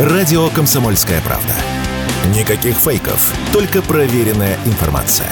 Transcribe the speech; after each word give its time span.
Радио 0.00 0.48
«Комсомольская 0.48 1.20
правда». 1.20 1.52
Никаких 2.34 2.74
фейков, 2.74 3.34
только 3.52 3.82
проверенная 3.82 4.58
информация. 4.64 5.30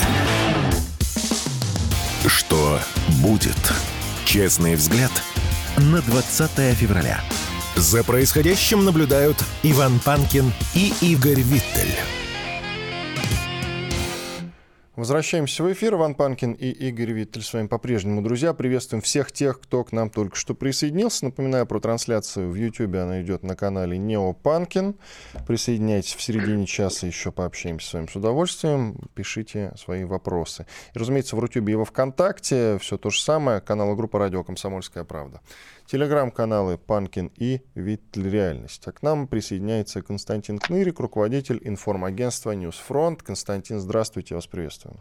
Что 2.27 2.79
будет? 3.23 3.57
Честный 4.27 4.75
взгляд 4.75 5.11
на 5.79 6.03
20 6.03 6.51
февраля. 6.77 7.23
За 7.77 8.05
происходящим 8.05 8.85
наблюдают 8.85 9.43
Иван 9.63 10.01
Панкин 10.01 10.53
и 10.75 10.93
Игорь 11.01 11.41
Виттель. 11.41 11.78
Возвращаемся 15.09 15.63
в 15.63 15.73
эфир. 15.73 15.95
Иван 15.95 16.15
Панкин 16.15 16.53
и 16.53 16.69
Игорь 16.69 17.13
Виттель 17.13 17.41
с 17.41 17.55
вами 17.55 17.67
по-прежнему. 17.67 18.21
Друзья, 18.21 18.53
приветствуем 18.53 19.01
всех 19.01 19.33
тех, 19.33 19.59
кто 19.59 19.83
к 19.83 19.91
нам 19.93 20.11
только 20.11 20.37
что 20.37 20.55
присоединился. 20.55 21.25
Напоминаю 21.25 21.65
про 21.65 21.81
трансляцию 21.81 22.51
в 22.51 22.55
YouTube. 22.55 22.95
Она 22.95 23.23
идет 23.23 23.43
на 23.43 23.57
канале 23.57 23.97
Нео 23.97 24.35
Панкин. 24.35 24.97
Присоединяйтесь 25.47 26.13
в 26.13 26.21
середине 26.21 26.67
часа, 26.67 27.07
еще 27.07 27.33
пообщаемся 27.33 27.89
с 27.89 27.95
вами 27.95 28.07
с 28.07 28.17
удовольствием. 28.17 28.99
Пишите 29.15 29.73
свои 29.79 30.05
вопросы. 30.05 30.67
И, 30.95 30.99
разумеется, 30.99 31.37
в 31.37 31.41
YouTube 31.43 31.71
и 31.71 31.75
во 31.75 31.87
ВКонтакте 31.87 32.77
все 32.79 32.99
то 32.99 33.09
же 33.09 33.23
самое. 33.23 33.63
Канал 33.63 33.95
и 33.95 33.97
группа 33.97 34.19
«Радио 34.19 34.45
Комсомольская 34.45 35.05
правда». 35.05 35.41
Телеграм-каналы 35.91 36.77
Панкин 36.77 37.33
и 37.37 37.63
Реальность. 37.75 38.87
А 38.87 38.93
к 38.93 39.03
нам 39.03 39.27
присоединяется 39.27 40.03
Константин 40.03 40.59
Кнырик, 40.59 41.01
руководитель 41.01 41.61
информагентства 41.65 42.51
News 42.51 42.80
Front. 42.80 43.23
Константин, 43.23 43.81
здравствуйте, 43.81 44.35
вас 44.35 44.47
приветствуем. 44.47 44.99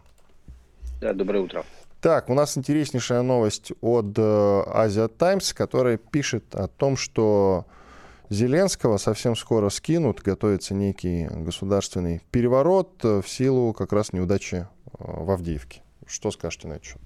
Да, 1.01 1.11
доброе 1.11 1.39
утро. 1.43 1.65
Так, 1.99 2.29
у 2.29 2.33
нас 2.33 2.57
интереснейшая 2.57 3.21
новость 3.21 3.73
от 3.81 4.17
Asia 4.17 5.05
uh, 5.05 5.07
Times, 5.09 5.51
которая 5.51 5.97
пишет 5.97 6.55
о 6.55 6.69
том, 6.69 6.95
что 6.95 7.65
Зеленского 8.29 8.95
совсем 8.95 9.35
скоро 9.35 9.69
скинут, 9.69 10.21
готовится 10.21 10.73
некий 10.73 11.27
государственный 11.29 12.21
переворот 12.31 13.03
в 13.03 13.25
силу 13.27 13.73
как 13.73 13.91
раз 13.91 14.13
неудачи 14.13 14.55
э, 14.55 14.67
в 14.99 15.31
Авдеевке. 15.31 15.81
Что 16.05 16.31
скажете 16.31 16.69
на 16.69 16.73
этот 16.73 16.85
счет? 16.85 17.01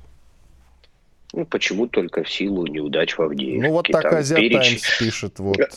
Ну, 1.34 1.46
почему 1.46 1.88
только 1.88 2.24
в 2.24 2.30
силу 2.30 2.68
неудач 2.68 3.18
в 3.18 3.22
Авдеевке? 3.22 3.68
Ну, 3.68 3.74
вот 3.74 3.88
так 3.88 4.04
Там 4.04 4.16
Азия 4.16 4.36
перечень... 4.36 4.80
Таймс 4.80 5.00
пишет. 5.00 5.40
Вот. 5.40 5.58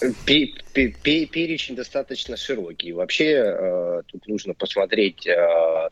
Э, 0.77 0.89
перечень 0.91 1.77
достаточно 1.77 2.37
широкий. 2.37 2.93
Вообще, 2.93 3.45
э, 3.47 4.03
тут 4.07 4.27
нужно 4.27 4.55
посмотреть 4.55 5.25
э, 5.25 5.89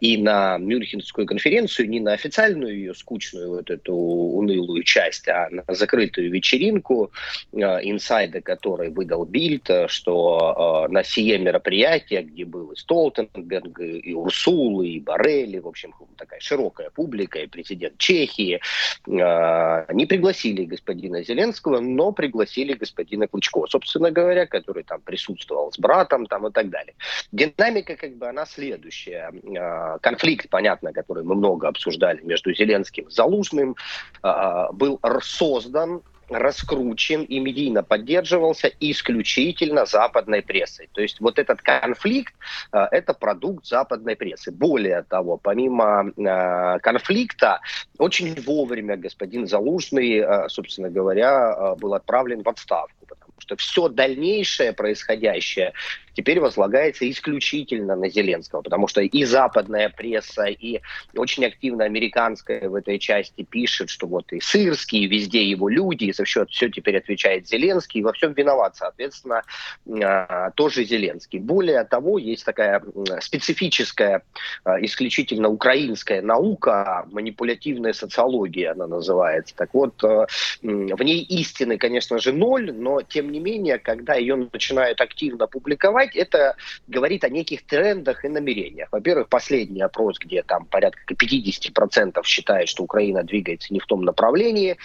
и 0.00 0.16
на 0.16 0.56
Мюнхенскую 0.56 1.26
конференцию, 1.26 1.90
не 1.90 2.00
на 2.00 2.14
официальную 2.14 2.74
ее 2.74 2.94
скучную 2.94 3.50
вот 3.50 3.70
эту 3.70 3.94
унылую 3.94 4.82
часть, 4.82 5.28
а 5.28 5.48
на 5.50 5.62
закрытую 5.68 6.30
вечеринку, 6.30 7.12
инсайда 7.52 8.40
которой 8.40 8.88
выдал 8.88 9.26
Бильд, 9.26 9.70
что 9.88 10.86
на 10.88 11.04
сие 11.04 11.38
мероприятие, 11.38 12.22
где 12.22 12.44
был 12.46 12.72
и 12.72 12.76
Столтенберг, 12.76 13.80
и 13.80 14.14
Урсул, 14.14 14.82
и 14.82 15.00
Барелли, 15.00 15.58
в 15.58 15.68
общем, 15.68 15.92
такая 16.16 16.40
широкая 16.40 16.90
публика, 16.90 17.38
и 17.38 17.46
президент 17.46 17.98
Чехии, 17.98 18.60
не 19.06 20.06
пригласили 20.06 20.64
господина 20.64 21.22
Зеленского, 21.22 21.80
но 21.80 22.12
пригласили 22.12 22.74
господина 22.74 23.26
Клычко, 23.26 23.66
собственно 23.68 24.10
говоря, 24.10 24.46
который 24.46 24.82
там 24.82 25.00
присутствовал 25.00 25.72
с 25.72 25.78
братом 25.78 26.26
там 26.26 26.46
и 26.46 26.52
так 26.52 26.70
далее. 26.70 26.94
Динамика 27.32 27.96
как 27.96 28.16
бы 28.16 28.28
она 28.28 28.46
следующая. 28.46 29.32
А, 29.58 29.98
конфликт, 29.98 30.48
понятно, 30.48 30.92
который 30.92 31.24
мы 31.24 31.34
много 31.34 31.68
обсуждали 31.68 32.20
между 32.22 32.54
Зеленским 32.54 33.04
и 33.04 33.10
Залужным, 33.10 33.76
а, 34.22 34.72
был 34.72 35.00
создан 35.22 36.02
раскручен 36.28 37.22
и 37.22 37.40
медийно 37.40 37.82
поддерживался 37.82 38.70
исключительно 38.80 39.86
западной 39.86 40.42
прессой. 40.42 40.88
То 40.92 41.00
есть 41.00 41.20
вот 41.20 41.38
этот 41.38 41.62
конфликт 41.62 42.34
э,– 42.72 42.78
это 42.90 43.14
продукт 43.14 43.66
западной 43.66 44.16
прессы. 44.16 44.50
Более 44.50 45.02
того, 45.02 45.36
помимо 45.36 46.12
э, 46.16 46.78
конфликта, 46.80 47.60
очень 47.98 48.34
вовремя 48.42 48.96
господин 48.96 49.46
Залужный, 49.46 50.18
э, 50.18 50.48
собственно 50.48 50.90
говоря, 50.90 51.74
был 51.76 51.94
отправлен 51.94 52.42
в 52.42 52.48
отставку, 52.48 53.06
потому 53.06 53.32
что 53.38 53.56
все 53.56 53.88
дальнейшее 53.88 54.72
происходящее 54.72 55.72
теперь 56.18 56.40
возлагается 56.40 57.08
исключительно 57.08 57.94
на 57.94 58.10
Зеленского, 58.10 58.62
потому 58.62 58.88
что 58.88 59.00
и 59.00 59.22
западная 59.22 59.88
пресса, 59.88 60.46
и 60.46 60.80
очень 61.14 61.44
активно 61.44 61.84
американская 61.84 62.68
в 62.68 62.74
этой 62.74 62.98
части 62.98 63.44
пишет, 63.44 63.88
что 63.88 64.08
вот 64.08 64.32
и 64.32 64.40
Сырский, 64.40 65.04
и 65.04 65.06
везде 65.06 65.44
его 65.44 65.68
люди, 65.68 66.06
и 66.06 66.12
за 66.12 66.24
счет 66.24 66.50
все 66.50 66.70
теперь 66.70 66.96
отвечает 66.96 67.46
Зеленский, 67.46 68.00
и 68.00 68.02
во 68.02 68.12
всем 68.12 68.32
виноват, 68.32 68.74
соответственно, 68.74 69.44
а, 70.02 70.50
тоже 70.56 70.82
Зеленский. 70.82 71.38
Более 71.38 71.84
того, 71.84 72.18
есть 72.18 72.44
такая 72.44 72.82
специфическая, 73.20 74.22
а, 74.64 74.84
исключительно 74.84 75.48
украинская 75.48 76.20
наука, 76.20 77.06
манипулятивная 77.12 77.92
социология 77.92 78.72
она 78.72 78.88
называется. 78.88 79.54
Так 79.54 79.72
вот, 79.72 80.02
а, 80.02 80.26
в 80.62 81.02
ней 81.04 81.22
истины, 81.22 81.78
конечно 81.78 82.18
же, 82.18 82.32
ноль, 82.32 82.72
но 82.72 83.02
тем 83.02 83.30
не 83.30 83.38
менее, 83.38 83.78
когда 83.78 84.14
ее 84.14 84.34
начинают 84.52 85.00
активно 85.00 85.46
публиковать, 85.46 86.07
это 86.16 86.56
говорит 86.86 87.24
о 87.24 87.28
неких 87.28 87.66
трендах 87.66 88.24
и 88.24 88.28
намерениях. 88.28 88.88
Во-первых, 88.92 89.28
последний 89.28 89.82
опрос, 89.82 90.18
где 90.18 90.42
там 90.42 90.64
порядка 90.66 91.14
50% 91.14 92.22
считает, 92.24 92.68
что 92.68 92.84
Украина 92.84 93.22
двигается 93.22 93.72
не 93.72 93.80
в 93.80 93.86
том 93.86 94.02
направлении, 94.02 94.76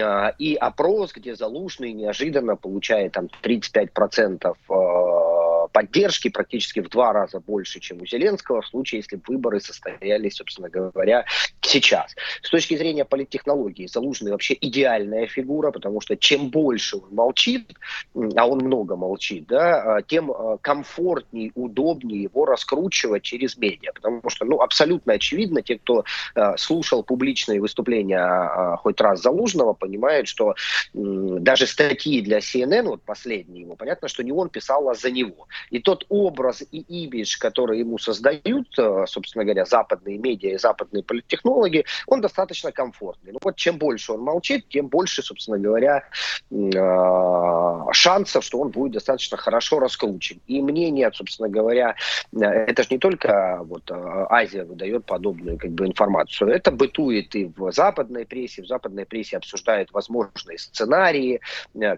а, 0.00 0.34
и 0.38 0.54
опрос, 0.54 1.12
где 1.12 1.34
Залужный 1.34 1.92
неожиданно 1.92 2.56
получает 2.56 3.12
там 3.12 3.28
35% 3.42 4.56
поддержки 5.76 6.30
практически 6.30 6.80
в 6.80 6.88
два 6.88 7.12
раза 7.12 7.38
больше, 7.38 7.80
чем 7.80 8.00
у 8.00 8.06
Зеленского, 8.06 8.62
в 8.62 8.66
случае, 8.66 9.00
если 9.00 9.20
выборы 9.28 9.60
состоялись, 9.60 10.36
собственно 10.36 10.70
говоря, 10.70 11.26
сейчас. 11.60 12.14
С 12.40 12.48
точки 12.48 12.78
зрения 12.78 13.04
политтехнологии, 13.04 13.86
Залужный 13.86 14.30
вообще 14.30 14.56
идеальная 14.58 15.26
фигура, 15.26 15.72
потому 15.72 16.00
что 16.00 16.16
чем 16.16 16.48
больше 16.48 16.96
он 16.96 17.14
молчит, 17.14 17.74
а 18.14 18.46
он 18.46 18.60
много 18.60 18.96
молчит, 18.96 19.48
да, 19.48 19.96
а, 19.96 20.02
тем 20.02 20.32
а, 20.32 20.56
комфортнее, 20.62 21.52
удобнее 21.54 22.22
его 22.22 22.46
раскручивать 22.46 23.22
через 23.22 23.58
медиа. 23.58 23.92
Потому 23.92 24.22
что, 24.30 24.46
ну, 24.46 24.62
абсолютно 24.62 25.12
очевидно, 25.12 25.60
те, 25.60 25.78
кто 25.78 26.06
э, 26.34 26.56
слушал 26.56 27.02
публичные 27.02 27.60
выступления 27.60 28.78
хоть 28.78 28.98
раз 29.02 29.20
Залужного, 29.20 29.74
понимают, 29.74 30.26
что 30.26 30.54
даже 30.94 31.66
статьи 31.66 32.22
для 32.22 32.38
CNN, 32.38 32.84
вот 32.84 33.02
последние 33.02 33.64
его, 33.64 33.76
понятно, 33.76 34.08
что 34.08 34.24
не 34.24 34.32
он 34.32 34.48
писал, 34.48 34.88
а 34.88 34.94
за 34.94 35.10
него. 35.10 35.48
И 35.70 35.80
тот 35.80 36.06
образ 36.08 36.62
и 36.70 36.78
имидж, 36.78 37.38
который 37.38 37.80
ему 37.80 37.98
создают, 37.98 38.78
э, 38.78 39.04
собственно 39.06 39.44
говоря, 39.44 39.64
западные 39.64 40.18
медиа 40.18 40.54
и 40.54 40.58
западные 40.58 41.02
политтехнологи, 41.02 41.84
он 42.06 42.20
достаточно 42.20 42.72
комфортный. 42.72 43.32
Ну 43.32 43.38
вот 43.42 43.56
чем 43.56 43.78
больше 43.78 44.12
он 44.12 44.20
молчит, 44.20 44.68
тем 44.68 44.88
больше, 44.88 45.22
собственно 45.22 45.58
говоря, 45.58 46.04
э, 46.50 47.92
шансов, 47.92 48.44
что 48.44 48.60
он 48.60 48.70
будет 48.70 48.92
достаточно 48.92 49.36
хорошо 49.36 49.78
раскручен. 49.80 50.40
И 50.46 50.62
мнение, 50.62 51.10
собственно 51.12 51.48
говоря, 51.48 51.96
э, 52.32 52.44
это 52.44 52.82
же 52.82 52.88
не 52.92 52.98
только 52.98 53.60
вот 53.64 53.90
Азия 53.90 54.64
выдает 54.64 55.04
подобную 55.04 55.58
как 55.58 55.70
бы 55.70 55.86
информацию. 55.86 56.50
Это 56.50 56.70
бытует 56.70 57.34
и 57.34 57.50
в 57.56 57.72
западной 57.72 58.26
прессе. 58.26 58.62
В 58.62 58.66
западной 58.66 59.06
прессе 59.06 59.36
обсуждают 59.36 59.92
возможные 59.92 60.58
сценарии, 60.58 61.40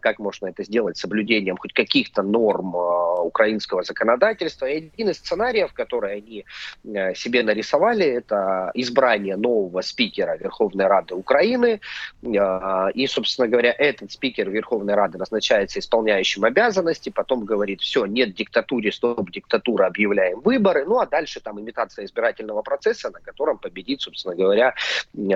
как 0.01 0.19
можно 0.19 0.47
это 0.47 0.65
сделать 0.65 0.97
соблюдением 0.97 1.57
хоть 1.57 1.73
каких-то 1.73 2.23
норм 2.23 2.75
украинского 2.75 3.58
украинского 3.59 3.83
законодательства. 3.83 4.67
И 4.67 4.91
один 4.95 5.09
из 5.09 5.17
сценариев, 5.17 5.73
который 5.73 6.19
они 6.19 6.45
э, 6.85 7.15
себе 7.15 7.43
нарисовали, 7.43 8.07
это 8.07 8.71
избрание 8.75 9.37
нового 9.37 9.83
спикера 9.83 10.37
Верховной 10.37 10.87
Рады 10.87 11.15
Украины. 11.15 11.81
Э, 12.23 12.91
и, 12.95 13.07
собственно 13.07 13.49
говоря, 13.49 13.75
этот 13.79 14.13
спикер 14.13 14.51
Верховной 14.51 14.95
Рады 14.95 15.19
назначается 15.19 15.79
исполняющим 15.79 16.45
обязанности, 16.45 17.11
потом 17.11 17.45
говорит, 17.45 17.81
все, 17.81 18.07
нет 18.07 18.35
диктатуре, 18.35 18.93
стоп, 18.93 19.31
диктатура, 19.31 19.87
объявляем 19.87 20.41
выборы. 20.41 20.85
Ну, 20.85 20.99
а 20.99 21.07
дальше 21.07 21.41
там 21.41 21.59
имитация 21.61 22.05
избирательного 22.05 22.63
процесса, 22.63 23.11
на 23.11 23.21
котором 23.21 23.59
победит, 23.59 24.01
собственно 24.01 24.35
говоря, 24.35 24.75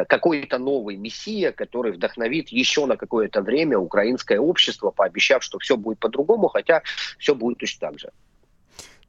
какой-то 0.08 0.58
новый 0.58 0.97
мессия, 0.97 1.52
который 1.52 1.93
вдохновит 1.93 2.52
еще 2.52 2.87
на 2.87 2.97
какое-то 2.97 3.43
время 3.43 3.79
украинское 3.79 4.38
общество, 4.38 4.91
пообещав, 4.91 5.43
что 5.43 5.58
все 5.58 5.76
будет 5.76 5.99
по-другому, 5.99 6.49
хотя 6.49 6.82
все 7.19 7.35
будет 7.35 7.58
точно 7.58 7.88
так 7.88 7.99
же. 7.99 8.12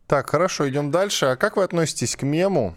Так, 0.08 0.30
хорошо, 0.30 0.70
идем 0.70 0.92
дальше. 0.92 1.28
А 1.28 1.36
как 1.36 1.58
вы 1.58 1.64
относитесь 1.64 2.16
к 2.16 2.24
мему, 2.24 2.76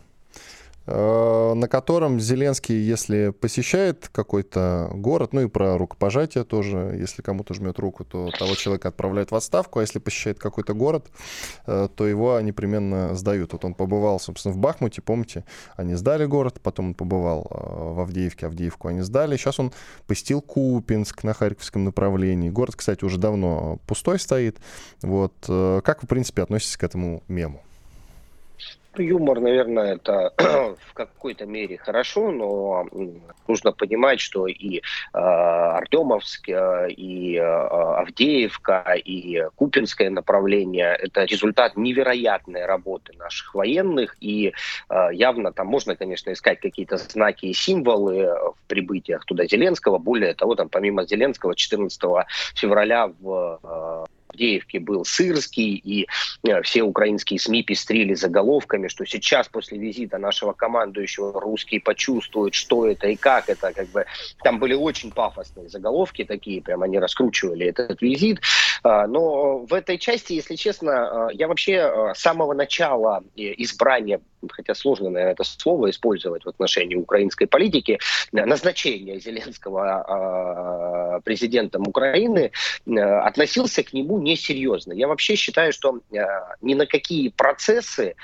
на 0.87 1.67
котором 1.69 2.21
Зеленский, 2.21 2.81
если 2.81 3.31
посещает 3.31 4.09
какой-то 4.13 4.91
город, 4.95 5.33
ну 5.33 5.43
и 5.43 5.49
про 5.49 5.77
рукопожатие 5.79 6.45
тоже, 6.45 6.97
если 6.99 7.23
кому-то 7.23 7.55
жмет 7.55 7.79
руку, 7.79 8.05
то 8.05 8.31
того 8.39 8.55
человека 8.55 8.89
отправляют 8.89 9.33
в 9.33 9.35
отставку, 9.35 9.81
а 9.81 9.83
если 9.83 9.99
посещает 9.99 10.39
какой-то 10.39 10.75
город, 10.75 11.11
э, 11.67 11.89
то 11.95 12.07
его 12.07 12.41
непременно 12.41 13.15
сдают. 13.15 13.53
Вот 13.53 13.65
он 13.65 13.75
побывал, 13.75 14.21
собственно, 14.21 14.55
в 14.55 14.59
Бахмуте, 14.59 15.03
помните, 15.03 15.45
они 15.77 15.95
сдали 15.95 16.25
город, 16.25 16.61
потом 16.63 16.89
он 16.89 16.95
побывал 16.95 17.49
э, 17.51 17.95
в 17.95 18.01
Авдеевке, 18.01 18.47
Авдеевку 18.47 18.89
они 18.89 19.01
сдали, 19.01 19.37
сейчас 19.37 19.59
он 19.59 19.73
посетил 20.07 20.41
Купинск 20.41 21.25
на 21.25 21.35
Харьковском 21.35 21.85
направлении. 21.85 22.49
Город, 22.49 22.77
кстати, 22.77 23.05
уже 23.05 23.19
давно 23.19 23.81
пустой 23.87 24.21
стоит. 24.21 24.59
Вот. 25.03 25.35
Как 25.47 26.03
вы, 26.03 26.07
в 26.07 26.09
принципе, 26.09 26.43
относитесь 26.43 26.77
к 26.77 26.85
этому 26.85 27.25
мему? 27.29 27.66
Юмор, 28.99 29.41
наверное, 29.41 29.95
это 29.97 30.33
в 30.89 30.95
какой-то 30.95 31.47
мере 31.47 31.77
хорошо, 31.77 32.31
но 32.31 32.87
нужно 33.47 33.73
понимать, 33.73 34.21
что 34.21 34.47
и 34.47 34.79
э, 34.79 34.81
Артемовск, 35.13 36.49
э, 36.49 36.91
и 36.91 37.37
э, 37.37 37.43
Авдеевка, 37.43 38.95
и 39.05 39.43
Купинское 39.57 40.11
направление– 40.11 40.97
это 41.01 41.25
результат 41.25 41.77
невероятной 41.77 42.65
работы 42.65 43.13
наших 43.19 43.55
военных, 43.55 44.17
и 44.21 44.53
э, 44.89 45.09
явно 45.13 45.53
там 45.53 45.67
можно, 45.67 45.97
конечно, 45.97 46.33
искать 46.33 46.61
какие-то 46.61 46.97
знаки 46.97 47.47
и 47.47 47.53
символы 47.53 48.25
в 48.25 48.69
прибытиях 48.69 49.25
туда 49.25 49.47
Зеленского. 49.47 49.99
Более 49.99 50.35
того, 50.35 50.55
там 50.55 50.69
помимо 50.69 51.07
Зеленского 51.07 51.55
14 51.55 52.01
февраля 52.55 53.09
в 53.21 53.61
э, 53.63 54.16
Авдеевке 54.29 54.81
был 54.81 55.05
Сырский, 55.05 55.75
и 55.75 56.07
э, 56.45 56.63
все 56.63 56.83
украинские 56.83 57.39
СМИ 57.39 57.63
пестрили 57.63 58.15
заголовками, 58.15 58.89
что 58.89 59.05
сейчас 59.05 59.49
после 59.49 59.79
визита 59.79 60.19
нашего 60.19 60.53
командующего 60.53 61.41
русские 61.41 61.81
почувствуют, 61.81 62.55
что 62.55 62.87
это 62.87 63.09
и 63.09 63.17
как 63.17 63.49
это. 63.49 63.73
Как 63.73 63.89
бы, 63.89 64.07
там 64.43 64.59
были 64.59 64.75
очень 64.75 65.11
пафосные 65.11 65.69
заголовки 65.69 66.25
такие, 66.25 66.63
прям 66.63 66.83
они 66.83 66.99
раскручивали 66.99 67.67
этот 67.67 68.03
визит. 68.03 68.41
А, 68.83 69.07
но 69.07 69.59
в 69.59 69.73
этой 69.73 69.99
части, 69.99 70.35
если 70.35 70.57
честно, 70.57 71.29
а, 71.29 71.33
я 71.33 71.49
вообще 71.49 71.81
а, 71.81 72.15
с 72.15 72.21
самого 72.21 72.55
начала 72.55 73.23
избрания 73.37 74.21
хотя 74.49 74.75
сложно, 74.75 75.11
наверное, 75.11 75.33
это 75.33 75.43
слово 75.43 75.91
использовать 75.91 76.45
в 76.45 76.49
отношении 76.49 76.95
украинской 76.95 77.47
политики, 77.47 77.99
назначение 78.31 79.19
Зеленского 79.19 81.21
президентом 81.25 81.89
Украины, 81.89 82.53
относился 82.87 83.83
к 83.83 83.93
нему 83.93 84.16
несерьезно. 84.19 84.93
Я 84.93 85.09
вообще 85.09 85.37
считаю, 85.37 85.73
что 85.73 86.01
ни 86.61 86.75
на 86.75 86.87
какие 86.87 87.29
процессы 87.29 88.15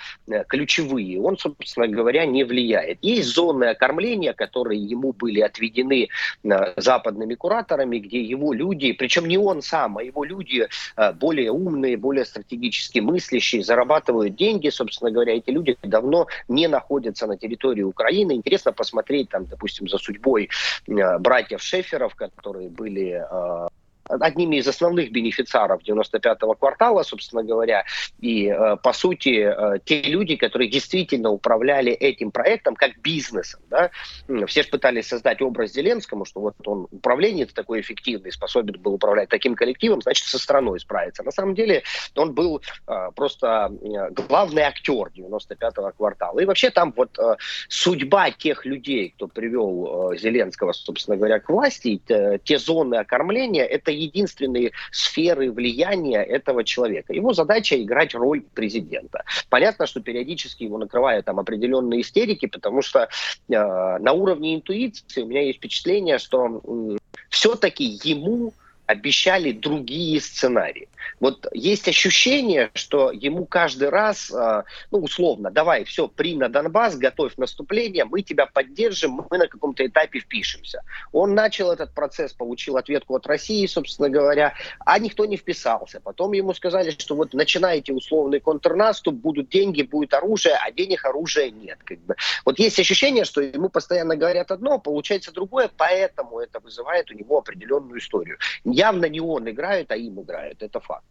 ключевые 0.48 1.20
он, 1.20 1.38
собственно 1.38 1.88
говоря, 1.88 2.26
не 2.26 2.44
влияет. 2.44 2.98
Есть 3.02 3.28
зоны 3.28 3.64
окормления, 3.64 4.32
которые 4.32 4.82
ему 4.82 5.12
были 5.12 5.40
отведены 5.40 6.08
западными 6.76 7.34
кураторами, 7.34 7.98
где 7.98 8.20
его 8.20 8.52
люди, 8.52 8.92
причем 8.92 9.26
не 9.26 9.38
он 9.38 9.62
сам, 9.62 9.98
а 9.98 10.02
его 10.02 10.24
люди 10.24 10.68
более 11.14 11.50
умные, 11.50 11.96
более 11.96 12.24
стратегически 12.24 12.98
мыслящие, 13.00 13.62
зарабатывают 13.62 14.36
деньги, 14.36 14.68
собственно 14.68 15.10
говоря, 15.10 15.34
эти 15.34 15.50
люди 15.50 15.76
давно 15.82 16.26
не 16.48 16.68
находятся 16.68 17.26
на 17.26 17.36
территории 17.36 17.82
Украины. 17.82 18.32
Интересно 18.32 18.72
посмотреть, 18.72 19.28
там, 19.28 19.46
допустим, 19.46 19.88
за 19.88 19.98
судьбой 19.98 20.48
э, 20.88 21.18
братьев 21.18 21.62
Шеферов, 21.62 22.14
которые 22.14 22.68
были 22.68 23.24
э, 23.30 23.68
одними 24.20 24.56
из 24.56 24.69
основных 24.69 25.11
бенефициаров 25.12 25.82
95-го 25.82 26.55
квартала, 26.55 27.03
собственно 27.03 27.43
говоря, 27.43 27.85
и, 28.20 28.49
э, 28.49 28.76
по 28.82 28.93
сути, 28.93 29.47
э, 29.47 29.79
те 29.85 30.03
люди, 30.03 30.37
которые 30.37 30.69
действительно 30.70 31.31
управляли 31.31 31.93
этим 31.93 32.31
проектом 32.31 32.75
как 32.75 32.99
бизнесом. 33.00 33.61
Да? 33.70 33.91
Все 34.47 34.62
же 34.62 34.69
пытались 34.69 35.09
создать 35.09 35.41
образ 35.43 35.73
Зеленскому, 35.73 36.25
что 36.25 36.41
вот 36.41 36.55
он 36.67 36.88
управленец 36.91 37.53
такой 37.53 37.81
эффективный, 37.81 38.32
способен 38.32 38.81
был 38.81 38.94
управлять 38.94 39.29
таким 39.29 39.55
коллективом, 39.55 40.03
значит, 40.03 40.26
со 40.26 40.38
страной 40.38 40.81
справиться. 40.81 41.23
На 41.23 41.31
самом 41.31 41.55
деле 41.55 41.82
он 42.14 42.35
был 42.35 42.62
э, 42.87 43.11
просто 43.14 43.70
главный 44.29 44.62
актер 44.62 45.11
95-го 45.17 45.93
квартала. 45.97 46.41
И 46.41 46.44
вообще 46.44 46.70
там 46.70 46.93
вот 46.97 47.19
судьба 47.69 48.31
тех 48.31 48.64
людей, 48.64 49.11
кто 49.17 49.29
привел 49.29 50.14
Зеленского, 50.17 50.73
собственно 50.73 51.17
говоря, 51.17 51.41
к 51.41 51.49
власти, 51.49 52.00
те 52.44 52.59
зоны 52.59 52.97
окормления, 52.97 53.64
это 53.64 53.91
единственные 54.04 54.72
сферы 54.90 55.50
влияния 55.50 56.22
этого 56.22 56.64
человека. 56.64 57.12
Его 57.12 57.32
задача 57.32 57.81
играть 57.81 58.14
роль 58.14 58.43
президента. 58.43 59.25
Понятно, 59.49 59.87
что 59.87 60.00
периодически 60.00 60.64
его 60.64 60.78
накрывают 60.78 61.26
там 61.26 61.38
определенные 61.38 62.02
истерики, 62.02 62.46
потому 62.46 62.82
что 62.82 63.00
э, 63.00 63.08
на 63.49 64.12
уровне 64.12 64.54
интуиции 64.54 65.22
у 65.22 65.26
меня 65.26 65.43
есть 65.43 65.58
впечатление, 65.58 66.19
что 66.19 66.60
э, 66.64 66.96
все-таки 67.28 67.84
ему 68.04 68.52
обещали 68.92 69.52
другие 69.52 70.20
сценарии. 70.20 70.88
Вот 71.20 71.46
есть 71.52 71.88
ощущение, 71.88 72.70
что 72.74 73.10
ему 73.10 73.46
каждый 73.46 73.88
раз, 73.88 74.30
а, 74.32 74.64
ну, 74.90 74.98
условно, 74.98 75.50
давай, 75.50 75.84
все, 75.84 76.08
при 76.08 76.36
на 76.36 76.48
Донбасс, 76.48 76.96
готовь 76.96 77.36
наступление, 77.36 78.04
мы 78.04 78.22
тебя 78.22 78.46
поддержим, 78.46 79.24
мы 79.30 79.38
на 79.38 79.48
каком-то 79.48 79.84
этапе 79.86 80.20
впишемся. 80.20 80.82
Он 81.12 81.34
начал 81.34 81.70
этот 81.70 81.92
процесс, 81.94 82.32
получил 82.32 82.76
ответку 82.76 83.16
от 83.16 83.26
России, 83.26 83.66
собственно 83.66 84.08
говоря, 84.08 84.54
а 84.84 84.98
никто 84.98 85.24
не 85.24 85.36
вписался. 85.36 86.00
Потом 86.00 86.32
ему 86.32 86.54
сказали, 86.54 86.90
что 86.90 87.14
вот 87.14 87.34
начинаете 87.34 87.92
условный 87.92 88.40
контрнаступ, 88.40 89.14
будут 89.14 89.48
деньги, 89.48 89.82
будет 89.82 90.14
оружие, 90.14 90.56
а 90.60 90.70
денег 90.70 91.04
оружия 91.04 91.50
нет. 91.50 91.78
Как 91.84 91.98
бы. 92.00 92.16
Вот 92.44 92.58
есть 92.58 92.78
ощущение, 92.78 93.24
что 93.24 93.40
ему 93.40 93.68
постоянно 93.68 94.16
говорят 94.16 94.50
одно, 94.50 94.78
получается 94.78 95.32
другое, 95.32 95.70
поэтому 95.76 96.40
это 96.40 96.60
вызывает 96.60 97.10
у 97.10 97.14
него 97.14 97.38
определенную 97.38 97.98
историю. 97.98 98.38
Явно 98.82 99.08
не 99.08 99.20
он 99.20 99.49
играет, 99.49 99.93
а 99.93 99.96
им 99.96 100.20
играет. 100.20 100.62
Это 100.62 100.81
факт. 100.81 101.05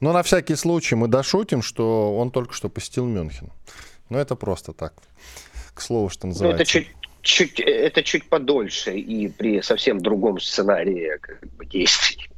Но 0.00 0.12
на 0.12 0.22
всякий 0.22 0.56
случай 0.56 0.94
мы 0.96 1.08
дошутим, 1.08 1.62
что 1.62 2.16
он 2.16 2.30
только 2.30 2.54
что 2.54 2.68
посетил 2.68 3.06
Мюнхен. 3.06 3.50
Но 4.10 4.18
это 4.18 4.36
просто 4.36 4.72
так. 4.72 4.92
К 5.74 5.80
слову, 5.80 6.08
что 6.08 6.26
называется. 6.26 6.56
Ну, 6.56 6.62
это 6.62 6.70
чуть, 6.70 6.88
чуть, 7.22 7.60
это 7.60 8.02
чуть 8.02 8.28
подольше 8.28 8.96
и 8.96 9.28
при 9.28 9.62
совсем 9.62 10.00
другом 10.00 10.40
сценарии 10.40 11.18
как 11.20 11.40
бы, 11.56 11.66
действий. 11.66 12.30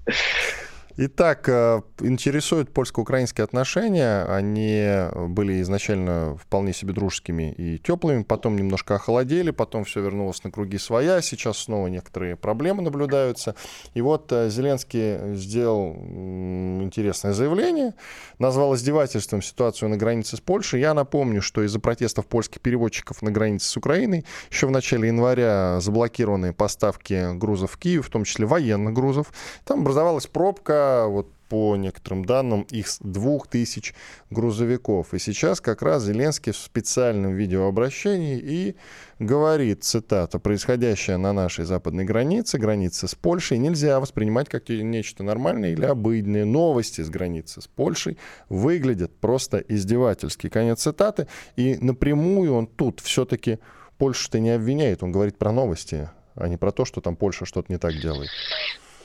Итак, 0.99 1.49
э, 1.49 1.81
интересуют 2.00 2.71
польско-украинские 2.75 3.44
отношения. 3.44 4.25
Они 4.25 5.09
были 5.29 5.62
изначально 5.62 6.37
вполне 6.37 6.75
себе 6.75 6.93
дружескими 6.93 7.50
и 7.53 7.79
теплыми, 7.79 8.25
потом 8.25 8.56
немножко 8.56 8.97
охолодели, 8.97 9.53
потом 9.53 9.85
все 9.85 10.03
вернулось 10.03 10.44
на 10.44 10.50
круги 10.50 10.77
своя, 10.77 11.23
сейчас 11.23 11.56
снова 11.59 11.87
некоторые 11.87 12.37
проблемы 12.37 12.83
наблюдаются. 12.83 13.55
И 13.94 14.03
вот 14.03 14.31
э, 14.33 14.50
Зеленский 14.50 15.35
сделал 15.35 15.94
интересное 15.94 17.33
заявление, 17.33 17.94
назвал 18.39 18.75
издевательством 18.75 19.41
ситуацию 19.41 19.89
на 19.89 19.97
границе 19.97 20.37
с 20.37 20.41
Польшей. 20.41 20.81
Я 20.81 20.93
напомню, 20.93 21.41
что 21.41 21.62
из-за 21.62 21.81
протестов 21.81 22.27
польских 22.27 22.61
переводчиков 22.61 23.23
на 23.23 23.31
границе 23.31 23.67
с 23.67 23.77
Украиной 23.79 24.27
еще 24.50 24.67
в 24.67 24.71
начале 24.71 25.09
января 25.09 25.81
заблокированы 25.81 26.53
поставки 26.53 27.35
грузов 27.35 27.73
в 27.73 27.79
Киев, 27.79 28.06
в 28.06 28.11
том 28.11 28.25
числе 28.25 28.44
военных 28.44 28.93
грузов. 28.93 29.33
Там 29.65 29.81
образовалась 29.81 30.27
пробка, 30.27 30.81
вот 31.06 31.29
по 31.52 31.76
некоторым 31.76 32.25
данным, 32.25 32.62
их 32.70 32.87
двух 33.00 33.46
тысяч 33.46 33.94
грузовиков. 34.31 35.12
И 35.12 35.19
сейчас 35.19 35.60
как 35.60 35.82
раз 35.82 36.03
Зеленский 36.05 36.53
в 36.53 36.56
специальном 36.56 37.34
видеообращении 37.34 38.39
и 38.39 38.77
говорит, 39.19 39.84
цитата, 39.84 40.39
«Происходящее 40.39 41.19
на 41.19 41.34
нашей 41.34 41.67
западной 41.67 42.05
границе, 42.05 42.56
границе 42.56 43.06
с 43.06 43.15
Польшей, 43.15 43.58
нельзя 43.58 44.01
воспринимать 44.01 44.48
как 44.48 44.70
нечто 44.70 45.24
нормальное 45.24 45.72
или 45.72 45.84
обыденное. 45.84 46.46
Новости 46.46 47.03
с 47.03 47.10
границы 47.10 47.60
с 47.60 47.67
Польшей 47.67 48.17
выглядят 48.48 49.15
просто 49.15 49.58
издевательски». 49.58 50.48
Конец 50.48 50.81
цитаты. 50.81 51.27
И 51.56 51.77
напрямую 51.82 52.55
он 52.55 52.67
тут 52.67 53.01
все-таки 53.01 53.58
Польшу-то 53.98 54.41
не 54.41 54.51
обвиняет, 54.53 55.03
он 55.03 55.12
говорит 55.12 55.36
про 55.36 55.53
новости, 55.53 56.08
а 56.34 56.48
не 56.48 56.56
про 56.56 56.72
то, 56.72 56.86
что 56.86 57.03
там 57.03 57.15
Польша 57.15 57.44
что-то 57.44 57.70
не 57.70 57.79
так 57.79 57.93
делает. 58.01 58.31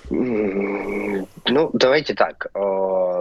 Ну, 0.10 1.70
давайте 1.74 2.14
так. 2.14 2.50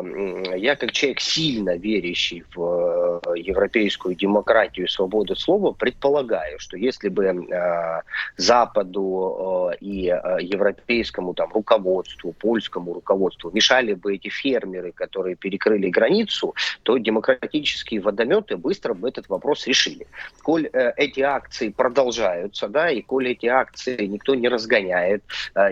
Э, 0.04 0.58
я 0.58 0.76
как 0.76 0.92
человек 0.92 1.20
сильно 1.20 1.76
верящий 1.76 2.44
в 2.54 3.22
э, 3.26 3.38
европейскую 3.38 4.14
демократию 4.14 4.86
и 4.86 4.88
свободу 4.88 5.36
слова 5.36 5.72
предполагаю, 5.72 6.58
что 6.58 6.76
если 6.76 7.08
бы 7.08 7.24
э, 7.24 8.02
Западу 8.36 9.72
и 9.80 10.04
европейскому 10.40 11.34
там 11.34 11.52
руководству, 11.52 12.32
польскому 12.32 12.94
руководству 12.94 13.50
мешали 13.52 13.94
бы 13.94 14.14
эти 14.14 14.28
фермеры, 14.28 14.92
которые 14.92 15.36
перекрыли 15.36 15.88
границу, 15.88 16.54
то 16.82 16.98
демократические 16.98 18.00
водометы 18.00 18.56
быстро 18.56 18.94
бы 18.94 19.08
этот 19.08 19.28
вопрос 19.28 19.66
решили. 19.66 20.06
Коль 20.42 20.66
эти 20.66 21.20
акции 21.20 21.70
продолжаются, 21.70 22.68
да, 22.68 22.90
и 22.90 23.02
коль 23.02 23.28
эти 23.28 23.46
акции 23.46 24.06
никто 24.06 24.34
не 24.34 24.48
разгоняет, 24.48 25.22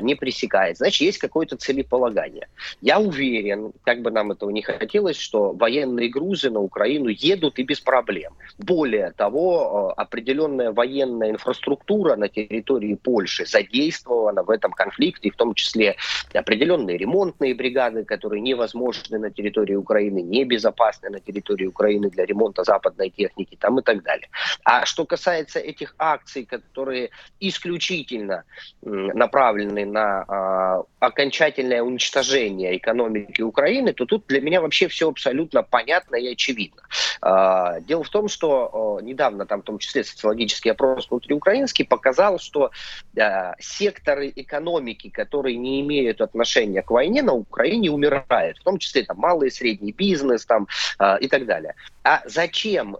не 0.00 0.14
пресекает, 0.14 0.78
значит, 0.78 1.00
есть 1.00 1.18
какое-то 1.18 1.56
целеполагание. 1.56 2.48
Я 2.80 2.98
уверен, 2.98 3.72
как 3.84 4.02
бы 4.02 4.10
нам 4.14 4.32
этого 4.32 4.50
не 4.50 4.62
хотелось, 4.62 5.18
что 5.18 5.52
военные 5.52 6.08
грузы 6.08 6.50
на 6.50 6.60
Украину, 6.60 7.08
едут 7.08 7.58
и 7.58 7.62
без 7.62 7.80
проблем. 7.80 8.32
Более 8.58 9.10
того, 9.10 9.94
э, 9.98 10.00
определенная 10.00 10.72
военная 10.72 11.30
инфраструктура 11.30 12.16
на 12.16 12.28
территории 12.28 12.94
Польши 12.94 13.44
задействована 13.44 14.42
в 14.42 14.50
этом 14.50 14.72
конфликте, 14.72 15.30
в 15.30 15.36
том 15.36 15.54
числе 15.54 15.96
определенные 16.32 16.96
ремонтные 16.96 17.54
бригады, 17.54 18.04
которые 18.04 18.40
невозможны 18.40 19.18
на 19.18 19.30
территории 19.30 19.74
Украины, 19.74 20.22
небезопасны 20.22 21.10
на 21.10 21.20
территории 21.20 21.66
Украины 21.66 22.08
для 22.10 22.24
ремонта 22.24 22.64
западной 22.64 23.10
техники 23.10 23.56
там 23.60 23.78
и 23.78 23.82
так 23.82 24.02
далее. 24.02 24.28
А 24.64 24.86
что 24.86 25.04
касается 25.04 25.58
этих 25.58 25.94
акций, 25.98 26.44
которые 26.44 27.10
исключительно 27.40 28.44
направлены 28.82 29.84
на 29.84 30.24
а, 30.28 30.82
окончательное 31.00 31.82
уничтожение 31.82 32.76
экономики 32.76 33.42
Украины, 33.42 33.92
то 33.92 34.03
тут 34.06 34.26
для 34.26 34.40
меня 34.40 34.60
вообще 34.60 34.88
все 34.88 35.08
абсолютно 35.08 35.62
понятно 35.62 36.16
и 36.16 36.32
очевидно. 36.32 36.82
А, 37.20 37.80
дело 37.80 38.04
в 38.04 38.08
том, 38.08 38.28
что 38.28 38.98
недавно 39.02 39.46
там 39.46 39.62
в 39.62 39.64
том 39.64 39.78
числе 39.78 40.04
социологический 40.04 40.70
опрос 40.70 41.08
внутриукраинский 41.10 41.84
показал, 41.84 42.38
что 42.38 42.70
а, 43.18 43.54
секторы 43.58 44.32
экономики, 44.34 45.08
которые 45.08 45.56
не 45.56 45.80
имеют 45.80 46.20
отношения 46.20 46.82
к 46.82 46.90
войне, 46.90 47.22
на 47.22 47.32
Украине 47.32 47.90
умирают, 47.90 48.58
в 48.58 48.64
том 48.64 48.78
числе 48.78 49.04
там 49.04 49.18
малый 49.18 49.48
и 49.48 49.50
средний 49.50 49.92
бизнес 49.92 50.46
там 50.46 50.66
а, 50.98 51.16
и 51.16 51.28
так 51.28 51.46
далее. 51.46 51.74
А 52.02 52.22
зачем, 52.26 52.98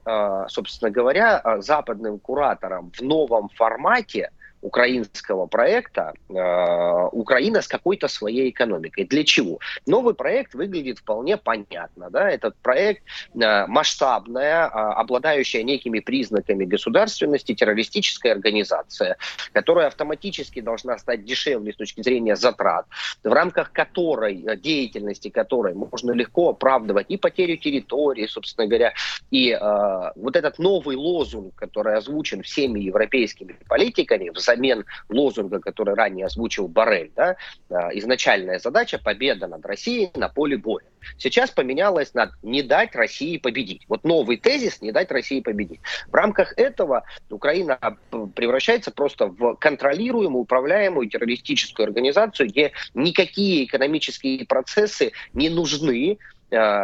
собственно 0.49 0.90
говоря, 0.90 1.58
западным 1.58 2.18
кураторам 2.18 2.90
в 2.90 3.02
новом 3.02 3.50
формате 3.50 4.30
украинского 4.64 5.47
проекта 5.47 6.14
э, 6.30 7.09
Украина 7.12 7.61
с 7.61 7.68
какой-то 7.68 8.09
своей 8.09 8.49
экономикой. 8.49 9.04
Для 9.04 9.23
чего? 9.23 9.59
Новый 9.87 10.14
проект 10.14 10.54
выглядит 10.54 10.99
вполне 10.99 11.37
понятно. 11.37 12.09
Да? 12.11 12.30
Этот 12.30 12.56
проект 12.56 13.02
э, 13.35 13.66
масштабная, 13.66 14.66
э, 14.66 14.71
обладающая 14.71 15.62
некими 15.62 16.00
признаками 16.00 16.64
государственности, 16.64 17.54
террористическая 17.54 18.33
организация, 18.33 19.18
которая 19.52 19.88
автоматически 19.88 20.61
должна 20.61 20.97
стать 20.97 21.26
дешевле 21.26 21.75
с 21.75 21.76
точки 21.76 22.02
зрения 22.02 22.35
затрат, 22.35 22.87
в 23.23 23.33
рамках 23.33 23.71
которой, 23.71 24.42
э, 24.47 24.56
деятельности 24.56 25.28
которой 25.28 25.75
можно 25.75 26.12
легко 26.12 26.50
оправдывать 26.50 27.06
и 27.11 27.18
потерю 27.18 27.59
территории, 27.59 28.26
собственно 28.26 28.66
говоря, 28.66 28.94
и 29.30 29.50
э, 29.50 30.12
вот 30.16 30.37
этот 30.37 30.59
новый 30.59 30.97
лозунг, 30.97 31.54
который 31.54 31.97
озвучен 31.97 32.42
всеми 32.42 32.80
европейскими 32.80 33.56
политиками, 33.68 34.30
взаимодействие 34.30 34.53
взамен 34.54 34.84
лозунга, 35.08 35.61
который 35.61 35.94
ранее 35.94 36.26
озвучил 36.26 36.68
Барель, 36.68 37.12
да, 37.14 37.37
а, 37.70 37.90
изначальная 37.94 38.58
задача– 38.58 38.99
победа 39.04 39.46
над 39.46 39.64
Россией 39.66 40.11
на 40.14 40.28
поле 40.28 40.56
боя. 40.56 40.84
Сейчас 41.18 41.50
поменялось 41.50 42.14
на 42.14 42.30
«не 42.42 42.62
дать 42.62 42.94
России 42.94 43.37
победить». 43.37 43.84
Вот 43.88 44.04
новый 44.04 44.37
тезис 44.37 44.80
«не 44.80 44.92
дать 44.92 45.11
России 45.11 45.40
победить». 45.40 45.80
В 46.08 46.14
рамках 46.14 46.56
этого 46.56 47.04
Украина 47.30 47.78
превращается 48.34 48.90
просто 48.90 49.26
в 49.26 49.56
контролируемую, 49.56 50.42
управляемую 50.42 51.08
террористическую 51.08 51.87
организацию, 51.87 52.49
где 52.49 52.73
никакие 52.94 53.64
экономические 53.64 54.46
процессы 54.46 55.12
не 55.32 55.50
нужны, 55.50 56.18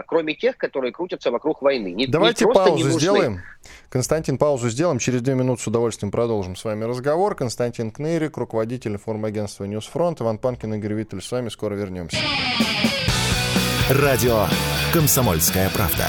кроме 0.07 0.35
тех, 0.35 0.57
которые 0.57 0.93
крутятся 0.93 1.31
вокруг 1.31 1.63
войны. 1.63 1.93
Не, 1.93 2.07
Давайте 2.07 2.47
не 2.47 2.53
паузу 2.53 2.89
не 2.89 2.93
сделаем. 2.93 3.41
Константин, 3.89 4.39
паузу 4.39 4.69
сделаем. 4.71 4.99
Через 4.99 5.23
две 5.23 5.35
минуты 5.35 5.63
с 5.63 5.67
удовольствием 5.67 6.11
продолжим 6.11 6.57
с 6.57 6.65
вами 6.65 6.85
разговор. 6.85 7.35
Константин 7.35 7.91
Кнырик, 7.91 8.37
руководитель 8.37 8.93
информагентства 8.93 9.65
«News 9.65 9.89
Front». 9.89 10.21
Иван 10.21 10.39
Панкин, 10.39 10.75
Игорь 10.75 10.95
Виттель. 10.95 11.23
С 11.23 11.31
вами 11.31 11.49
скоро 11.49 11.75
вернемся. 11.75 12.19
Радио 13.91 14.47
«Комсомольская 14.93 15.69
правда». 15.71 16.07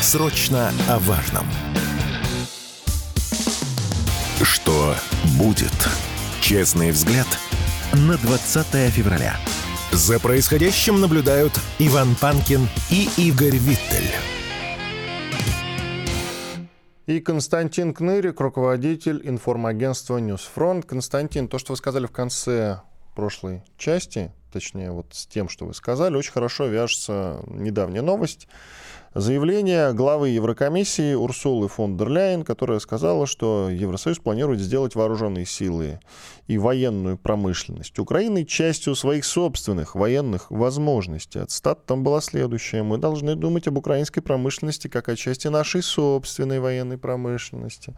Срочно 0.00 0.72
о 0.88 0.98
важном. 0.98 1.46
Что 4.42 4.94
будет? 5.38 5.70
Честный 6.40 6.90
взгляд 6.90 7.26
на 7.92 8.16
20 8.16 8.66
февраля. 8.90 9.36
За 9.92 10.20
происходящим 10.20 11.00
наблюдают 11.00 11.52
Иван 11.80 12.14
Панкин 12.14 12.68
и 12.90 13.08
Игорь 13.16 13.56
Виттель. 13.56 14.14
И 17.06 17.18
Константин 17.18 17.92
Кнырик, 17.92 18.40
руководитель 18.40 19.20
информагентства 19.24 20.18
«News 20.18 20.46
Front». 20.46 20.84
Константин, 20.84 21.48
то, 21.48 21.58
что 21.58 21.72
вы 21.72 21.76
сказали 21.76 22.06
в 22.06 22.12
конце 22.12 22.82
прошлой 23.16 23.64
части, 23.76 24.32
точнее 24.52 24.92
вот 24.92 25.08
с 25.10 25.26
тем, 25.26 25.48
что 25.48 25.66
вы 25.66 25.74
сказали, 25.74 26.14
очень 26.14 26.32
хорошо 26.32 26.66
вяжется 26.66 27.40
недавняя 27.48 28.02
новость 28.02 28.46
заявление 29.14 29.92
главы 29.92 30.28
Еврокомиссии 30.28 31.14
Урсулы 31.14 31.68
фон 31.68 31.96
дер 31.96 32.08
Ляйен, 32.08 32.44
которая 32.44 32.78
сказала, 32.78 33.26
что 33.26 33.68
Евросоюз 33.70 34.18
планирует 34.18 34.60
сделать 34.60 34.94
вооруженные 34.94 35.46
силы 35.46 36.00
и 36.46 36.58
военную 36.58 37.18
промышленность 37.18 37.98
Украины 37.98 38.44
частью 38.44 38.94
своих 38.94 39.24
собственных 39.24 39.94
военных 39.94 40.50
возможностей. 40.50 41.40
От 41.40 41.50
стат 41.50 41.86
там 41.86 42.04
была 42.04 42.20
следующая. 42.20 42.82
Мы 42.82 42.98
должны 42.98 43.34
думать 43.34 43.66
об 43.66 43.78
украинской 43.78 44.20
промышленности 44.20 44.88
как 44.88 45.08
о 45.08 45.16
части 45.16 45.48
нашей 45.48 45.82
собственной 45.82 46.60
военной 46.60 46.98
промышленности. 46.98 47.94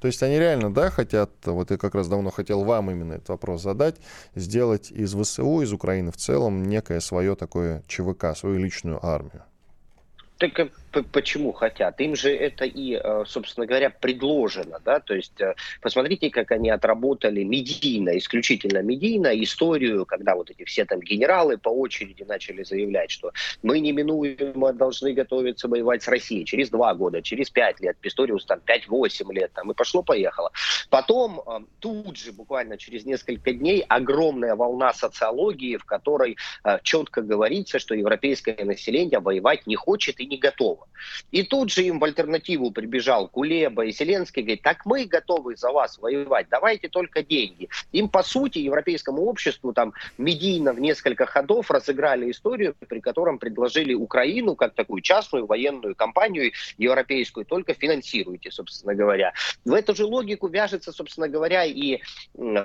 То 0.00 0.06
есть 0.06 0.22
они 0.22 0.38
реально, 0.38 0.72
да, 0.72 0.90
хотят, 0.90 1.30
вот 1.44 1.70
я 1.70 1.76
как 1.76 1.94
раз 1.94 2.08
давно 2.08 2.30
хотел 2.30 2.64
вам 2.64 2.90
именно 2.90 3.14
этот 3.14 3.28
вопрос 3.30 3.62
задать, 3.62 3.96
сделать 4.34 4.90
из 4.90 5.14
ВСУ, 5.14 5.60
из 5.60 5.72
Украины 5.72 6.12
в 6.12 6.16
целом 6.16 6.64
некое 6.64 7.00
свое 7.00 7.34
такое 7.34 7.82
ЧВК, 7.88 8.36
свою 8.36 8.58
личную 8.58 9.04
армию. 9.04 9.42
Так 10.38 10.60
э, 10.60 10.68
почему 11.12 11.52
хотят? 11.52 12.00
Им 12.00 12.14
же 12.14 12.30
это 12.30 12.64
и, 12.64 12.94
э, 12.94 13.24
собственно 13.26 13.66
говоря, 13.66 13.90
предложено, 13.90 14.78
да, 14.84 15.00
то 15.00 15.14
есть 15.14 15.40
э, 15.40 15.54
посмотрите, 15.82 16.30
как 16.30 16.52
они 16.52 16.70
отработали 16.70 17.42
медийно, 17.42 18.16
исключительно 18.16 18.78
медийно 18.78 19.28
историю, 19.42 20.06
когда 20.06 20.36
вот 20.36 20.50
эти 20.50 20.64
все 20.64 20.84
там 20.84 21.00
генералы 21.00 21.58
по 21.58 21.70
очереди 21.70 22.22
начали 22.22 22.62
заявлять, 22.62 23.10
что 23.10 23.32
мы 23.62 23.80
неминуемо 23.80 24.72
должны 24.72 25.12
готовиться 25.12 25.66
воевать 25.66 26.04
с 26.04 26.08
Россией 26.08 26.44
через 26.44 26.70
два 26.70 26.94
года, 26.94 27.20
через 27.20 27.50
пять 27.50 27.80
лет, 27.80 27.96
Писториус 27.98 28.44
там 28.44 28.60
5-8 28.64 29.32
лет, 29.32 29.52
там 29.52 29.72
и 29.72 29.74
пошло-поехало. 29.74 30.52
Потом 30.88 31.42
тут 31.80 32.16
же, 32.16 32.32
буквально 32.32 32.78
через 32.78 33.04
несколько 33.04 33.52
дней, 33.52 33.84
огромная 33.88 34.54
волна 34.54 34.92
социологии, 34.92 35.76
в 35.76 35.84
которой 35.84 36.36
четко 36.82 37.22
говорится, 37.22 37.78
что 37.78 37.94
европейское 37.94 38.64
население 38.64 39.18
воевать 39.18 39.66
не 39.66 39.74
хочет 39.74 40.20
и 40.20 40.27
не 40.28 40.38
готово. 40.38 40.86
И 41.30 41.42
тут 41.42 41.70
же 41.70 41.82
им 41.82 41.98
в 41.98 42.04
альтернативу 42.04 42.70
прибежал 42.70 43.28
Кулеба 43.28 43.84
и 43.84 43.92
Зеленский, 43.92 44.42
говорит, 44.42 44.62
так 44.62 44.84
мы 44.86 45.04
готовы 45.04 45.56
за 45.56 45.70
вас 45.70 45.98
воевать, 45.98 46.46
давайте 46.50 46.88
только 46.88 47.22
деньги. 47.22 47.68
Им, 47.92 48.08
по 48.08 48.22
сути, 48.22 48.58
европейскому 48.58 49.22
обществу 49.26 49.72
там 49.72 49.92
медийно 50.16 50.72
в 50.72 50.80
несколько 50.80 51.26
ходов 51.26 51.70
разыграли 51.70 52.30
историю, 52.30 52.74
при 52.88 53.00
котором 53.00 53.38
предложили 53.38 53.94
Украину 53.94 54.54
как 54.54 54.74
такую 54.74 55.02
частную 55.02 55.46
военную 55.46 55.94
компанию 55.94 56.52
европейскую, 56.76 57.46
только 57.46 57.74
финансируйте, 57.74 58.50
собственно 58.50 58.94
говоря. 58.94 59.32
В 59.64 59.72
эту 59.72 59.94
же 59.94 60.04
логику 60.04 60.48
вяжется, 60.48 60.92
собственно 60.92 61.28
говоря, 61.28 61.64
и 61.64 62.00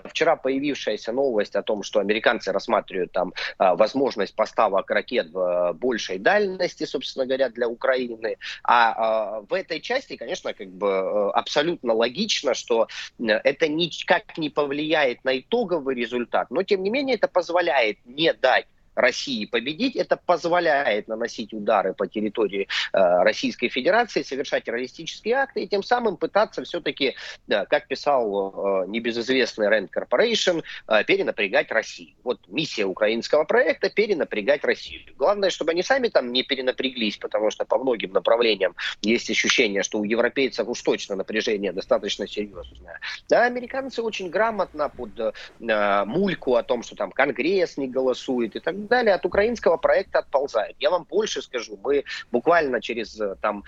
вчера 0.05 0.35
появившаяся 0.35 1.11
новость 1.11 1.55
о 1.55 1.63
том, 1.63 1.83
что 1.83 1.99
американцы 1.99 2.51
рассматривают 2.51 3.11
там 3.11 3.33
а, 3.57 3.75
возможность 3.75 4.35
поставок 4.35 4.89
ракет 4.89 5.29
в 5.31 5.73
большей 5.73 6.17
дальности, 6.17 6.85
собственно 6.85 7.25
говоря, 7.25 7.49
для 7.53 7.67
Украины. 7.67 8.37
А, 8.63 8.93
а 8.93 9.41
в 9.41 9.53
этой 9.53 9.79
части, 9.79 10.17
конечно, 10.17 10.53
как 10.53 10.69
бы 10.69 10.87
э, 10.87 11.29
абсолютно 11.31 11.93
логично, 11.93 12.53
что 12.53 12.87
это 13.19 13.67
никак 13.67 14.37
не 14.37 14.49
повлияет 14.49 15.23
на 15.23 15.39
итоговый 15.39 15.95
результат, 15.95 16.51
но 16.51 16.63
тем 16.63 16.83
не 16.83 16.89
менее 16.89 17.15
это 17.15 17.27
позволяет 17.27 17.97
не 18.05 18.33
дать 18.33 18.67
России 18.95 19.45
победить, 19.45 19.95
это 19.95 20.17
позволяет 20.17 21.07
наносить 21.07 21.53
удары 21.53 21.93
по 21.93 22.07
территории 22.07 22.67
э, 22.93 23.23
Российской 23.23 23.69
Федерации, 23.69 24.23
совершать 24.23 24.63
террористические 24.65 25.35
акты 25.35 25.63
и 25.63 25.67
тем 25.67 25.83
самым 25.83 26.17
пытаться 26.17 26.63
все-таки, 26.63 27.15
э, 27.47 27.65
как 27.65 27.87
писал 27.87 28.83
э, 28.83 28.87
небезызвестный 28.87 29.67
Rand 29.67 29.89
Corporation, 29.89 30.63
э, 30.87 31.03
перенапрягать 31.03 31.71
Россию. 31.71 32.15
Вот 32.23 32.39
миссия 32.47 32.85
украинского 32.85 33.43
проекта– 33.43 33.89
перенапрягать 33.95 34.63
Россию. 34.63 35.01
Главное, 35.17 35.49
чтобы 35.49 35.71
они 35.71 35.83
сами 35.83 36.09
там 36.09 36.31
не 36.31 36.43
перенапряглись, 36.43 37.17
потому 37.17 37.51
что 37.51 37.65
по 37.65 37.77
многим 37.77 38.13
направлениям 38.13 38.75
есть 39.01 39.29
ощущение, 39.29 39.83
что 39.83 39.99
у 39.99 40.03
европейцев 40.03 40.67
уж 40.67 40.81
точно 40.81 41.15
напряжение 41.15 41.71
достаточно 41.71 42.27
серьезное. 42.27 42.99
Да, 43.29 43.45
американцы 43.45 44.01
очень 44.01 44.29
грамотно 44.29 44.89
под 44.89 45.11
э, 45.19 46.05
мульку 46.05 46.55
о 46.55 46.63
том, 46.63 46.83
что 46.83 46.95
там 46.95 47.11
Конгресс 47.11 47.77
не 47.77 47.87
голосует 47.87 48.55
и 48.55 48.59
так 48.59 48.75
далее 48.87 49.15
от 49.15 49.25
украинского 49.25 49.77
проекта 49.77 50.19
отползают. 50.19 50.75
Я 50.79 50.89
вам 50.89 51.05
больше 51.09 51.41
скажу, 51.41 51.79
мы 51.83 52.03
буквально 52.31 52.81
через 52.81 53.19
там 53.41 53.63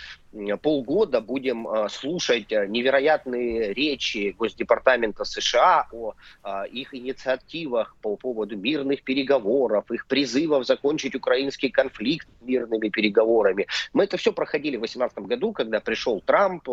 полгода 0.61 1.21
будем 1.21 1.67
э, 1.67 1.89
слушать 1.89 2.51
э, 2.51 2.67
невероятные 2.67 3.73
речи 3.73 4.35
Госдепартамента 4.37 5.23
США 5.23 5.87
о 5.91 6.13
э, 6.43 6.67
их 6.71 6.93
инициативах 6.93 7.95
по 8.01 8.15
поводу 8.15 8.57
мирных 8.57 9.03
переговоров, 9.03 9.89
их 9.91 10.07
призывов 10.07 10.65
закончить 10.65 11.15
украинский 11.15 11.69
конфликт 11.69 12.27
мирными 12.41 12.89
переговорами. 12.89 13.67
Мы 13.93 14.03
это 14.03 14.17
все 14.17 14.33
проходили 14.33 14.75
в 14.77 14.81
2018 14.81 15.19
году, 15.19 15.53
когда 15.53 15.79
пришел 15.79 16.21
Трамп, 16.21 16.67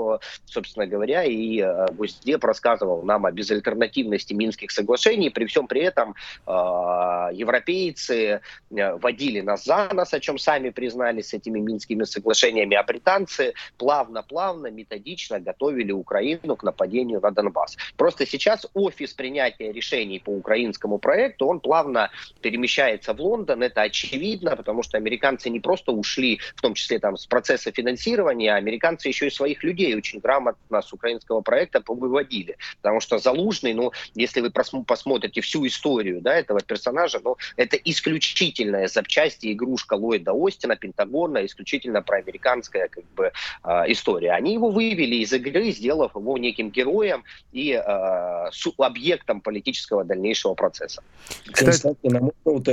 собственно 0.45 0.87
говоря, 0.87 1.25
и 1.25 1.63
Госдеп 1.93 2.45
рассказывал 2.45 3.03
нам 3.03 3.27
о 3.27 3.33
безальтернативности 3.33 4.35
Минских 4.35 4.71
соглашений. 4.71 5.31
При 5.31 5.47
всем 5.47 5.67
при 5.67 5.83
этом 5.83 6.15
европейцы 6.47 8.32
водили 8.71 9.41
нас 9.41 9.65
за 9.65 9.89
нос, 9.93 10.15
о 10.15 10.21
чем 10.21 10.39
сами 10.39 10.71
признались 10.71 11.35
этими 11.35 11.61
Минскими 11.61 12.05
соглашениями, 12.05 12.77
а 12.77 12.83
британцы 12.83 13.55
плавно-плавно, 13.79 14.69
методично 14.69 15.41
готовили 15.41 15.93
Украину 15.93 16.57
к 16.57 16.63
нападению 16.63 17.21
на 17.21 17.31
Донбасс. 17.31 17.77
Просто 17.97 18.27
сейчас 18.27 18.67
офис 18.75 19.13
принятия 19.13 19.73
решений 19.73 20.19
по 20.19 20.31
украинскому 20.31 20.99
проекту, 20.99 21.47
он 21.47 21.61
плавно 21.61 22.11
перемещается 22.41 23.15
в 23.15 23.21
Лондон. 23.21 23.63
Это 23.63 23.83
очевидно, 23.83 24.57
потому 24.57 24.83
что 24.83 24.97
американцы 24.97 25.51
не 25.51 25.61
просто 25.61 25.93
ушли, 25.93 26.41
в 26.57 26.61
том 26.61 26.75
числе 26.75 26.99
там 26.99 27.17
с 27.17 27.27
процесса 27.27 27.73
финансирования, 27.73 28.55
а 28.55 28.57
американцы 28.57 29.09
еще 29.09 29.27
и 29.27 29.31
своих 29.31 29.63
людей 29.65 29.95
очень 29.97 30.21
грамотно 30.21 30.83
с 30.83 30.93
украинского 30.93 31.41
проекта 31.41 31.81
повыводили. 31.81 32.57
Потому 32.81 33.01
что 33.01 33.19
Залужный, 33.19 33.75
ну, 33.75 33.93
если 34.15 34.41
вы 34.41 34.51
посмотрите 34.51 35.41
всю 35.41 35.67
историю 35.67 36.21
да, 36.21 36.35
этого 36.35 36.61
персонажа, 36.61 37.21
ну, 37.23 37.37
это 37.57 37.77
исключительная 38.23 38.89
запчасть 38.89 39.45
и 39.45 39.53
игрушка 39.53 39.95
Ллойда 39.95 40.33
Остина, 40.35 40.77
Пентагона, 40.77 41.45
исключительно 41.45 42.03
проамериканская 42.03 42.89
как 42.89 43.05
бы 43.15 43.33
э, 43.65 43.69
история. 43.89 44.33
Они 44.33 44.55
его 44.55 44.71
вывели 44.71 45.17
из 45.17 45.33
игры, 45.33 45.73
сделав 45.73 46.15
его 46.15 46.39
неким 46.39 46.71
героем 46.71 47.25
и 47.53 47.73
э, 47.73 48.51
объектом 48.79 49.41
политического 49.41 50.05
дальнейшего 50.05 50.55
процесса. 50.55 51.03
Кстати, 51.51 51.97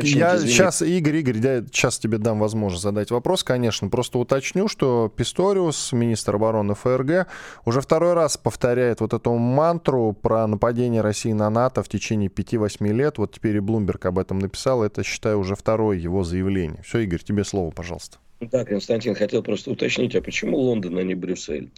я 0.04 0.38
сейчас, 0.38 0.82
Игорь, 0.82 1.18
Игорь, 1.18 1.38
я 1.38 1.62
сейчас 1.62 2.00
тебе 2.00 2.18
дам 2.18 2.40
возможность 2.40 2.84
задать 2.84 3.12
вопрос, 3.12 3.44
конечно. 3.44 3.90
Просто 3.90 4.20
уточню, 4.20 4.68
что 4.68 5.12
Писториус, 5.16 5.92
министр 5.94 6.36
обороны 6.36 6.76
ФРГ, 6.76 7.28
уже 7.66 7.82
второй 7.82 8.14
раз 8.14 8.38
повторяет 8.38 9.02
вот 9.02 9.14
эту 9.14 9.34
мантру 9.34 10.14
про 10.14 10.48
нападение 10.48 11.02
России 11.02 11.32
на 11.32 11.50
НАТО 11.50 11.84
в 11.84 11.90
течение 11.90 12.30
5-8 12.30 12.88
лет. 12.94 13.18
Вот 13.18 13.34
теперь 13.34 13.58
и 13.58 13.60
Блумберг 13.60 14.06
об 14.06 14.20
этом 14.20 14.40
написал. 14.40 14.84
Это, 14.84 15.04
считаю, 15.04 15.39
уже 15.40 15.56
второе 15.56 15.98
его 15.98 16.24
заявление. 16.24 16.82
Все, 16.84 17.00
Игорь, 17.00 17.22
тебе 17.24 17.44
слово, 17.44 17.72
пожалуйста. 17.72 18.18
Да, 18.40 18.64
Константин, 18.64 19.16
хотел 19.16 19.44
просто 19.44 19.72
уточнить, 19.72 20.16
а 20.16 20.22
почему 20.22 20.58
Лондон, 20.58 20.98
а 20.98 21.04
не 21.04 21.16
Брюссель? 21.16 21.70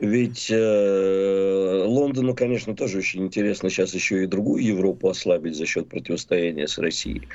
Ведь 0.00 0.48
э, 0.48 1.82
Лондону, 1.86 2.34
конечно, 2.34 2.76
тоже 2.76 2.98
очень 2.98 3.24
интересно 3.24 3.68
сейчас 3.68 3.94
еще 3.94 4.22
и 4.22 4.26
другую 4.26 4.62
Европу 4.62 5.08
ослабить 5.08 5.56
за 5.56 5.66
счет 5.66 5.88
противостояния 5.88 6.68
с 6.68 6.78
Россией. 6.78 7.26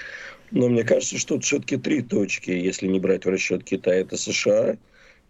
Но 0.51 0.69
мне 0.69 0.83
кажется, 0.83 1.17
что 1.17 1.35
тут 1.35 1.43
все-таки 1.43 1.77
три 1.77 2.01
точки, 2.01 2.51
если 2.51 2.87
не 2.87 2.99
брать 2.99 3.25
в 3.25 3.29
расчет 3.29 3.63
Китая. 3.63 4.01
Это 4.01 4.15
США, 4.15 4.77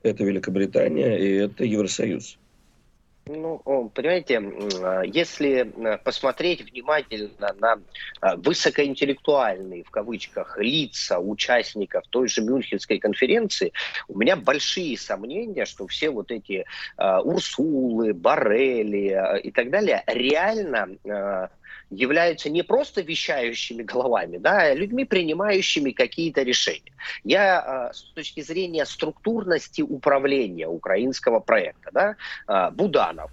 это 0.03 0.23
Великобритания 0.23 1.17
и 1.17 1.31
это 1.33 1.63
Евросоюз. 1.63 2.37
Ну, 3.25 3.89
понимаете, 3.93 4.41
а, 4.81 5.01
если 5.03 5.61
э, 5.61 5.97
посмотреть 5.99 6.69
внимательно 6.69 7.55
на 7.57 7.79
а, 8.19 8.35
высокоинтеллектуальные, 8.35 9.85
в 9.85 9.91
кавычках, 9.91 10.57
лица 10.57 11.19
участников 11.19 12.03
той 12.09 12.27
же 12.27 12.41
Мюнхенской 12.41 12.99
конференции, 12.99 13.71
у 14.09 14.17
меня 14.17 14.35
большие 14.35 14.97
сомнения, 14.97 15.63
что 15.65 15.87
все 15.87 16.09
вот 16.09 16.31
эти 16.31 16.65
uh, 16.97 17.21
Урсулы, 17.21 18.13
Барели 18.13 19.39
и 19.41 19.51
так 19.51 19.69
далее 19.69 20.03
реально 20.07 21.49
являются 21.95 22.49
не 22.49 22.63
просто 22.63 23.01
вещающими 23.01 23.83
головами, 23.83 24.37
да, 24.37 24.61
а 24.61 24.73
людьми, 24.73 25.05
принимающими 25.05 25.91
какие-то 25.91 26.43
решения. 26.43 26.93
Я 27.23 27.89
э, 27.91 27.93
с 27.93 28.01
точки 28.13 28.41
зрения 28.41 28.85
структурности 28.85 29.81
управления 29.81 30.67
украинского 30.67 31.39
проекта, 31.39 31.89
да, 31.91 32.15
э, 32.47 32.71
Буданов, 32.71 33.31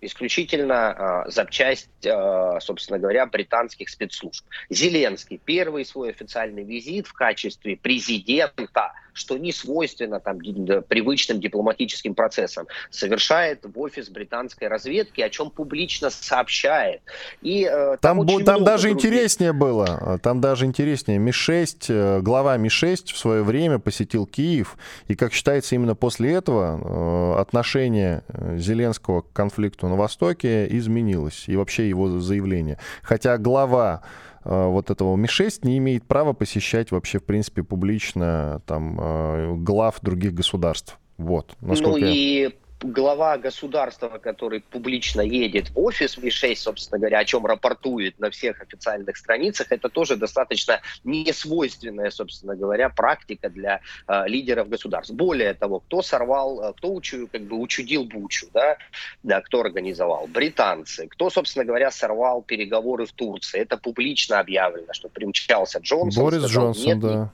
исключительно 0.00 1.24
э, 1.26 1.30
запчасть, 1.30 1.90
э, 2.04 2.58
собственно 2.60 2.98
говоря, 2.98 3.26
британских 3.26 3.88
спецслужб. 3.88 4.44
Зеленский, 4.70 5.40
первый 5.44 5.84
свой 5.84 6.10
официальный 6.10 6.64
визит 6.64 7.06
в 7.06 7.12
качестве 7.12 7.76
президента 7.76 8.92
что 9.18 9.36
не 9.36 9.52
свойственно 9.52 10.20
там, 10.20 10.38
привычным 10.38 11.40
дипломатическим 11.40 12.14
процессам, 12.14 12.66
совершает 12.90 13.64
в 13.64 13.78
офис 13.80 14.08
британской 14.08 14.68
разведки, 14.68 15.20
о 15.20 15.28
чем 15.28 15.50
публично 15.50 16.10
сообщает. 16.10 17.02
И, 17.42 17.68
э, 17.70 17.96
там 18.00 18.26
там, 18.26 18.44
там 18.44 18.64
даже 18.64 18.88
других... 18.88 19.04
интереснее 19.04 19.52
было. 19.52 20.18
Там 20.22 20.40
даже 20.40 20.64
интереснее. 20.64 21.18
Ми-6, 21.18 21.76
э, 21.88 22.20
глава 22.20 22.56
Ми-6 22.56 23.12
в 23.12 23.18
свое 23.18 23.42
время 23.42 23.78
посетил 23.78 24.26
Киев, 24.26 24.76
и, 25.08 25.14
как 25.14 25.32
считается, 25.32 25.74
именно 25.74 25.94
после 25.94 26.32
этого 26.32 27.34
э, 27.36 27.40
отношение 27.40 28.22
Зеленского 28.56 29.22
к 29.22 29.32
конфликту 29.32 29.88
на 29.88 29.96
Востоке 29.96 30.66
изменилось, 30.70 31.44
и 31.48 31.56
вообще 31.56 31.88
его 31.88 32.20
заявление. 32.20 32.78
Хотя 33.02 33.36
глава 33.38 34.02
Э, 34.02 34.27
вот 34.48 34.90
этого 34.90 35.14
Ми-6 35.16 35.60
не 35.62 35.78
имеет 35.78 36.04
права 36.04 36.32
посещать 36.32 36.90
вообще, 36.90 37.18
в 37.18 37.24
принципе, 37.24 37.62
публично 37.62 38.62
там 38.66 38.98
э, 38.98 39.54
глав 39.56 40.00
других 40.00 40.34
государств. 40.34 40.98
Вот, 41.18 41.56
насколько 41.60 42.00
ну 42.00 42.06
и 42.06 42.54
глава 42.80 43.38
государства, 43.38 44.08
который 44.18 44.60
публично 44.60 45.20
едет 45.20 45.70
в 45.70 45.78
офис 45.80 46.16
Ми-6, 46.16 46.56
собственно 46.56 46.98
говоря, 46.98 47.18
о 47.18 47.24
чем 47.24 47.44
рапортует 47.44 48.18
на 48.18 48.30
всех 48.30 48.60
официальных 48.62 49.16
страницах, 49.16 49.72
это 49.72 49.88
тоже 49.88 50.16
достаточно 50.16 50.80
несвойственная, 51.04 52.10
собственно 52.10 52.54
говоря, 52.54 52.88
практика 52.88 53.48
для 53.48 53.80
э, 54.06 54.28
лидеров 54.28 54.68
государств. 54.68 55.14
Более 55.14 55.54
того, 55.54 55.80
кто 55.80 56.02
сорвал, 56.02 56.62
э, 56.62 56.72
кто 56.74 56.92
учу, 56.92 57.28
как 57.30 57.42
бы 57.42 57.56
учудил 57.58 58.04
Бучу, 58.04 58.46
да, 58.52 58.78
да, 59.22 59.40
кто 59.40 59.60
организовал? 59.60 60.26
Британцы. 60.28 61.08
Кто, 61.08 61.30
собственно 61.30 61.64
говоря, 61.64 61.90
сорвал 61.90 62.42
переговоры 62.42 63.06
в 63.06 63.12
Турции? 63.12 63.60
Это 63.60 63.76
публично 63.76 64.38
объявлено, 64.38 64.92
что 64.92 65.08
примчался 65.08 65.80
Джонсон. 65.80 66.24
Борис 66.24 66.42
сказал, 66.42 66.64
Джонсон, 66.66 66.86
нет, 66.86 67.00
да. 67.00 67.14
Нет. 67.14 67.28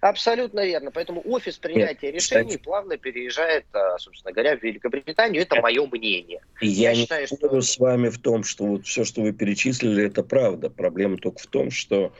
Абсолютно 0.00 0.64
верно. 0.64 0.90
Поэтому 0.90 1.22
офис 1.24 1.56
принятия 1.56 2.06
нет, 2.06 2.16
решений 2.16 2.48
кстати. 2.50 2.62
плавно 2.62 2.96
переезжает, 2.98 3.64
э, 3.72 3.98
собственно 3.98 4.32
говоря, 4.32 4.56
в 4.56 4.73
Великобританию. 4.74 5.42
Это 5.42 5.60
мое 5.60 5.86
мнение. 5.86 6.40
Я, 6.60 6.90
Я 6.90 6.94
не 6.94 7.02
считаю, 7.02 7.26
что... 7.26 7.60
с 7.60 7.78
вами 7.78 8.08
в 8.08 8.18
том, 8.18 8.44
что 8.44 8.66
вот 8.66 8.86
все, 8.86 9.04
что 9.04 9.22
вы 9.22 9.32
перечислили, 9.32 10.04
это 10.04 10.22
правда. 10.22 10.70
Проблема 10.70 11.16
только 11.16 11.40
в 11.40 11.46
том, 11.46 11.70
что 11.70 12.12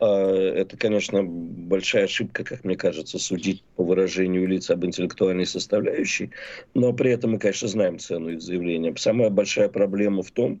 э, 0.00 0.06
это, 0.06 0.76
конечно, 0.76 1.22
большая 1.24 2.04
ошибка, 2.04 2.44
как 2.44 2.64
мне 2.64 2.76
кажется, 2.76 3.18
судить 3.18 3.62
по 3.76 3.84
выражению 3.84 4.46
лиц 4.46 4.70
об 4.70 4.84
интеллектуальной 4.84 5.46
составляющей, 5.46 6.30
но 6.74 6.92
при 6.92 7.12
этом 7.12 7.32
мы, 7.32 7.38
конечно, 7.38 7.68
знаем 7.68 7.98
цену 7.98 8.30
их 8.30 8.42
заявления. 8.42 8.94
Самая 8.96 9.30
большая 9.30 9.68
проблема 9.68 10.22
в 10.22 10.30
том, 10.30 10.52
ну, 10.52 10.60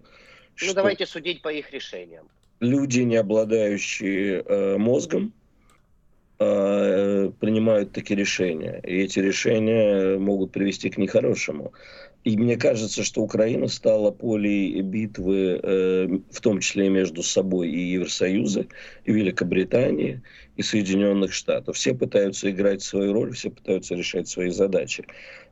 что... 0.54 0.66
Ну, 0.68 0.74
давайте 0.74 1.06
судить 1.06 1.42
по 1.42 1.52
их 1.52 1.70
решениям. 1.72 2.28
Люди, 2.60 3.00
не 3.00 3.16
обладающие 3.16 4.42
э, 4.42 4.76
мозгом, 4.78 5.32
принимают 6.38 7.92
такие 7.92 8.18
решения. 8.18 8.80
И 8.84 8.98
эти 8.98 9.20
решения 9.20 10.18
могут 10.18 10.52
привести 10.52 10.90
к 10.90 10.98
нехорошему. 10.98 11.72
И 12.26 12.36
мне 12.36 12.56
кажется, 12.56 13.04
что 13.04 13.22
Украина 13.22 13.68
стала 13.68 14.10
полей 14.10 14.80
битвы, 14.80 15.60
э, 15.62 16.08
в 16.28 16.40
том 16.40 16.58
числе 16.58 16.88
между 16.88 17.22
собой 17.22 17.70
и 17.70 17.78
Евросоюза, 17.92 18.66
и 19.04 19.12
Великобритании, 19.12 20.22
и 20.56 20.62
Соединенных 20.62 21.32
Штатов. 21.32 21.76
Все 21.76 21.94
пытаются 21.94 22.50
играть 22.50 22.82
свою 22.82 23.12
роль, 23.12 23.32
все 23.32 23.50
пытаются 23.50 23.94
решать 23.94 24.26
свои 24.26 24.50
задачи. 24.50 25.04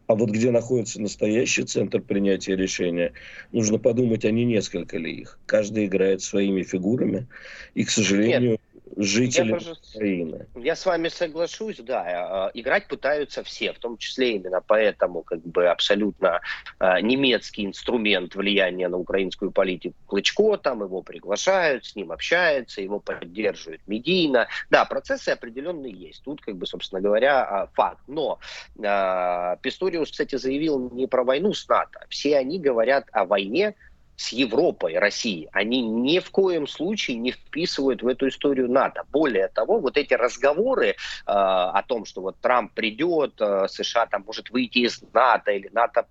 А 0.09 0.17
вот 0.17 0.31
где 0.31 0.51
находится 0.51 1.01
настоящий 1.01 1.63
центр 1.63 2.01
принятия 2.01 2.57
решения, 2.57 3.13
нужно 3.53 3.79
подумать, 3.79 4.25
а 4.25 4.33
не 4.33 4.45
несколько 4.45 4.99
ли 4.99 5.13
их. 5.13 5.39
Каждый 5.47 5.87
играет 5.87 6.23
своими 6.23 6.65
фигурами. 6.65 7.29
И, 7.75 7.85
к 7.85 7.91
сожалению, 7.91 8.51
Нет 8.51 8.61
жители 8.97 9.51
я 9.51 9.59
тоже, 9.59 9.75
Украины. 9.95 10.47
Я 10.55 10.77
с 10.77 10.87
вами 10.87 11.09
соглашусь, 11.09 11.79
да. 11.79 12.05
А, 12.07 12.51
играть 12.55 12.87
пытаются 12.87 13.43
все, 13.43 13.73
в 13.73 13.79
том 13.79 13.97
числе 13.97 14.37
именно 14.37 14.61
поэтому 14.61 15.23
как 15.23 15.41
бы 15.41 15.69
абсолютно 15.69 16.41
а, 16.79 17.01
немецкий 17.01 17.65
инструмент 17.65 18.35
влияния 18.35 18.89
на 18.89 18.99
украинскую 18.99 19.51
политику 19.51 19.97
Клычко, 20.07 20.57
там 20.57 20.83
его 20.83 21.03
приглашают, 21.03 21.85
с 21.85 21.97
ним 21.97 22.13
общаются, 22.13 22.81
его 22.81 23.01
поддерживают 23.01 23.83
медийно. 23.87 24.49
Да, 24.71 24.85
процессы 24.85 25.31
определенные 25.31 25.93
есть. 25.93 26.23
Тут, 26.23 26.41
как 26.41 26.57
бы, 26.57 26.67
собственно 26.67 27.01
говоря, 27.01 27.69
факт. 27.75 28.01
Но 28.07 28.39
Писториус, 28.77 30.11
кстати, 30.11 30.37
заявил 30.37 30.91
не 30.91 31.07
про 31.07 31.25
войну 31.25 31.53
с 31.53 31.69
НАТО. 31.69 32.05
Все 32.09 32.37
они 32.39 32.59
говорят 32.59 33.09
о 33.13 33.25
войне 33.25 33.75
с 34.17 34.33
Европой 34.33 34.99
России, 34.99 35.49
они 35.53 35.83
ни 35.83 36.19
в 36.19 36.31
коем 36.31 36.67
случае 36.67 37.17
не 37.17 37.33
вписывают 37.33 38.03
в 38.03 38.07
эту 38.07 38.29
историю 38.29 38.71
НАТО. 38.71 39.03
Более 39.11 39.49
того, 39.49 39.81
вот 39.81 39.97
эти 39.97 40.15
разговоры 40.15 40.89
э, 40.89 40.95
о 41.27 41.83
том, 41.87 42.05
что 42.05 42.21
вот 42.21 42.37
Трамп 42.41 42.73
придет, 42.73 43.35
э, 43.41 43.67
США 43.69 44.07
там 44.07 44.25
может 44.27 44.51
выйти 44.51 44.79
из 44.79 45.03
НАТО, 45.13 45.51
или 45.51 45.69
НАТО 45.73 46.07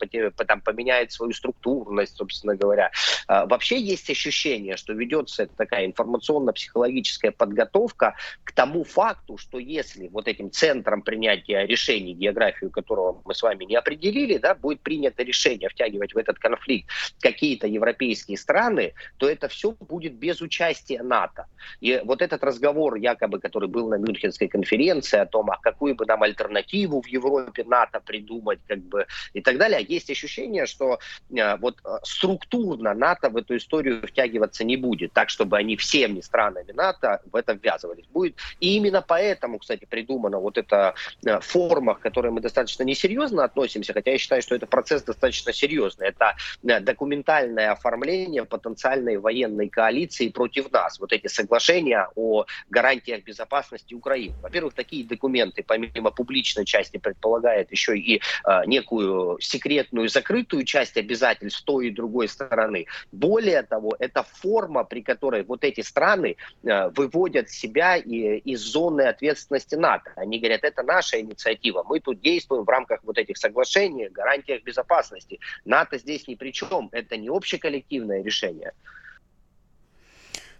там, 0.45 0.61
поменяет 0.61 1.11
свою 1.11 1.33
структурность, 1.33 2.17
собственно 2.17 2.55
говоря. 2.55 2.91
Э, 3.27 3.45
вообще 3.45 3.79
есть 3.79 4.09
ощущение, 4.09 4.75
что 4.75 4.93
ведется 4.93 5.47
такая 5.47 5.85
информационно-психологическая 5.85 7.31
подготовка 7.31 8.15
к 8.43 8.51
тому 8.51 8.83
факту, 8.83 9.37
что 9.37 9.59
если 9.59 10.09
вот 10.09 10.27
этим 10.27 10.51
центром 10.51 11.03
принятия 11.03 11.65
решений, 11.65 12.13
географию 12.13 12.69
которого 12.69 13.21
мы 13.23 13.33
с 13.33 13.41
вами 13.41 13.63
не 13.63 13.75
определили, 13.75 14.37
да, 14.37 14.55
будет 14.55 14.81
принято 14.81 15.23
решение 15.23 15.69
втягивать 15.69 16.13
в 16.13 16.17
этот 16.17 16.37
конфликт 16.37 16.89
какие-то 17.21 17.67
европейские 17.67 17.92
европейские 17.93 18.37
страны, 18.37 18.93
то 19.17 19.29
это 19.29 19.47
все 19.47 19.71
будет 19.71 20.13
без 20.13 20.41
участия 20.41 21.03
НАТО. 21.03 21.45
И 21.81 22.01
вот 22.03 22.21
этот 22.21 22.43
разговор, 22.43 22.95
якобы, 22.95 23.39
который 23.39 23.69
был 23.69 23.89
на 23.89 23.95
Мюнхенской 23.95 24.47
конференции 24.47 25.19
о 25.19 25.25
том, 25.25 25.49
а 25.51 25.57
какую 25.61 25.95
бы 25.95 26.05
нам 26.05 26.23
альтернативу 26.23 27.01
в 27.01 27.07
Европе 27.07 27.63
НАТО 27.63 27.99
придумать, 27.99 28.59
как 28.67 28.79
бы, 28.79 29.05
и 29.33 29.41
так 29.41 29.57
далее, 29.57 29.85
есть 29.87 30.09
ощущение, 30.09 30.65
что 30.65 30.99
э, 31.29 31.57
вот 31.57 31.77
э, 31.85 31.97
структурно 32.03 32.93
НАТО 32.93 33.29
в 33.29 33.37
эту 33.37 33.55
историю 33.55 34.01
втягиваться 34.07 34.63
не 34.63 34.77
будет, 34.77 35.13
так, 35.13 35.29
чтобы 35.29 35.57
они 35.57 35.75
всеми 35.75 36.21
странами 36.21 36.71
НАТО 36.73 37.21
в 37.31 37.35
это 37.35 37.53
ввязывались. 37.53 38.05
Будет. 38.13 38.35
И 38.59 38.75
именно 38.75 39.01
поэтому, 39.01 39.59
кстати, 39.59 39.85
придумана 39.85 40.39
вот 40.39 40.57
эта 40.57 40.95
э, 41.25 41.39
форма, 41.39 41.95
к 41.95 41.99
которой 41.99 42.31
мы 42.31 42.41
достаточно 42.41 42.83
несерьезно 42.83 43.43
относимся, 43.43 43.93
хотя 43.93 44.11
я 44.11 44.17
считаю, 44.17 44.41
что 44.41 44.55
это 44.55 44.65
процесс 44.65 45.03
достаточно 45.03 45.53
серьезный. 45.53 46.07
Это 46.07 46.35
документальная 46.63 47.71
оформления 47.83 48.45
потенциальной 48.45 49.17
военной 49.17 49.69
коалиции 49.69 50.29
против 50.29 50.71
нас. 50.71 50.99
Вот 50.99 51.11
эти 51.11 51.27
соглашения 51.27 52.07
о 52.15 52.45
гарантиях 52.69 53.23
безопасности 53.23 53.93
Украины. 53.93 54.35
Во-первых, 54.41 54.73
такие 54.73 55.05
документы, 55.05 55.63
помимо 55.63 56.11
публичной 56.11 56.65
части, 56.65 56.97
предполагают 56.97 57.71
еще 57.71 57.97
и 57.97 58.17
э, 58.17 58.65
некую 58.65 59.39
секретную 59.41 60.07
закрытую 60.07 60.63
часть 60.63 60.97
обязательств 60.97 61.63
той 61.65 61.87
и 61.87 61.91
другой 61.91 62.27
стороны. 62.27 62.85
Более 63.11 63.63
того, 63.63 63.95
это 63.99 64.23
форма, 64.23 64.83
при 64.83 65.01
которой 65.01 65.43
вот 65.43 65.63
эти 65.63 65.81
страны 65.81 66.37
э, 66.63 66.89
выводят 66.89 67.49
себя 67.49 67.97
и, 67.97 68.37
из 68.37 68.61
зоны 68.61 69.01
ответственности 69.01 69.75
НАТО. 69.75 70.11
Они 70.15 70.39
говорят, 70.39 70.63
это 70.63 70.83
наша 70.83 71.19
инициатива, 71.19 71.83
мы 71.87 71.99
тут 71.99 72.21
действуем 72.21 72.63
в 72.63 72.69
рамках 72.69 72.99
вот 73.03 73.17
этих 73.17 73.37
соглашений, 73.37 74.09
гарантиях 74.09 74.63
безопасности. 74.63 75.39
НАТО 75.65 75.97
здесь 75.97 76.27
ни 76.27 76.35
при 76.35 76.51
чем, 76.51 76.89
это 76.91 77.17
не 77.17 77.29
общее 77.29 77.59
коллективное 77.73 78.23
решение. 78.23 78.71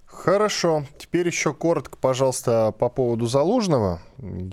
Хорошо. 0.06 0.86
Теперь 0.98 1.28
еще 1.28 1.54
коротко, 1.54 1.98
пожалуйста, 1.98 2.72
по 2.78 2.90
поводу 2.90 3.26
Залужного. 3.26 4.00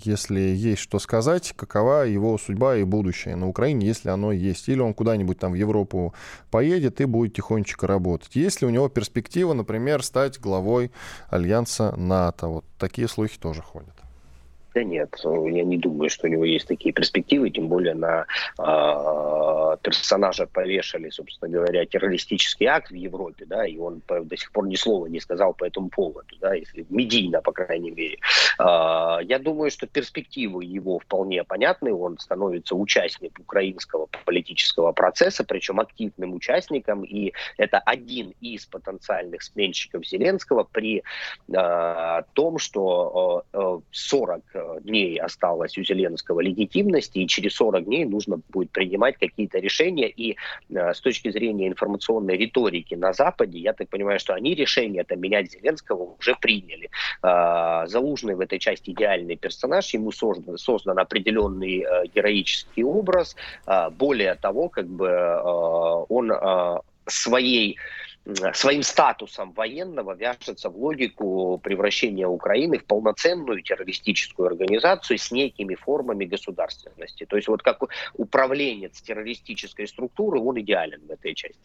Если 0.05 0.41
есть 0.41 0.81
что 0.81 0.99
сказать, 0.99 1.53
какова 1.55 2.07
его 2.07 2.39
судьба 2.39 2.77
и 2.77 2.85
будущее 2.85 3.37
на 3.37 3.47
Украине, 3.47 3.87
если 3.87 4.09
оно 4.09 4.33
есть. 4.33 4.69
Или 4.69 4.81
он 4.81 4.95
куда-нибудь 4.95 5.39
там 5.39 5.53
в 5.53 5.57
Европу 5.57 6.15
поедет 6.51 7.01
и 7.01 7.05
будет 7.05 7.35
тихонечко 7.35 7.87
работать. 7.87 8.35
Есть 8.35 8.63
ли 8.63 8.67
у 8.67 8.71
него 8.71 8.89
перспектива, 8.89 9.53
например, 9.53 10.03
стать 10.03 10.41
главой 10.41 10.91
Альянса 11.29 11.95
НАТО? 11.97 12.47
Вот 12.49 12.65
такие 12.79 13.07
слухи 13.07 13.39
тоже 13.39 13.63
ходят. 13.63 13.95
Да 14.75 14.85
нет, 14.85 15.17
я 15.25 15.65
не 15.65 15.79
думаю, 15.79 16.11
что 16.11 16.29
у 16.29 16.31
него 16.31 16.45
есть 16.45 16.69
такие 16.69 16.93
перспективы, 16.93 17.51
тем 17.51 17.67
более 17.67 17.95
на 17.95 18.27
э, 18.57 19.77
персонажа 19.83 20.47
повешали, 20.47 21.11
собственно 21.11 21.51
говоря, 21.51 21.85
террористический 21.87 22.67
акт 22.67 22.91
в 22.91 22.95
Европе, 22.95 23.47
да, 23.47 23.67
и 23.67 23.77
он 23.79 24.01
до 24.07 24.37
сих 24.37 24.53
пор 24.53 24.69
ни 24.69 24.77
слова 24.77 25.07
не 25.07 25.19
сказал 25.19 25.55
по 25.55 25.65
этому 25.65 25.89
поводу, 25.89 26.37
да, 26.41 26.55
если 26.55 26.87
медийно, 26.89 27.43
по 27.43 27.51
крайней 27.51 27.91
мере. 27.91 28.19
Э, 28.61 29.19
я 29.23 29.41
думаю, 29.41 29.73
что 29.73 29.89
перспективы 29.89 30.65
его 30.65 31.01
вполне 31.01 31.43
понятны, 31.43 31.93
он 31.93 32.19
становится 32.19 32.77
участником 32.77 33.43
украинского 33.43 34.09
политического 34.25 34.93
процесса, 34.93 35.43
причем 35.43 35.81
активным 35.81 36.35
участником, 36.35 37.03
и 37.03 37.33
это 37.57 37.79
один 37.79 38.35
из 38.41 38.67
потенциальных 38.67 39.43
сменщиков 39.43 40.07
Зеленского 40.07 40.63
при 40.63 41.03
э, 41.53 42.23
том, 42.35 42.59
что 42.59 43.45
э, 43.53 43.79
40 43.91 44.60
дней 44.83 45.19
осталось 45.19 45.77
у 45.79 45.83
Зеленского 45.83 46.41
легитимности, 46.41 47.19
и 47.19 47.27
через 47.27 47.55
40 47.55 47.85
дней 47.85 48.05
нужно 48.05 48.41
будет 48.49 48.71
принимать 48.71 49.17
какие-то 49.19 49.59
решения. 49.59 50.09
И 50.09 50.37
э, 50.71 50.95
с 50.95 51.01
точки 51.01 51.31
зрения 51.31 51.69
информационной 51.69 52.37
риторики 52.37 52.95
на 52.95 53.13
Западе, 53.13 53.59
я 53.59 53.73
так 53.73 53.89
понимаю, 53.89 54.19
что 54.19 54.35
они 54.35 54.55
решение 54.55 55.03
это 55.03 55.17
менять 55.17 55.53
Зеленского 55.53 56.17
уже 56.19 56.37
приняли. 56.41 56.91
Э, 57.23 57.87
Залужный 57.87 58.35
в 58.35 58.41
этой 58.41 58.59
части 58.59 58.91
идеальный 58.91 59.37
персонаж, 59.37 59.95
ему 59.95 60.13
создан, 60.13 60.59
создан 60.59 60.99
определенный 60.99 61.81
э, 61.81 62.07
героический 62.15 62.85
образ. 62.85 63.37
Э, 63.67 63.91
более 63.91 64.35
того, 64.35 64.69
как 64.69 64.87
бы 64.87 65.07
э, 65.07 66.05
он 66.09 66.33
э, 66.33 66.79
своей 67.07 67.77
своим 68.55 68.83
статусом 68.83 69.53
военного 69.53 70.15
вяжется 70.15 70.71
в 70.71 70.77
логику 70.77 71.59
превращения 71.63 72.27
Украины 72.27 72.79
в 72.79 72.85
полноценную 72.85 73.63
террористическую 73.63 74.47
организацию 74.47 75.19
с 75.19 75.31
некими 75.31 75.75
формами 75.75 76.25
государственности. 76.25 77.27
То 77.27 77.37
есть 77.37 77.49
вот 77.49 77.63
как 77.63 77.83
управленец 78.15 79.01
террористической 79.01 79.87
структуры, 79.87 80.41
он 80.41 80.61
идеален 80.61 81.07
в 81.07 81.11
этой 81.11 81.35
части. 81.35 81.61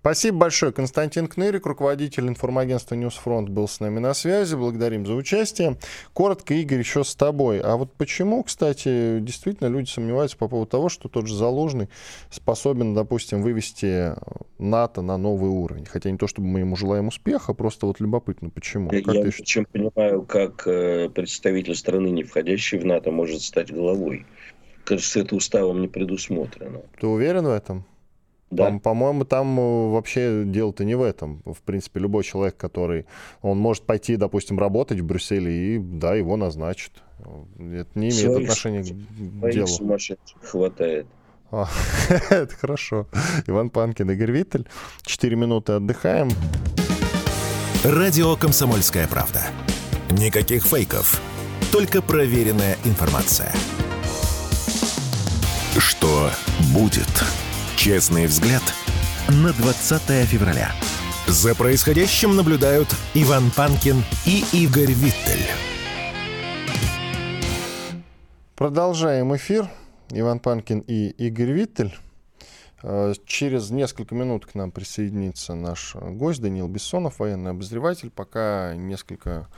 Спасибо 0.00 0.38
большое. 0.38 0.72
Константин 0.72 1.28
Кнырик, 1.28 1.64
руководитель 1.64 2.26
информагентства 2.26 2.96
News 2.96 3.17
Front, 3.17 3.48
был 3.48 3.68
с 3.68 3.78
нами 3.78 4.00
на 4.00 4.14
связи. 4.14 4.56
Благодарим 4.56 5.06
за 5.06 5.14
участие. 5.14 5.78
Коротко, 6.12 6.54
Игорь, 6.54 6.80
еще 6.80 7.04
с 7.04 7.14
тобой. 7.14 7.60
А 7.60 7.76
вот 7.76 7.92
почему, 7.94 8.42
кстати, 8.42 9.20
действительно 9.20 9.68
люди 9.68 9.88
сомневаются 9.88 10.36
по 10.36 10.48
поводу 10.48 10.68
того, 10.68 10.88
что 10.88 11.08
тот 11.08 11.28
же 11.28 11.36
Залужный 11.36 11.88
способен, 12.30 12.94
допустим, 12.94 13.42
вывести 13.42 14.14
НАТО 14.58 15.02
на 15.02 15.16
новый 15.16 15.50
уровень? 15.50 15.86
Хотя 15.86 16.10
не 16.10 16.18
то, 16.18 16.26
чтобы 16.26 16.48
мы 16.48 16.60
ему 16.60 16.74
желаем 16.74 17.08
успеха, 17.08 17.54
просто 17.54 17.86
вот 17.86 18.00
любопытно, 18.00 18.50
почему? 18.50 18.92
Я, 18.92 19.02
как 19.02 19.14
я 19.14 19.30
чем 19.30 19.66
понимаю, 19.66 20.22
как 20.22 20.66
э, 20.66 21.10
представитель 21.10 21.76
страны, 21.76 22.08
не 22.08 22.24
входящей 22.24 22.78
в 22.78 22.84
НАТО, 22.84 23.12
может 23.12 23.42
стать 23.42 23.72
главой. 23.72 24.26
Кажется, 24.84 25.20
это 25.20 25.36
уставом 25.36 25.80
не 25.80 25.88
предусмотрено. 25.88 26.80
Ты 26.98 27.06
уверен 27.06 27.44
в 27.44 27.50
этом? 27.50 27.84
Да. 28.52 28.78
По-моему, 28.82 29.24
там 29.24 29.58
э, 29.58 29.90
вообще 29.92 30.44
дело-то 30.44 30.84
не 30.84 30.94
в 30.94 31.02
этом. 31.02 31.42
В 31.46 31.62
принципе, 31.62 32.00
любой 32.00 32.22
человек, 32.22 32.56
который... 32.56 33.06
Он 33.40 33.58
может 33.58 33.84
пойти, 33.84 34.16
допустим, 34.16 34.58
работать 34.58 35.00
в 35.00 35.06
Брюсселе, 35.06 35.76
и, 35.76 35.78
да, 35.78 36.14
его 36.14 36.36
назначат. 36.36 36.92
Это 37.18 37.88
не 37.94 38.10
имеет 38.10 38.14
Своих, 38.14 38.50
отношения 38.50 38.82
к 38.82 39.50
делу. 39.50 39.98
хватает. 40.42 41.06
А, 41.50 41.66
это 42.30 42.54
хорошо. 42.54 43.06
Иван 43.46 43.70
Панкин, 43.70 44.10
Игорь 44.10 44.32
Виттель. 44.32 44.66
Четыре 45.02 45.36
минуты 45.36 45.72
отдыхаем. 45.72 46.28
Радио 47.84 48.36
«Комсомольская 48.36 49.08
правда». 49.08 49.40
Никаких 50.10 50.64
фейков. 50.64 51.22
Только 51.72 52.02
проверенная 52.02 52.76
информация. 52.84 53.50
Что 55.78 56.30
будет? 56.74 57.08
Честный 57.76 58.26
взгляд 58.26 58.62
на 59.28 59.52
20 59.52 60.26
февраля. 60.28 60.70
За 61.26 61.54
происходящим 61.54 62.36
наблюдают 62.36 62.88
Иван 63.14 63.50
Панкин 63.56 64.04
и 64.24 64.44
Игорь 64.52 64.92
Виттель. 64.92 65.46
Продолжаем 68.54 69.34
эфир. 69.34 69.68
Иван 70.10 70.38
Панкин 70.38 70.80
и 70.80 71.08
Игорь 71.08 71.50
Виттель. 71.50 71.96
Э, 72.82 73.14
через 73.26 73.70
несколько 73.70 74.14
минут 74.14 74.46
к 74.46 74.54
нам 74.54 74.70
присоединится 74.70 75.54
наш 75.54 75.96
гость 75.96 76.40
Даниил 76.40 76.68
Бессонов, 76.68 77.18
военный 77.18 77.50
обозреватель. 77.50 78.10
Пока 78.10 78.74
несколько, 78.76 79.48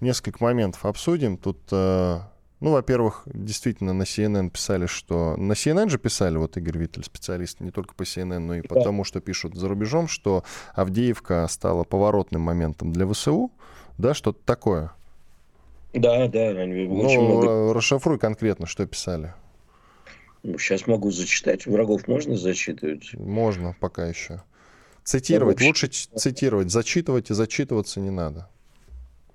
несколько 0.00 0.42
моментов 0.42 0.84
обсудим. 0.86 1.36
Тут 1.36 1.58
э, 1.70 2.20
ну, 2.60 2.72
во-первых, 2.72 3.22
действительно 3.26 3.94
на 3.94 4.02
CNN 4.02 4.50
писали, 4.50 4.86
что... 4.86 5.36
На 5.36 5.52
CNN 5.52 5.88
же 5.88 5.98
писали, 5.98 6.36
вот 6.36 6.56
Игорь 6.58 6.78
Виттель, 6.78 7.04
специалист, 7.04 7.60
не 7.60 7.70
только 7.70 7.94
по 7.94 8.02
CNN, 8.02 8.38
но 8.38 8.56
и 8.56 8.60
да. 8.60 8.68
по 8.68 8.82
тому, 8.82 9.04
что 9.04 9.20
пишут 9.20 9.54
за 9.54 9.66
рубежом, 9.66 10.08
что 10.08 10.44
Авдеевка 10.74 11.46
стала 11.48 11.84
поворотным 11.84 12.42
моментом 12.42 12.92
для 12.92 13.10
ВСУ, 13.10 13.50
да, 13.96 14.12
что-то 14.12 14.40
такое. 14.44 14.92
Да, 15.94 16.28
да, 16.28 16.52
ну, 16.52 17.20
много... 17.20 17.74
расшифруй 17.74 18.18
конкретно, 18.18 18.66
что 18.66 18.86
писали. 18.86 19.34
Сейчас 20.42 20.86
могу 20.86 21.10
зачитать. 21.10 21.66
Врагов 21.66 22.08
можно 22.08 22.36
зачитывать? 22.36 23.12
Можно, 23.14 23.74
пока 23.78 24.06
еще. 24.06 24.42
Цитировать, 25.02 25.60
лучше 25.60 25.88
цитировать. 25.88 26.70
Зачитывать 26.70 27.30
и 27.30 27.34
зачитываться 27.34 28.00
не 28.00 28.10
надо. 28.10 28.48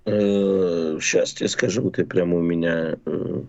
Сейчас 0.05 1.33
э, 1.33 1.37
тебе 1.37 1.49
скажу, 1.49 1.91
я 1.97 2.05
прямо 2.05 2.37
у 2.37 2.41
меня 2.41 2.97
э, 3.05 3.41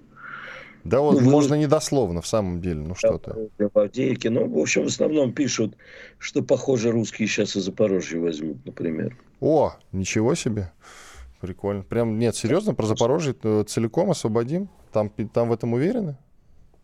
Да 0.84 1.00
вот, 1.00 1.20
ну, 1.20 1.30
можно 1.30 1.54
недословно, 1.54 2.22
в 2.22 2.26
самом 2.26 2.62
деле, 2.62 2.80
ну 2.80 2.94
что 2.94 3.18
то 3.18 3.48
В 3.58 3.78
Авдеевке, 3.78 4.30
ну, 4.30 4.48
в 4.48 4.58
общем, 4.58 4.84
в 4.84 4.86
основном 4.86 5.32
пишут, 5.32 5.76
что, 6.18 6.42
похоже, 6.42 6.92
русские 6.92 7.28
сейчас 7.28 7.56
и 7.56 7.60
Запорожье 7.60 8.20
возьмут, 8.20 8.64
например. 8.64 9.16
О, 9.40 9.74
ничего 9.92 10.34
себе. 10.34 10.72
Прикольно. 11.40 11.82
Прям, 11.82 12.18
нет, 12.18 12.34
серьезно, 12.34 12.74
про 12.74 12.86
Запорожье 12.86 13.34
целиком 13.64 14.10
освободим? 14.10 14.70
Там, 14.92 15.10
там 15.10 15.50
в 15.50 15.52
этом 15.52 15.74
уверены? 15.74 16.16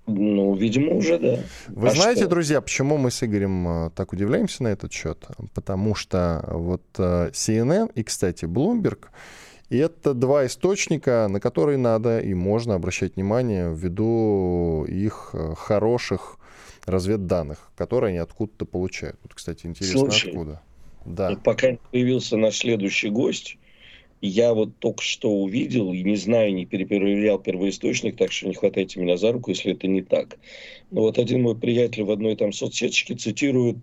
Ну, 0.07 0.55
видимо, 0.55 0.95
уже 0.95 1.19
да. 1.19 1.39
Вы 1.69 1.89
а 1.89 1.91
знаете, 1.93 2.23
что? 2.23 2.31
друзья, 2.31 2.61
почему 2.61 2.99
мы 2.99 3.11
с 3.11 3.23
Игорем 3.23 3.87
э, 3.87 3.91
так 3.95 4.13
удивляемся 4.13 4.65
на 4.65 4.69
этот 4.69 4.93
счет? 4.93 5.27
Потому 5.55 5.95
что 5.95 6.45
вот 6.49 6.83
э, 6.99 7.31
CNN 7.33 7.91
и, 7.95 8.03
кстати, 8.03 8.45
Bloomberg 8.45 9.07
и 9.73 9.79
это 9.79 10.13
два 10.13 10.45
источника, 10.45 11.29
на 11.31 11.41
которые 11.41 11.79
надо 11.79 12.21
и 12.21 12.35
можно 12.35 12.75
обращать 12.75 13.17
внимание 13.17 13.75
ввиду 13.75 14.85
их 14.85 15.31
э, 15.33 15.55
хороших 15.57 16.39
разведданных, 16.85 17.73
которые 17.75 18.11
они 18.11 18.19
откуда-то 18.19 18.67
получают. 18.67 19.19
Вот, 19.23 19.33
кстати, 19.33 19.65
интересно, 19.67 20.01
Слушай, 20.01 20.29
откуда. 20.29 20.63
Да. 21.07 21.37
Пока 21.43 21.79
появился 21.91 22.37
наш 22.37 22.59
следующий 22.59 23.09
гость, 23.09 23.57
я 24.21 24.53
вот 24.53 24.77
только 24.79 25.03
что 25.03 25.31
увидел, 25.31 25.91
и 25.95 26.03
не 26.03 26.17
знаю, 26.17 26.55
не 26.55 26.67
перепроверял 26.67 27.39
первоисточник, 27.39 28.17
так 28.17 28.31
что 28.31 28.49
не 28.49 28.55
хватайте 28.55 29.01
меня 29.01 29.17
за 29.17 29.33
руку, 29.33 29.53
если 29.53 29.73
это 29.73 29.87
не 29.89 30.03
так. 30.03 30.37
Но 30.91 31.01
вот 31.01 31.19
один 31.19 31.41
мой 31.41 31.57
приятель 31.57 32.03
в 32.03 32.11
одной 32.11 32.37
там 32.37 32.53
соцсеточке 32.53 33.15
цитирует 33.15 33.79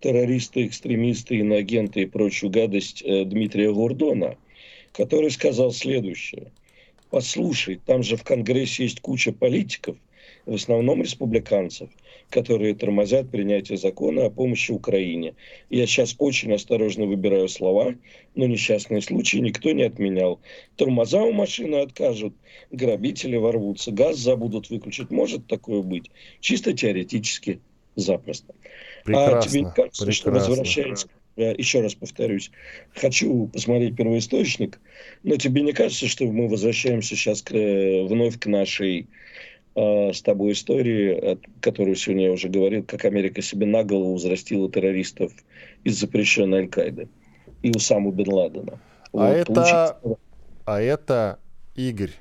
террористы, 0.00 0.66
экстремисты, 0.66 1.40
иноагенты 1.40 2.00
и 2.00 2.06
прочую 2.06 2.50
гадость 2.50 3.02
э, 3.04 3.26
Дмитрия 3.26 3.70
Гордона, 3.70 4.38
который 4.96 5.30
сказал 5.30 5.72
следующее. 5.72 6.52
Послушай, 7.10 7.80
там 7.84 8.02
же 8.02 8.16
в 8.16 8.24
Конгрессе 8.24 8.84
есть 8.84 9.00
куча 9.00 9.30
политиков, 9.30 9.96
в 10.46 10.54
основном 10.54 11.02
республиканцев, 11.02 11.90
которые 12.30 12.74
тормозят 12.74 13.30
принятие 13.30 13.76
закона 13.76 14.26
о 14.26 14.30
помощи 14.30 14.72
Украине. 14.72 15.34
Я 15.70 15.86
сейчас 15.86 16.16
очень 16.18 16.52
осторожно 16.52 17.04
выбираю 17.04 17.48
слова, 17.48 17.94
но 18.34 18.46
несчастные 18.46 19.02
случаи 19.02 19.38
никто 19.38 19.70
не 19.72 19.82
отменял. 19.82 20.40
Тормоза 20.76 21.22
у 21.22 21.32
машины 21.32 21.76
откажут, 21.76 22.34
грабители 22.70 23.36
ворвутся, 23.36 23.92
газ 23.92 24.16
забудут 24.16 24.70
выключить. 24.70 25.10
Может 25.10 25.46
такое 25.46 25.82
быть? 25.82 26.10
Чисто 26.40 26.72
теоретически 26.72 27.60
запросто. 27.96 28.54
Прекрасно, 29.04 29.38
а 29.38 29.42
тебе 29.42 29.60
не 29.60 29.70
кажется, 29.72 30.06
прекрасно. 30.06 30.12
что 30.12 30.30
возвращаясь 30.30 31.04
я 31.04 31.25
еще 31.36 31.80
раз 31.80 31.94
повторюсь, 31.94 32.50
хочу 32.94 33.48
посмотреть 33.48 33.96
первоисточник, 33.96 34.80
но 35.22 35.36
тебе 35.36 35.62
не 35.62 35.72
кажется, 35.72 36.08
что 36.08 36.24
мы 36.24 36.48
возвращаемся 36.48 37.16
сейчас 37.16 37.42
к, 37.42 37.52
э, 37.52 38.04
вновь 38.04 38.38
к 38.38 38.46
нашей 38.46 39.08
э, 39.74 40.12
с 40.12 40.22
тобой 40.22 40.52
истории, 40.52 41.38
которую 41.60 41.96
сегодня 41.96 42.26
я 42.26 42.32
уже 42.32 42.48
говорил, 42.48 42.84
как 42.84 43.04
Америка 43.04 43.42
себе 43.42 43.66
на 43.66 43.84
голову 43.84 44.14
взрастила 44.14 44.70
террористов 44.70 45.32
из 45.84 45.98
запрещенной 45.98 46.60
Аль-Каиды 46.60 47.08
и 47.62 47.70
Усаму 47.70 48.12
Бен 48.12 48.32
Ладена. 48.32 48.80
А, 49.12 49.28
вот, 49.28 49.36
это, 49.36 49.52
получится... 49.52 50.00
а 50.64 50.80
это, 50.80 51.38
Игорь, 51.74 52.12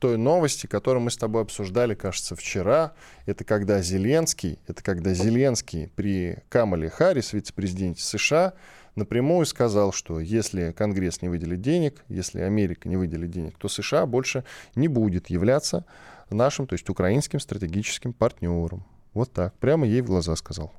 той 0.00 0.16
новости, 0.16 0.66
которую 0.66 1.02
мы 1.02 1.10
с 1.10 1.16
тобой 1.16 1.42
обсуждали, 1.42 1.94
кажется, 1.94 2.34
вчера. 2.34 2.94
Это 3.26 3.44
когда 3.44 3.80
Зеленский, 3.80 4.58
это 4.66 4.82
когда 4.82 5.14
Зеленский 5.14 5.92
при 5.94 6.38
Камале 6.48 6.90
Харрис, 6.90 7.32
вице-президенте 7.32 8.02
США, 8.02 8.54
напрямую 8.96 9.46
сказал, 9.46 9.92
что 9.92 10.18
если 10.18 10.72
Конгресс 10.72 11.22
не 11.22 11.28
выделит 11.28 11.60
денег, 11.60 12.02
если 12.08 12.40
Америка 12.40 12.88
не 12.88 12.96
выделит 12.96 13.30
денег, 13.30 13.56
то 13.58 13.68
США 13.68 14.06
больше 14.06 14.44
не 14.74 14.88
будет 14.88 15.30
являться 15.30 15.84
нашим, 16.30 16.66
то 16.66 16.72
есть 16.72 16.88
украинским 16.88 17.38
стратегическим 17.38 18.12
партнером. 18.12 18.84
Вот 19.12 19.32
так. 19.32 19.54
Прямо 19.58 19.86
ей 19.86 20.00
в 20.00 20.06
глаза 20.06 20.34
сказал. 20.36 20.72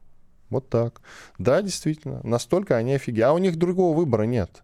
Вот 0.49 0.69
так. 0.69 1.01
Да, 1.38 1.62
действительно. 1.62 2.21
Настолько 2.23 2.75
они 2.75 2.93
офигели. 2.93 3.23
А 3.23 3.34
у 3.34 3.38
них 3.38 3.55
другого 3.55 3.95
выбора 3.95 4.23
нет. 4.23 4.63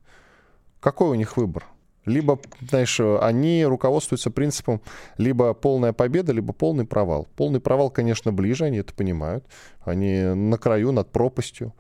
Какой 0.80 1.10
у 1.10 1.16
них 1.16 1.38
выбор? 1.38 1.66
Либо, 2.08 2.40
знаешь, 2.68 3.00
они 3.00 3.66
руководствуются 3.66 4.32
принципом 4.32 4.82
либо 5.18 5.54
полная 5.54 5.94
победа, 5.94 6.32
либо 6.32 6.54
полный 6.54 6.86
провал. 6.86 7.28
Полный 7.36 7.60
провал, 7.60 7.90
конечно, 7.90 8.32
ближе, 8.32 8.66
они 8.66 8.78
это 8.78 8.94
понимают. 8.94 9.46
Они 9.84 10.22
на 10.22 10.58
краю, 10.58 10.92
над 10.92 11.10
пропастью. 11.12 11.74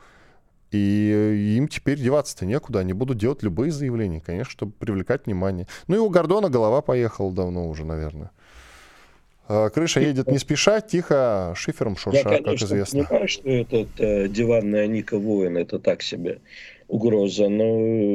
И 0.71 1.55
им 1.57 1.67
теперь 1.69 1.97
деваться-то 1.97 2.45
некуда. 2.45 2.79
Они 2.79 2.93
будут 2.93 3.17
делать 3.17 3.41
любые 3.41 3.71
заявления, 3.71 4.21
конечно, 4.21 4.51
чтобы 4.51 4.73
привлекать 4.73 5.25
внимание. 5.25 5.65
Ну 5.87 5.95
и 5.95 5.99
у 5.99 6.09
Гордона 6.09 6.49
голова 6.49 6.81
поехала 6.81 7.31
давно 7.31 7.67
уже, 7.69 7.85
наверное. 7.85 8.31
А, 9.47 9.69
крыша 9.69 10.01
едет 10.01 10.29
не 10.29 10.39
спеша, 10.39 10.81
тихо, 10.81 11.53
шифером 11.55 11.95
шурша, 11.95 12.19
Я, 12.19 12.23
конечно, 12.23 12.51
как 12.51 12.61
известно. 12.61 12.97
Я 12.97 13.03
понимаю, 13.05 13.27
что 13.29 13.49
этот 13.49 13.87
э, 13.97 14.27
диванная 14.27 14.87
Ника 14.87 15.17
Воин 15.17 15.55
это 15.55 15.79
так 15.79 16.01
себе 16.01 16.41
угроза, 16.89 17.47
но 17.47 17.63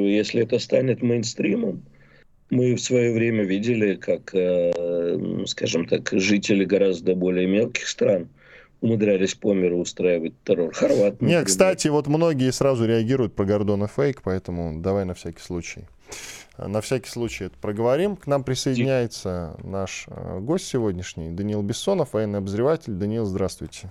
если 0.07 0.43
это 0.43 0.59
станет 0.59 1.03
мейнстримом, 1.03 1.83
мы 2.53 2.75
в 2.75 2.81
свое 2.81 3.13
время 3.15 3.45
видели, 3.45 3.95
как, 3.95 4.35
э, 4.35 5.45
скажем 5.47 5.87
так, 5.87 6.11
жители 6.13 6.65
гораздо 6.67 7.15
более 7.15 7.47
мелких 7.47 7.89
стран 7.89 8.29
умудрялись 8.83 9.35
по 9.35 9.55
миру 9.55 9.79
устраивать 9.79 10.35
террор. 10.45 10.75
Хорват. 10.75 11.23
Нет, 11.23 11.47
кстати, 11.47 11.89
вот 11.89 12.09
многие 12.09 12.51
сразу 12.53 12.85
реагируют 12.85 13.35
про 13.35 13.47
Гордона 13.47 13.87
фейк, 13.87 14.21
поэтому 14.23 14.83
давай 14.83 15.05
на 15.07 15.15
всякий 15.15 15.41
случай. 15.41 15.87
На 16.59 16.83
всякий 16.83 17.09
случай 17.09 17.45
это 17.45 17.57
проговорим. 17.59 18.17
К 18.17 18.27
нам 18.27 18.45
присоединяется 18.45 19.57
наш 19.65 20.07
э, 20.09 20.41
гость 20.41 20.67
сегодняшний, 20.67 21.31
Даниил 21.31 21.63
Бессонов, 21.63 22.13
военный 22.13 22.41
обозреватель. 22.41 22.93
Даниил, 22.93 23.25
здравствуйте. 23.25 23.91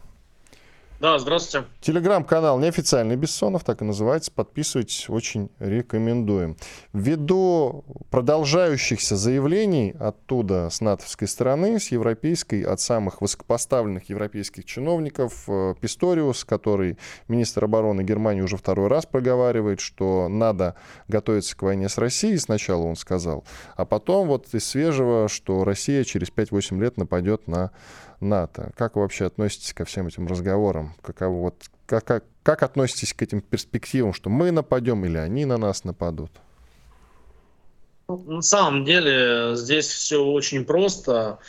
Да, 1.02 1.18
здравствуйте. 1.18 1.68
Телеграм-канал 1.80 2.60
неофициальный 2.60 3.16
Бессонов, 3.16 3.64
так 3.64 3.82
и 3.82 3.86
называется. 3.86 4.32
Подписывайтесь, 4.32 5.10
очень 5.10 5.50
рекомендуем. 5.58 6.58
Ввиду 6.94 7.84
продолжающихся 8.12 9.16
заявлений 9.18 9.96
оттуда, 10.00 10.70
с 10.70 10.80
натовской 10.80 11.28
стороны, 11.28 11.80
с 11.80 11.88
европейской, 11.88 12.62
от 12.62 12.82
самых 12.82 13.20
высокопоставленных 13.20 14.10
европейских 14.10 14.66
чиновников, 14.66 15.46
э, 15.48 15.74
Писториус, 15.82 16.46
который 16.46 17.00
министр 17.28 17.66
обороны 17.66 18.04
Германии 18.04 18.42
уже 18.42 18.58
второй 18.58 18.88
раз 18.88 19.08
проговаривает, 19.08 19.80
что 19.80 20.28
надо 20.30 20.76
готовиться 21.08 21.58
к 21.58 21.64
войне 21.64 21.90
с 21.90 21.98
Россией, 21.98 22.38
сначала 22.38 22.84
он 22.84 22.96
сказал, 22.96 23.44
а 23.76 23.86
потом 23.86 24.28
вот 24.28 24.54
из 24.54 24.66
свежего, 24.66 25.30
что 25.30 25.64
Россия 25.64 26.04
через 26.04 26.30
5-8 26.30 26.80
лет 26.80 26.98
нападет 26.98 27.48
на 27.48 27.72
НАТО. 28.22 28.72
Как 28.78 28.96
вы 28.96 29.02
вообще 29.02 29.26
относитесь 29.26 29.74
ко 29.74 29.86
всем 29.86 30.08
этим 30.08 30.28
разговорам? 30.28 30.94
Каково, 31.02 31.42
вот, 31.42 31.56
как, 31.86 32.06
как, 32.06 32.24
как 32.44 32.64
относитесь 32.64 33.14
к 33.14 33.22
этим 33.22 33.42
перспективам, 33.42 34.14
что 34.14 34.30
мы 34.30 34.52
нападем 34.52 35.04
или 35.06 35.18
они 35.18 35.46
на 35.46 35.58
нас 35.58 35.84
нападут? 35.84 36.32
На 38.08 38.42
самом 38.42 38.86
деле 38.86 39.56
здесь 39.56 39.88
все 39.88 40.24
очень 40.24 40.66
просто. 40.66 41.40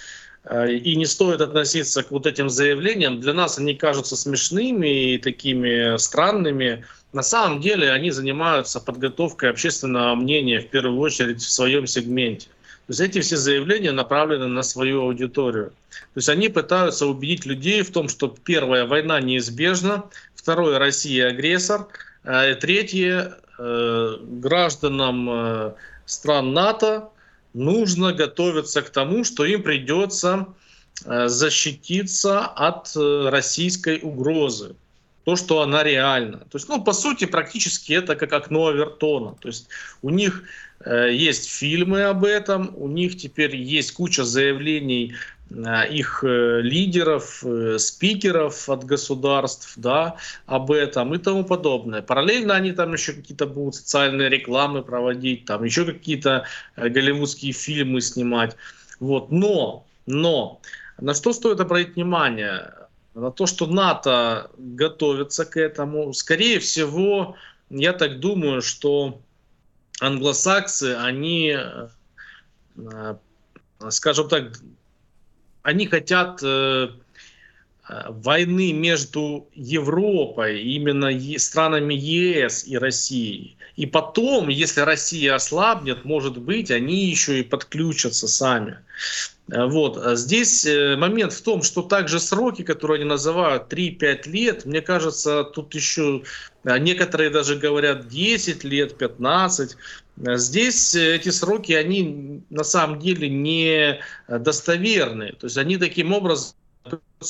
Э, 0.44 0.72
и 0.72 0.96
не 0.96 1.06
стоит 1.06 1.40
относиться 1.40 2.02
к 2.02 2.10
вот 2.10 2.26
этим 2.26 2.48
заявлениям. 2.48 3.20
Для 3.20 3.32
нас 3.32 3.58
они 3.58 3.74
кажутся 3.74 4.16
смешными 4.16 5.14
и 5.14 5.18
такими 5.18 5.96
странными. 5.98 6.84
На 7.12 7.22
самом 7.22 7.60
деле 7.60 7.90
они 7.92 8.10
занимаются 8.10 8.80
подготовкой 8.80 9.50
общественного 9.50 10.14
мнения 10.14 10.60
в 10.60 10.68
первую 10.68 10.98
очередь 10.98 11.42
в 11.42 11.50
своем 11.50 11.86
сегменте. 11.86 12.48
То 12.86 12.90
есть 12.90 13.00
эти 13.00 13.20
все 13.20 13.36
заявления 13.36 13.92
направлены 13.92 14.48
на 14.48 14.62
свою 14.62 15.02
аудиторию. 15.02 15.72
То 15.90 16.18
есть 16.18 16.28
они 16.28 16.48
пытаются 16.48 17.06
убедить 17.06 17.46
людей 17.46 17.82
в 17.82 17.92
том, 17.92 18.08
что 18.08 18.34
первая 18.44 18.86
война 18.86 19.20
неизбежна, 19.20 20.04
второе 20.34 20.78
Россия 20.78 21.28
агрессор, 21.28 21.86
а 22.24 22.54
третье 22.54 23.38
э, 23.58 24.16
гражданам 24.20 25.30
э, 25.30 25.72
стран 26.06 26.52
НАТО 26.52 27.10
нужно 27.54 28.12
готовиться 28.12 28.82
к 28.82 28.90
тому, 28.90 29.22
что 29.22 29.44
им 29.44 29.62
придется 29.62 30.48
э, 31.04 31.28
защититься 31.28 32.40
от 32.40 32.90
российской 32.96 34.00
угрозы 34.02 34.74
то, 35.24 35.36
что 35.36 35.62
она 35.62 35.82
реальна. 35.82 36.38
То 36.38 36.58
есть, 36.58 36.68
ну, 36.68 36.82
по 36.82 36.92
сути, 36.92 37.26
практически 37.26 37.92
это 37.92 38.16
как 38.16 38.32
окно 38.32 38.68
Авертона. 38.68 39.36
То 39.40 39.48
есть 39.48 39.68
у 40.02 40.10
них 40.10 40.44
э, 40.84 41.12
есть 41.12 41.48
фильмы 41.48 42.02
об 42.02 42.24
этом, 42.24 42.74
у 42.76 42.88
них 42.88 43.16
теперь 43.16 43.54
есть 43.54 43.92
куча 43.92 44.24
заявлений 44.24 45.14
э, 45.50 45.88
их 45.90 46.24
э, 46.24 46.60
лидеров, 46.62 47.44
э, 47.44 47.78
спикеров 47.78 48.68
от 48.68 48.84
государств, 48.84 49.74
да, 49.76 50.16
об 50.46 50.72
этом 50.72 51.14
и 51.14 51.18
тому 51.18 51.44
подобное. 51.44 52.02
Параллельно 52.02 52.54
они 52.54 52.72
там 52.72 52.92
еще 52.92 53.12
какие-то 53.12 53.46
будут 53.46 53.76
социальные 53.76 54.28
рекламы 54.28 54.82
проводить, 54.82 55.44
там 55.44 55.62
еще 55.62 55.84
какие-то 55.84 56.46
э, 56.74 56.88
голливудские 56.88 57.52
фильмы 57.52 58.00
снимать. 58.00 58.56
Вот. 58.98 59.30
Но, 59.30 59.86
но, 60.06 60.60
на 61.00 61.14
что 61.14 61.32
стоит 61.32 61.60
обратить 61.60 61.94
внимание? 61.94 62.72
На 63.14 63.30
то, 63.30 63.46
что 63.46 63.66
НАТО 63.66 64.50
готовится 64.56 65.44
к 65.44 65.56
этому. 65.56 66.12
Скорее 66.12 66.58
всего, 66.58 67.36
я 67.70 67.92
так 67.92 68.20
думаю, 68.20 68.62
что 68.62 69.20
англосаксы, 70.00 70.96
они, 70.96 71.56
э, 72.76 73.14
скажем 73.90 74.28
так, 74.28 74.58
они 75.62 75.86
хотят 75.86 76.42
э, 76.42 76.46
э, 76.46 76.88
войны 78.08 78.72
между 78.72 79.48
Европой, 79.54 80.62
именно 80.62 81.10
странами 81.38 81.94
ЕС 81.94 82.66
и 82.66 82.78
Россией. 82.78 83.56
И 83.76 83.86
потом, 83.86 84.48
если 84.48 84.80
Россия 84.80 85.34
ослабнет, 85.34 86.04
может 86.04 86.36
быть, 86.36 86.70
они 86.70 87.06
еще 87.06 87.40
и 87.40 87.42
подключатся 87.42 88.28
сами. 88.28 88.78
Э, 89.50 89.66
вот. 89.66 89.96
А 89.96 90.14
здесь 90.14 90.66
э, 90.66 90.96
момент 90.96 91.32
в 91.32 91.42
том, 91.42 91.62
что 91.62 91.82
также 91.82 92.20
сроки, 92.20 92.62
которые 92.62 92.96
они 92.96 93.04
называют 93.04 93.72
3-5 93.72 94.28
лет, 94.28 94.64
мне 94.66 94.82
кажется, 94.82 95.44
тут 95.44 95.74
еще 95.74 96.22
э, 96.64 96.78
некоторые 96.78 97.30
даже 97.30 97.56
говорят 97.56 98.08
10 98.08 98.64
лет, 98.64 98.98
15. 98.98 99.76
Здесь 100.16 100.94
эти 100.94 101.30
сроки, 101.30 101.72
они 101.72 102.42
на 102.50 102.64
самом 102.64 102.98
деле 102.98 103.30
не 103.30 104.00
достоверны. 104.28 105.32
То 105.32 105.46
есть 105.46 105.56
они 105.56 105.78
таким 105.78 106.12
образом 106.12 106.54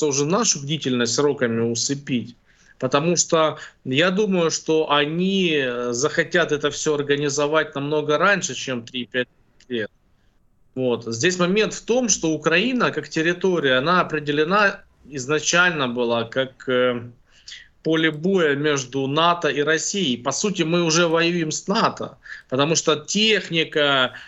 уже 0.00 0.24
нашу 0.24 0.60
бдительность 0.60 1.14
сроками 1.14 1.60
усыпить. 1.60 2.36
Потому 2.78 3.16
что 3.16 3.58
я 3.84 4.10
думаю, 4.10 4.50
что 4.50 4.90
они 4.90 5.64
захотят 5.90 6.50
это 6.50 6.70
все 6.70 6.94
организовать 6.94 7.74
намного 7.74 8.18
раньше, 8.18 8.54
чем 8.54 8.80
3-5 8.80 9.26
лет. 9.68 9.90
Вот. 10.74 11.04
Здесь 11.04 11.38
момент 11.38 11.74
в 11.74 11.84
том, 11.84 12.08
что 12.08 12.32
Украина 12.32 12.90
как 12.90 13.08
территория, 13.08 13.74
она 13.74 14.00
определена 14.00 14.80
изначально 15.08 15.88
была 15.88 16.24
как 16.24 16.68
э, 16.68 17.02
поле 17.82 18.10
боя 18.10 18.54
между 18.54 19.06
НАТО 19.06 19.48
и 19.48 19.62
Россией. 19.62 20.16
По 20.16 20.32
сути, 20.32 20.62
мы 20.62 20.82
уже 20.82 21.08
воюем 21.08 21.50
с 21.50 21.66
НАТО, 21.66 22.18
потому 22.48 22.76
что 22.76 22.96
техника, 22.96 24.12
э, 24.14 24.18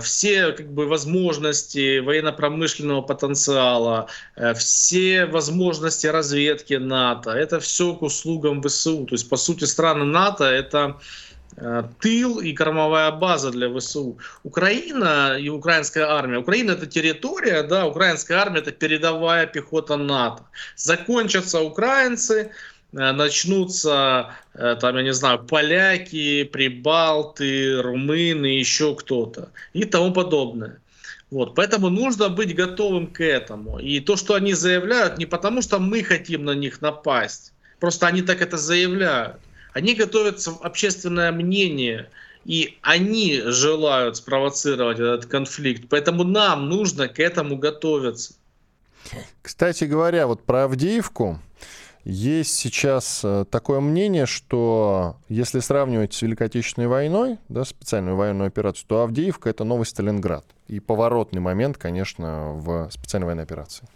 все 0.00 0.52
как 0.52 0.72
бы, 0.72 0.86
возможности 0.86 2.00
военно-промышленного 2.00 3.02
потенциала, 3.02 4.08
э, 4.36 4.52
все 4.54 5.26
возможности 5.26 6.06
разведки 6.06 6.74
НАТО, 6.74 7.30
это 7.30 7.60
все 7.60 7.94
к 7.94 8.02
услугам 8.02 8.62
ВСУ. 8.62 9.06
То 9.06 9.14
есть, 9.14 9.28
по 9.28 9.36
сути, 9.36 9.64
страны 9.64 10.04
НАТО— 10.04 10.44
это 10.44 10.96
Э, 11.56 11.84
тыл 12.00 12.40
и 12.40 12.52
кормовая 12.52 13.12
база 13.12 13.50
для 13.50 13.68
ВСУ. 13.72 14.18
Украина 14.42 15.36
и 15.38 15.48
украинская 15.48 16.06
армия. 16.06 16.38
Украина 16.38 16.72
это 16.72 16.86
территория, 16.86 17.62
да, 17.62 17.86
украинская 17.86 18.38
армия 18.38 18.58
это 18.58 18.72
передовая 18.72 19.46
пехота 19.46 19.96
НАТО. 19.96 20.44
Закончатся 20.74 21.60
украинцы, 21.60 22.34
э, 22.34 22.50
начнутся, 22.94 24.30
э, 24.54 24.76
там, 24.80 24.96
я 24.96 25.02
не 25.02 25.12
знаю, 25.12 25.44
поляки, 25.44 26.44
прибалты, 26.44 27.82
румыны, 27.82 28.46
еще 28.46 28.94
кто-то 28.94 29.50
и 29.72 29.84
тому 29.84 30.12
подобное. 30.12 30.78
Вот, 31.30 31.56
поэтому 31.56 31.90
нужно 31.90 32.28
быть 32.28 32.54
готовым 32.54 33.08
к 33.08 33.20
этому. 33.20 33.80
И 33.80 33.98
то, 33.98 34.16
что 34.16 34.34
они 34.34 34.54
заявляют, 34.54 35.18
не 35.18 35.26
потому, 35.26 35.62
что 35.62 35.80
мы 35.80 36.04
хотим 36.04 36.44
на 36.44 36.52
них 36.52 36.80
напасть, 36.80 37.52
просто 37.80 38.06
они 38.06 38.22
так 38.22 38.40
это 38.40 38.56
заявляют. 38.56 39.36
Они 39.72 39.94
готовятся 39.94 40.52
в 40.52 40.62
общественное 40.62 41.32
мнение, 41.32 42.08
и 42.44 42.78
они 42.82 43.42
желают 43.44 44.18
спровоцировать 44.18 45.00
этот 45.00 45.26
конфликт. 45.26 45.86
Поэтому 45.88 46.22
нам 46.22 46.68
нужно 46.68 47.08
к 47.08 47.18
этому 47.18 47.56
готовиться. 47.56 48.34
Кстати 49.42 49.84
говоря, 49.84 50.28
вот 50.28 50.44
про 50.44 50.64
Авдеевку. 50.64 51.40
Есть 52.04 52.58
сейчас 52.58 53.22
э, 53.24 53.46
такое 53.50 53.80
мнение, 53.80 54.26
что 54.26 55.16
если 55.30 55.60
сравнивать 55.60 56.12
с 56.12 56.20
Великой 56.20 56.48
Отечественной 56.48 56.86
войной, 56.86 57.38
да, 57.48 57.64
специальную 57.64 58.14
военную 58.14 58.48
операцию, 58.48 58.84
то 58.86 59.02
Авдеевка— 59.02 59.48
это 59.50 59.64
новый 59.64 59.86
Сталинград. 59.86 60.44
И 60.68 60.80
поворотный 60.80 61.40
момент, 61.40 61.78
конечно, 61.78 62.52
в 62.52 62.90
специальной 62.90 63.26
военной 63.26 63.44
операции. 63.44 63.88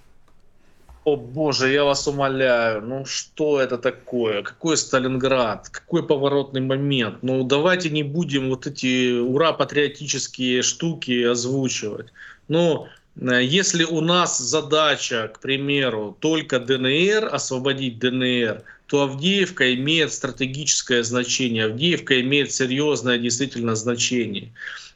О 1.04 1.16
боже, 1.16 1.70
я 1.70 1.84
вас 1.84 2.06
умоляю, 2.06 2.82
ну 2.82 3.04
что 3.04 3.60
это 3.60 3.78
такое? 3.78 4.42
Какой 4.42 4.76
Сталинград? 4.76 5.68
Какой 5.68 6.06
поворотный 6.06 6.60
момент? 6.60 7.22
Ну 7.22 7.44
давайте 7.44 7.88
не 7.90 8.02
будем 8.02 8.50
вот 8.50 8.66
эти 8.66 9.18
ура-патриотические 9.18 10.62
штуки 10.62 11.24
озвучивать. 11.24 12.08
Ну, 12.48 12.88
если 13.20 13.84
у 13.84 14.00
нас 14.00 14.38
задача, 14.38 15.28
к 15.34 15.40
примеру, 15.40 16.16
только 16.20 16.60
ДНР, 16.60 17.28
освободить 17.32 17.98
ДНР, 17.98 18.62
то 18.86 19.02
Авдеевка 19.02 19.74
имеет 19.74 20.12
стратегическое 20.12 21.02
значение. 21.02 21.66
Авдеевка 21.66 22.20
имеет 22.20 22.52
серьезное 22.52 23.18
действительно 23.18 23.74
значение. 23.74 24.52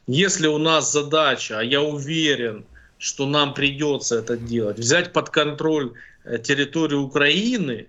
Если 0.07 0.47
у 0.47 0.57
нас 0.57 0.91
задача, 0.91 1.59
а 1.59 1.63
я 1.63 1.81
уверен, 1.81 2.65
что 2.97 3.25
нам 3.25 3.53
придется 3.53 4.19
это 4.19 4.37
делать, 4.37 4.79
взять 4.79 5.11
под 5.13 5.29
контроль 5.29 5.93
э, 6.23 6.37
территорию 6.39 7.01
Украины, 7.01 7.87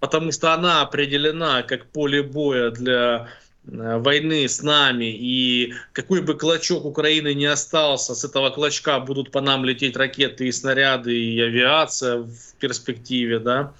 потому 0.00 0.32
что 0.32 0.52
она 0.52 0.82
определена 0.82 1.62
как 1.62 1.86
поле 1.86 2.22
боя 2.22 2.70
для 2.70 3.28
э, 3.28 3.47
войны 3.70 4.48
с 4.48 4.62
нами, 4.62 5.06
и 5.06 5.74
какой 5.92 6.22
бы 6.22 6.34
клочок 6.34 6.84
Украины 6.84 7.34
не 7.34 7.46
остался, 7.46 8.14
с 8.14 8.24
этого 8.24 8.50
клочка 8.50 8.98
будут 9.00 9.30
по 9.30 9.40
нам 9.40 9.64
лететь 9.64 9.96
ракеты 9.96 10.48
и 10.48 10.52
снаряды, 10.52 11.18
и 11.18 11.40
авиация 11.40 12.18
в 12.18 12.54
перспективе, 12.58 13.38
да, 13.38 13.74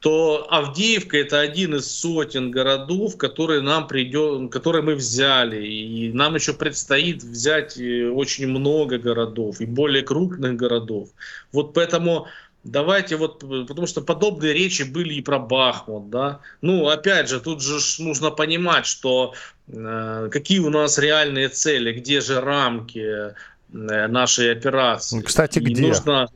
то 0.00 0.46
Авдеевка 0.50 1.18
это 1.18 1.40
один 1.40 1.74
из 1.74 1.90
сотен 1.90 2.50
городов, 2.50 3.18
которые 3.18 3.60
нам 3.60 3.86
придет, 3.86 4.50
которые 4.50 4.82
мы 4.82 4.94
взяли, 4.94 5.64
и 5.66 6.12
нам 6.12 6.34
еще 6.34 6.54
предстоит 6.54 7.22
взять 7.22 7.78
э, 7.78 8.08
очень 8.08 8.48
много 8.48 8.98
городов 8.98 9.60
и 9.60 9.66
более 9.66 10.02
крупных 10.02 10.56
городов. 10.56 11.10
Вот 11.52 11.74
поэтому 11.74 12.28
давайте 12.64 13.16
вот, 13.16 13.40
потому 13.40 13.86
что 13.86 14.00
подобные 14.00 14.52
речи 14.52 14.82
были 14.82 15.14
и 15.14 15.22
про 15.22 15.38
Бахмут, 15.38 16.10
да. 16.10 16.40
Ну, 16.60 16.88
опять 16.88 17.28
же, 17.28 17.40
тут 17.40 17.62
же 17.62 17.78
нужно 18.02 18.30
понимать, 18.30 18.86
что 18.86 19.34
э, 19.68 20.28
какие 20.30 20.58
у 20.60 20.70
нас 20.70 20.98
реальные 20.98 21.48
цели, 21.48 21.92
где 21.92 22.20
же 22.20 22.40
рамки 22.40 23.32
э, 23.32 24.06
нашей 24.08 24.52
операции. 24.52 25.20
Кстати, 25.22 25.58
и 25.58 25.62
где? 25.62 25.88
Нужно 25.88 26.28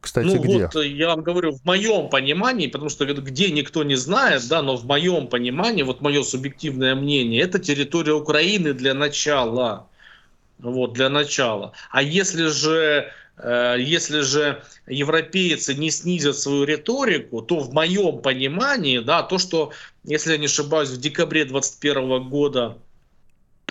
кстати, 0.00 0.26
ну, 0.26 0.38
где? 0.38 0.70
Вот 0.72 0.84
я 0.84 1.08
вам 1.08 1.22
говорю, 1.22 1.52
в 1.52 1.64
моем 1.64 2.08
понимании, 2.08 2.68
потому 2.68 2.88
что 2.88 3.04
где 3.04 3.50
никто 3.50 3.84
не 3.84 3.96
знает, 3.96 4.46
да, 4.48 4.62
но 4.62 4.76
в 4.76 4.86
моем 4.86 5.26
понимании, 5.26 5.82
вот 5.82 6.00
мое 6.00 6.22
субъективное 6.22 6.94
мнение, 6.94 7.42
это 7.42 7.58
территория 7.58 8.14
Украины 8.14 8.72
для 8.72 8.94
начала. 8.94 9.86
Вот, 10.58 10.92
для 10.94 11.08
начала. 11.08 11.72
А 11.90 12.00
если 12.00 12.46
же 12.46 12.72
э, 12.78 13.10
если 13.42 14.20
же 14.20 14.62
европейцы 14.86 15.74
не 15.74 15.90
снизят 15.90 16.38
свою 16.38 16.64
риторику, 16.64 17.42
то 17.42 17.58
в 17.58 17.72
моем 17.72 18.18
понимании, 18.18 19.00
да, 19.00 19.22
то, 19.22 19.38
что, 19.38 19.72
если 20.04 20.32
я 20.32 20.38
не 20.38 20.46
ошибаюсь, 20.46 20.90
в 20.90 21.00
декабре 21.00 21.44
2021 21.44 22.28
года 22.28 22.78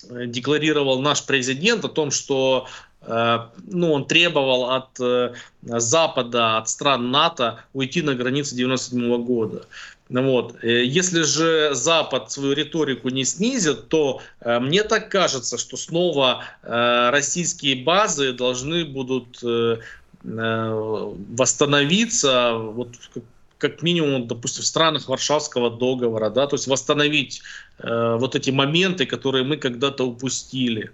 э, 0.10 0.26
декларировал 0.28 1.02
наш 1.02 1.26
президент 1.26 1.86
о 1.86 1.90
том, 1.90 2.12
что 2.12 2.68
Э, 3.06 3.50
ну, 3.66 3.94
он 3.94 4.06
требовал 4.06 4.72
от 4.72 5.00
э, 5.00 5.34
Запада, 5.62 6.58
от 6.58 6.70
стран 6.70 7.12
НАТО 7.12 7.60
уйти 7.74 8.02
на 8.02 8.16
границы 8.16 8.56
97 8.56 9.24
года. 9.24 9.66
Вот. 10.22 10.64
Э, 10.64 10.86
если 10.86 11.24
же 11.24 11.74
Запад 11.74 12.32
свою 12.32 12.54
риторику 12.54 13.10
не 13.10 13.26
снизит, 13.26 13.90
то 13.90 14.22
мне 14.46 14.84
так 14.84 15.10
кажется, 15.10 15.58
что 15.58 15.76
снова 15.76 16.46
российские 16.64 17.84
базы 17.84 18.32
должны 18.34 18.86
будут 18.86 19.42
восстановиться, 20.24 22.54
вот 22.54 22.90
как 23.58 23.82
минимум, 23.82 24.28
допустим, 24.28 24.64
в 24.64 24.68
странах 24.68 25.10
Варшавского 25.10 25.72
договора, 25.72 26.30
да, 26.30 26.48
то 26.48 26.56
есть 26.56 26.68
восстановить 26.68 27.42
вот 27.80 28.36
эти 28.36 28.52
моменты, 28.52 29.06
которые 29.06 29.44
мы 29.44 29.58
когда-то 29.58 30.06
упустили. 30.06 30.92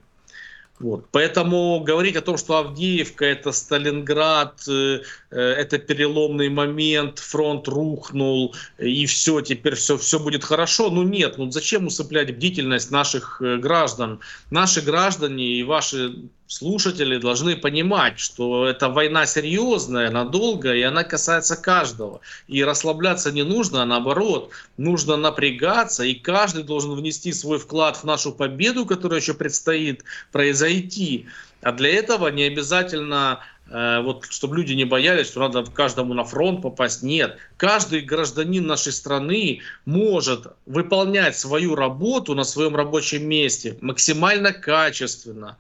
Вот. 0.80 1.08
Поэтому 1.12 1.82
говорить 1.82 2.16
о 2.16 2.22
том, 2.22 2.38
что 2.38 2.58
Авдеевка 2.58 3.26
это 3.26 3.52
Сталинград, 3.52 4.62
э, 4.70 5.02
э, 5.30 5.40
это 5.40 5.78
переломный 5.78 6.48
момент, 6.50 7.20
фронт 7.20 7.68
рухнул 7.68 8.56
и 8.78 9.06
все, 9.06 9.42
теперь 9.42 9.76
все, 9.76 9.98
все 9.98 10.20
будет 10.20 10.46
хорошо. 10.46 10.90
Ну 10.90 11.04
нет, 11.04 11.38
ну 11.38 11.52
зачем 11.52 11.88
усыплять 11.88 12.34
бдительность 12.34 12.92
наших 12.92 13.42
э, 13.42 13.58
граждан? 13.58 14.22
Наши 14.52 14.80
граждане 14.80 15.46
и 15.46 15.64
ваши 15.64 16.16
слушатели 16.50 17.18
должны 17.18 17.56
понимать, 17.56 18.20
что 18.20 18.66
эта 18.66 18.90
война 18.90 19.28
серьезная, 19.28 20.10
надолго, 20.10 20.74
и 20.74 20.82
она 20.82 21.04
касается 21.04 21.56
каждого. 21.56 22.22
И 22.48 22.64
расслабляться 22.64 23.32
не 23.32 23.44
нужно, 23.44 23.84
а 23.84 23.86
наоборот, 23.86 24.50
нужно 24.76 25.16
напрягаться, 25.16 26.04
и 26.04 26.16
каждый 26.16 26.64
должен 26.64 26.96
внести 26.96 27.32
свой 27.34 27.60
вклад 27.60 27.98
в 27.98 28.04
нашу 28.04 28.32
победу, 28.32 28.88
которая 28.88 29.20
еще 29.20 29.36
предстоит 29.36 30.04
произойти. 30.32 31.28
А 31.62 31.72
для 31.72 31.90
этого 31.90 32.30
не 32.30 32.44
обязательно 32.44 33.42
э, 33.70 34.02
вот, 34.02 34.26
чтобы 34.28 34.58
люди 34.58 34.74
не 34.74 34.86
боялись, 34.86 35.28
что 35.28 35.42
надо 35.42 35.64
каждому 35.70 36.16
на 36.16 36.24
фронт 36.24 36.64
попасть. 36.64 37.04
Нет. 37.04 37.38
Каждый 37.58 38.02
гражданин 38.02 38.66
нашей 38.66 38.94
страны 38.94 39.62
может 39.86 40.48
выполнять 40.66 41.38
свою 41.38 41.76
работу 41.76 42.34
на 42.34 42.44
своем 42.44 42.76
рабочем 42.76 43.28
месте 43.28 43.78
максимально 43.82 44.52
качественно 44.52 45.58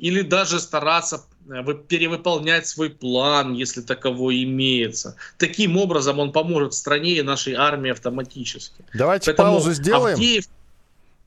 или 0.00 0.22
даже 0.22 0.60
стараться 0.60 1.24
перевыполнять 1.88 2.66
свой 2.66 2.90
план, 2.90 3.54
если 3.54 3.80
таково 3.80 4.42
имеется. 4.44 5.16
Таким 5.38 5.76
образом 5.76 6.18
он 6.18 6.32
поможет 6.32 6.74
стране 6.74 7.12
и 7.12 7.22
нашей 7.22 7.54
армии 7.54 7.90
автоматически. 7.90 8.84
Давайте 8.94 9.26
Поэтому 9.26 9.52
паузу 9.52 9.72
сделаем. 9.72 10.14
Авдеев 10.14 10.44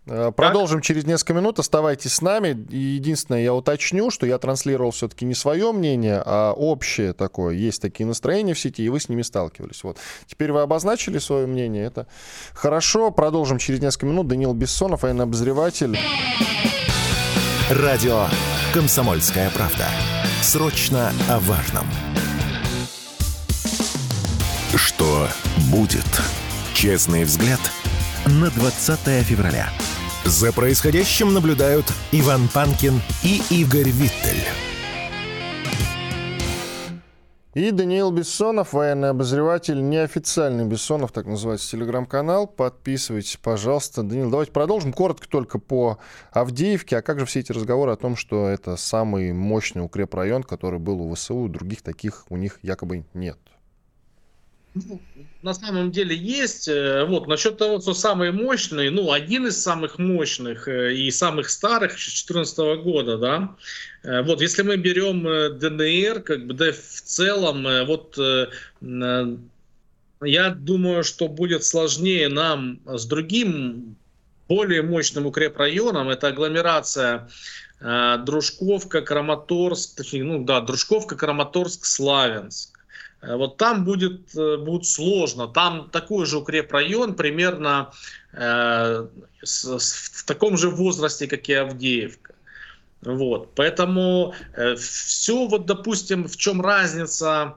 Э, 0.06 0.32
продолжим 0.36 0.80
как? 0.80 0.86
через 0.86 1.06
несколько 1.06 1.34
минут. 1.34 1.60
Оставайтесь 1.60 2.14
с 2.14 2.22
нами. 2.22 2.66
И 2.70 2.78
единственное, 2.78 3.42
я 3.42 3.54
уточню, 3.54 4.10
что 4.10 4.26
я 4.26 4.38
транслировал 4.38 4.92
все-таки 4.92 5.26
не 5.26 5.34
свое 5.34 5.72
мнение, 5.72 6.22
а 6.26 6.52
общее 6.54 7.14
такое. 7.14 7.56
Есть 7.56 7.82
такие 7.82 8.06
настроения 8.06 8.54
в 8.54 8.60
сети, 8.60 8.84
и 8.84 8.90
вы 8.90 9.00
с 9.00 9.08
ними 9.08 9.22
сталкивались. 9.22 9.84
Вот. 9.84 9.98
Теперь 10.28 10.52
вы 10.52 10.62
обозначили 10.62 11.20
свое 11.20 11.48
мнение. 11.48 11.86
Это 11.86 12.08
хорошо. 12.54 13.12
Продолжим 13.12 13.58
через 13.58 13.80
несколько 13.80 14.06
минут. 14.08 14.28
Даниил 14.28 14.54
Бессонов, 14.54 15.04
военный 15.04 15.24
обозреватель. 15.24 15.98
Радио 17.70 18.28
«Комсомольская 18.74 19.50
правда». 19.50 19.88
Срочно 20.42 21.14
о 21.30 21.40
важном. 21.40 21.88
Что 24.76 25.30
будет? 25.72 26.06
Честный 26.74 27.24
взгляд 27.24 27.62
на 28.26 28.50
20 28.50 29.26
февраля. 29.26 29.70
За 30.26 30.52
происходящим 30.52 31.34
наблюдают 31.34 31.86
Иван 32.12 32.50
Панкин 32.50 33.02
и 33.24 33.42
Игорь 33.50 33.90
Виттель. 33.90 34.44
И 37.54 37.70
Даниил 37.70 38.10
Бессонов, 38.10 38.74
военный 38.74 39.12
обозреватель, 39.12 39.88
неофициальный 39.88 40.66
Бессонов, 40.66 41.12
так 41.12 41.28
называется 41.28 41.70
телеграм-канал. 41.70 42.48
Подписывайтесь, 42.48 43.38
пожалуйста. 43.38 44.02
Даниил, 44.02 44.32
давайте 44.32 44.52
продолжим. 44.52 44.92
Коротко 44.92 45.30
только 45.30 45.60
по 45.60 46.00
Авдеевке. 46.32 46.98
А 46.98 47.04
как 47.04 47.20
же 47.20 47.28
все 47.28 47.42
эти 47.42 47.52
разговоры 47.52 47.92
о 47.92 47.96
том, 47.96 48.16
что 48.16 48.48
это 48.48 48.76
самый 48.76 49.34
мощный 49.34 49.86
укрепрайон, 49.86 50.42
который 50.42 50.80
был 50.80 51.00
у 51.02 51.14
ВСУ, 51.14 51.48
других 51.48 51.84
таких 51.84 52.26
у 52.30 52.38
них 52.38 52.58
якобы 52.64 53.06
нет? 53.14 53.38
На 55.44 55.54
самом 55.54 55.92
деле 55.92 56.16
есть. 56.16 56.68
Э, 56.68 57.06
вот 57.06 57.28
насчет 57.28 57.58
того, 57.58 57.80
что 57.80 57.94
самый 57.94 58.32
мощный, 58.32 58.90
ну, 58.90 59.12
один 59.12 59.48
из 59.48 59.62
самых 59.62 60.00
мощных 60.00 60.68
э, 60.68 60.96
и 60.96 61.12
самых 61.12 61.50
старых 61.50 61.92
2014 61.92 62.58
года, 62.84 63.18
да. 63.18 63.56
Э, 64.04 64.22
вот, 64.24 64.42
если 64.42 64.64
мы 64.64 64.78
берем 64.78 65.24
ДНР, 65.60 66.22
как 66.22 66.48
бы, 66.48 66.54
да, 66.54 66.72
в 66.72 67.02
целом, 67.02 67.66
вот 67.86 68.18
я 70.26 70.50
думаю, 70.52 71.04
что 71.04 71.28
будет 71.28 71.66
сложнее 71.66 72.30
нам 72.30 72.80
с 72.86 73.06
другим 73.06 73.98
более 74.48 74.82
мощным 74.82 75.26
укрепрайоном, 75.26 76.10
это 76.10 76.28
агломерация 76.28 77.30
Дружковка, 77.82 79.02
Краматорск, 79.02 79.98
точнее, 79.98 80.24
ну 80.24 80.46
да, 80.46 80.62
Дружковка, 80.62 81.18
Краматорск, 81.18 81.84
Славянск. 81.84 82.73
Э, 83.24 83.36
вот 83.36 83.58
там 83.58 83.86
будет, 83.86 84.36
э, 84.36 84.58
будет 84.58 84.86
сложно. 84.86 85.48
Там 85.48 85.90
такой 85.90 86.26
же 86.26 86.38
укрепрайон 86.38 87.16
примерно 87.16 87.92
э, 88.34 89.08
с, 89.42 89.80
с, 89.80 89.94
в 90.14 90.26
таком 90.26 90.58
же 90.58 90.70
возрасте, 90.70 91.28
как 91.28 91.50
и 91.50 91.54
Авдеевка. 91.54 92.34
Вот. 93.02 93.50
Поэтому 93.56 94.34
э, 94.56 94.76
все, 94.76 95.48
вот, 95.48 95.66
допустим, 95.66 96.28
в 96.28 96.38
чем 96.38 96.62
разница 96.62 97.56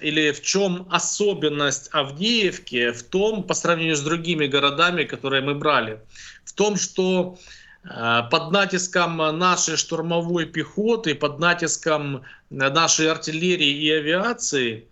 или 0.00 0.32
в 0.32 0.42
чем 0.42 0.86
особенность 0.90 1.88
Авдеевки, 1.92 2.90
в 2.90 3.02
том, 3.02 3.42
по 3.42 3.54
сравнению 3.54 3.96
с 3.96 4.02
другими 4.02 4.46
городами, 4.46 5.04
которые 5.04 5.42
мы 5.42 5.54
брали, 5.54 6.00
в 6.44 6.52
том, 6.52 6.76
что 6.76 7.38
э, 7.84 8.22
под 8.30 8.50
натиском 8.50 9.16
нашей 9.38 9.76
штурмовой 9.76 10.44
пехоты, 10.46 11.14
под 11.14 11.38
натиском 11.38 12.22
нашей 12.50 13.10
артиллерии 13.10 13.70
и 13.70 13.90
авиации 13.90 14.86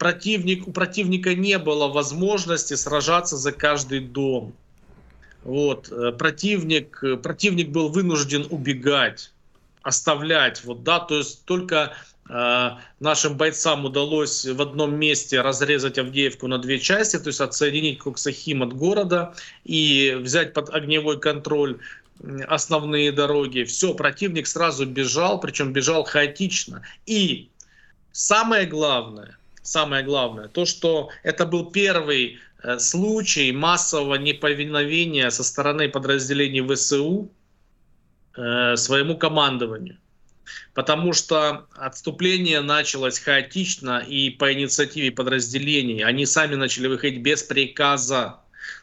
противник, 0.00 0.66
у 0.66 0.72
противника 0.72 1.34
не 1.34 1.58
было 1.58 1.86
возможности 1.86 2.72
сражаться 2.72 3.36
за 3.36 3.52
каждый 3.52 4.00
дом. 4.00 4.54
Вот. 5.44 5.92
Э, 5.92 6.10
противник, 6.12 7.04
э, 7.04 7.16
противник 7.16 7.68
был 7.68 7.90
вынужден 7.90 8.46
убегать, 8.48 9.30
оставлять. 9.82 10.64
Вот, 10.64 10.84
да, 10.84 11.00
то 11.00 11.18
есть 11.18 11.44
только 11.44 11.92
э, 12.30 12.70
нашим 12.98 13.36
бойцам 13.36 13.84
удалось 13.84 14.46
в 14.46 14.62
одном 14.62 14.98
месте 14.98 15.42
разрезать 15.42 15.98
Авдеевку 15.98 16.48
на 16.48 16.56
две 16.56 16.78
части, 16.78 17.18
то 17.18 17.26
есть 17.26 17.42
отсоединить 17.42 17.98
Коксахим 17.98 18.62
от 18.62 18.72
города 18.72 19.34
и 19.64 20.16
взять 20.18 20.54
под 20.54 20.70
огневой 20.70 21.20
контроль 21.20 21.78
основные 22.48 23.12
дороги. 23.12 23.64
Все, 23.64 23.92
противник 23.92 24.46
сразу 24.46 24.86
бежал, 24.86 25.40
причем 25.40 25.74
бежал 25.74 26.04
хаотично. 26.04 26.82
И 27.04 27.50
самое 28.12 28.64
главное, 28.64 29.36
самое 29.62 30.04
главное, 30.04 30.48
то, 30.48 30.64
что 30.64 31.10
это 31.22 31.46
был 31.46 31.70
первый 31.70 32.38
э, 32.62 32.78
случай 32.78 33.52
массового 33.52 34.14
неповиновения 34.16 35.30
со 35.30 35.44
стороны 35.44 35.88
подразделений 35.88 36.62
ВСУ 36.74 37.30
э, 38.36 38.76
своему 38.76 39.16
командованию. 39.16 39.98
Потому 40.74 41.12
что 41.12 41.66
отступление 41.76 42.60
началось 42.60 43.18
хаотично 43.18 43.98
и 43.98 44.30
по 44.30 44.52
инициативе 44.52 45.12
подразделений. 45.12 46.02
Они 46.02 46.26
сами 46.26 46.54
начали 46.54 46.88
выходить 46.88 47.22
без 47.22 47.42
приказа. 47.42 48.40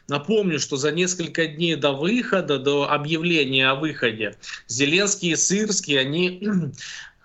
Напомню, 0.08 0.58
что 0.58 0.76
за 0.76 0.90
несколько 0.92 1.46
дней 1.46 1.76
до 1.76 1.92
выхода, 1.92 2.58
до 2.58 2.90
объявления 2.90 3.68
о 3.68 3.74
выходе, 3.74 4.36
Зеленский 4.66 5.32
и 5.32 5.36
Сырский, 5.36 6.00
они 6.00 6.72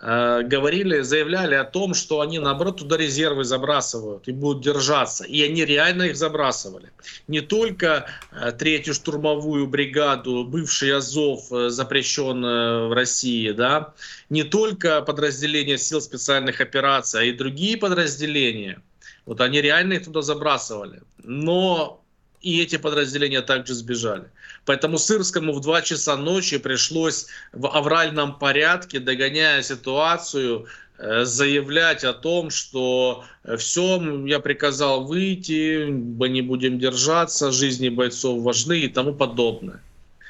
говорили, 0.05 1.01
заявляли 1.01 1.55
о 1.55 1.63
том, 1.63 1.93
что 1.93 2.19
они, 2.19 2.37
наоборот, 2.39 2.77
туда 2.77 2.97
резервы 2.97 3.45
забрасывают 3.45 4.27
и 4.27 4.33
будут 4.33 4.61
держаться. 4.61 5.23
И 5.23 5.41
они 5.41 5.63
реально 5.63 6.03
их 6.03 6.17
забрасывали. 6.17 6.91
Не 7.27 7.39
только 7.39 8.05
э, 8.31 8.51
третью 8.51 8.93
штурмовую 8.93 9.67
бригаду, 9.67 10.43
бывший 10.43 10.93
Азов, 10.93 11.51
э, 11.51 11.69
запрещен 11.69 12.41
в 12.41 12.93
России, 12.93 13.51
да, 13.51 13.93
не 14.29 14.43
только 14.43 15.01
подразделения 15.01 15.77
сил 15.77 16.01
специальных 16.01 16.59
операций, 16.59 17.21
а 17.21 17.23
и 17.23 17.31
другие 17.31 17.77
подразделения. 17.77 18.81
Вот 19.25 19.39
они 19.41 19.61
реально 19.61 19.93
их 19.93 20.05
туда 20.05 20.21
забрасывали. 20.21 21.01
Но 21.23 22.03
и 22.41 22.61
эти 22.61 22.75
подразделения 22.77 23.41
также 23.41 23.73
сбежали. 23.73 24.25
Поэтому 24.65 24.97
Сырскому 24.97 25.53
в 25.53 25.59
2 25.59 25.81
часа 25.81 26.15
ночи 26.15 26.57
пришлось 26.57 27.27
в 27.51 27.67
авральном 27.67 28.39
порядке, 28.39 28.99
догоняя 28.99 29.61
ситуацию, 29.61 30.67
э, 30.97 31.25
заявлять 31.25 32.03
о 32.03 32.13
том, 32.13 32.49
что 32.49 33.25
э, 33.43 33.57
все, 33.57 34.01
я 34.25 34.39
приказал 34.39 35.03
выйти, 35.03 35.85
мы 35.87 36.29
не 36.29 36.41
будем 36.41 36.79
держаться, 36.79 37.51
жизни 37.51 37.89
бойцов 37.89 38.41
важны 38.41 38.79
и 38.79 38.87
тому 38.87 39.13
подобное. 39.13 39.81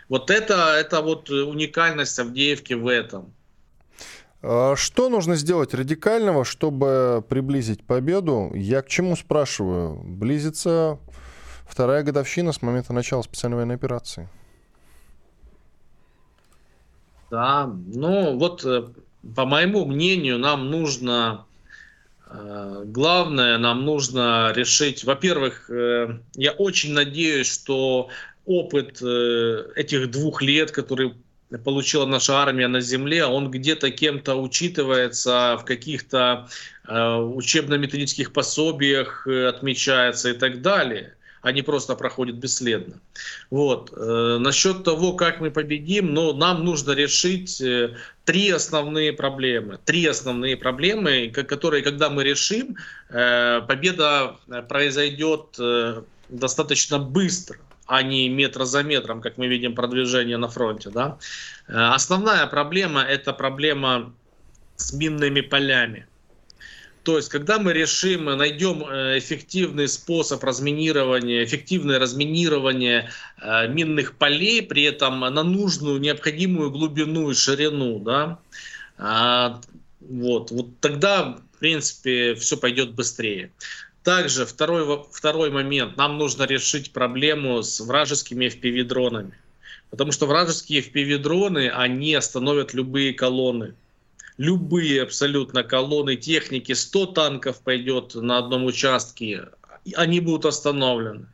Вот 0.09 0.31
это, 0.31 0.75
это 0.79 1.01
вот 1.01 1.29
уникальность 1.29 2.17
Авдеевки 2.17 2.73
в 2.73 2.87
этом. 2.87 3.33
А 4.41 4.75
что 4.75 5.09
нужно 5.09 5.35
сделать 5.35 5.73
радикального, 5.73 6.43
чтобы 6.43 7.23
приблизить 7.29 7.83
победу? 7.85 8.51
Я 8.53 8.81
к 8.81 8.89
чему 8.89 9.15
спрашиваю? 9.15 10.01
Близится 10.03 10.99
Вторая 11.67 12.03
годовщина 12.03 12.51
с 12.51 12.61
момента 12.61 12.93
начала 12.93 13.21
специальной 13.21 13.57
военной 13.57 13.75
операции. 13.75 14.29
Да, 17.33 17.65
ну 17.65 18.37
вот, 18.37 18.63
э, 18.63 18.83
по 19.35 19.45
моему 19.45 19.85
мнению, 19.85 20.37
нам 20.37 20.69
нужно, 20.69 21.47
э, 22.29 22.83
главное, 22.85 23.57
нам 23.57 23.85
нужно 23.85 24.53
решить, 24.55 25.03
во-первых, 25.03 25.67
э, 25.71 26.19
я 26.35 26.51
очень 26.51 26.93
надеюсь, 26.93 27.51
что 27.51 28.09
опыт 28.45 29.01
этих 29.01 30.11
двух 30.11 30.43
лет, 30.43 30.69
который 30.69 31.15
получила 31.63 32.05
наша 32.05 32.35
армия 32.35 32.67
на 32.67 32.81
земле, 32.81 33.25
он 33.25 33.49
где-то 33.49 33.89
кем-то 33.89 34.35
учитывается 34.35 35.57
в 35.59 35.65
каких-то 35.65 36.47
учебно-методических 36.87 38.31
пособиях 38.31 39.25
отмечается 39.25 40.29
и 40.29 40.33
так 40.33 40.61
далее 40.61 41.15
они 41.43 41.61
просто 41.61 41.95
проходят 41.95 42.37
бесследно. 42.37 42.95
Вот. 43.51 43.93
Э, 43.95 44.37
насчет 44.39 44.83
того, 44.83 45.13
как 45.13 45.41
мы 45.41 45.51
победим, 45.51 46.13
ну, 46.13 46.33
нам 46.33 46.63
нужно 46.63 46.93
решить 46.93 47.61
э, 47.61 47.97
три 48.23 48.49
основные 48.49 49.11
проблемы. 49.11 49.77
Три 49.83 50.05
основные 50.07 50.55
проблемы, 50.55 51.29
которые, 51.29 51.83
когда 51.83 52.09
мы 52.09 52.23
решим, 52.23 52.77
э, 53.09 53.61
победа 53.67 54.37
произойдет 54.69 55.59
достаточно 56.29 56.97
быстро 56.97 57.57
а 57.85 58.01
не 58.01 58.29
метр 58.29 58.63
за 58.63 58.81
метром, 58.81 59.21
как 59.21 59.37
мы 59.37 59.47
видим 59.47 59.75
продвижение 59.75 60.37
на 60.37 60.47
фронте. 60.47 60.89
Да? 60.89 61.17
Основная 61.67 62.47
проблема– 62.47 63.01
это 63.09 63.33
проблема 63.33 64.13
с 64.77 64.93
минными 64.93 65.41
полями. 65.41 66.07
То 67.03 67.17
есть, 67.17 67.27
когда 67.27 67.59
мы 67.59 67.73
решим, 67.73 68.25
найдем 68.25 68.83
э, 68.83 69.17
эффективный 69.17 69.89
способ 69.89 70.41
разминирования, 70.41 71.43
эффективное 71.43 71.99
разминирование 71.99 73.09
э, 73.41 73.67
минных 73.67 74.15
полей, 74.15 74.61
при 74.61 74.83
этом 74.83 75.19
на 75.19 75.43
нужную, 75.43 75.99
необходимую 75.99 76.71
глубину 76.71 77.29
и 77.29 77.33
ширину, 77.33 77.99
да, 77.99 78.39
а, 78.97 79.59
Вот, 79.99 80.51
вот 80.51 80.79
тогда, 80.79 81.39
в 81.55 81.59
принципе, 81.59 82.35
все 82.35 82.55
пойдет 82.55 82.93
быстрее. 82.93 83.51
Также 84.03 84.45
второй, 84.45 85.05
второй 85.11 85.49
момент. 85.49 85.97
Нам 85.97 86.17
нужно 86.17 86.43
решить 86.43 86.91
проблему 86.91 87.63
с 87.63 87.81
вражескими 87.81 88.45
FPV-дронами. 88.45 89.33
Потому 89.89 90.11
что 90.11 90.25
вражеские 90.25 90.81
FPV-дроны, 90.81 91.69
они 91.69 92.15
остановят 92.15 92.73
любые 92.73 93.13
колонны. 93.13 93.75
Любые 94.37 95.03
абсолютно 95.03 95.63
колонны 95.63 96.15
техники, 96.15 96.73
100 96.73 97.05
танков 97.07 97.61
пойдет 97.61 98.15
на 98.15 98.39
одном 98.39 98.65
участке, 98.65 99.49
они 99.95 100.19
будут 100.19 100.45
остановлены. 100.45 101.27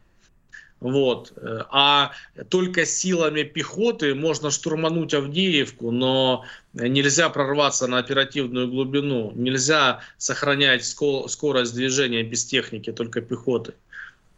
Вот. 0.82 1.34
А 1.72 2.12
только 2.50 2.86
силами 2.86 3.44
пехоты 3.44 4.16
можно 4.16 4.50
штурмануть 4.50 5.14
Авдеевку, 5.14 5.92
но 5.92 6.46
нельзя 6.74 7.30
прорваться 7.30 7.88
на 7.88 7.98
оперативную 7.98 8.70
глубину, 8.70 9.32
нельзя 9.36 10.00
сохранять 10.18 10.86
скорость 10.86 11.76
движения 11.76 12.24
без 12.24 12.46
техники, 12.46 12.92
только 12.92 13.22
пехоты. 13.22 13.74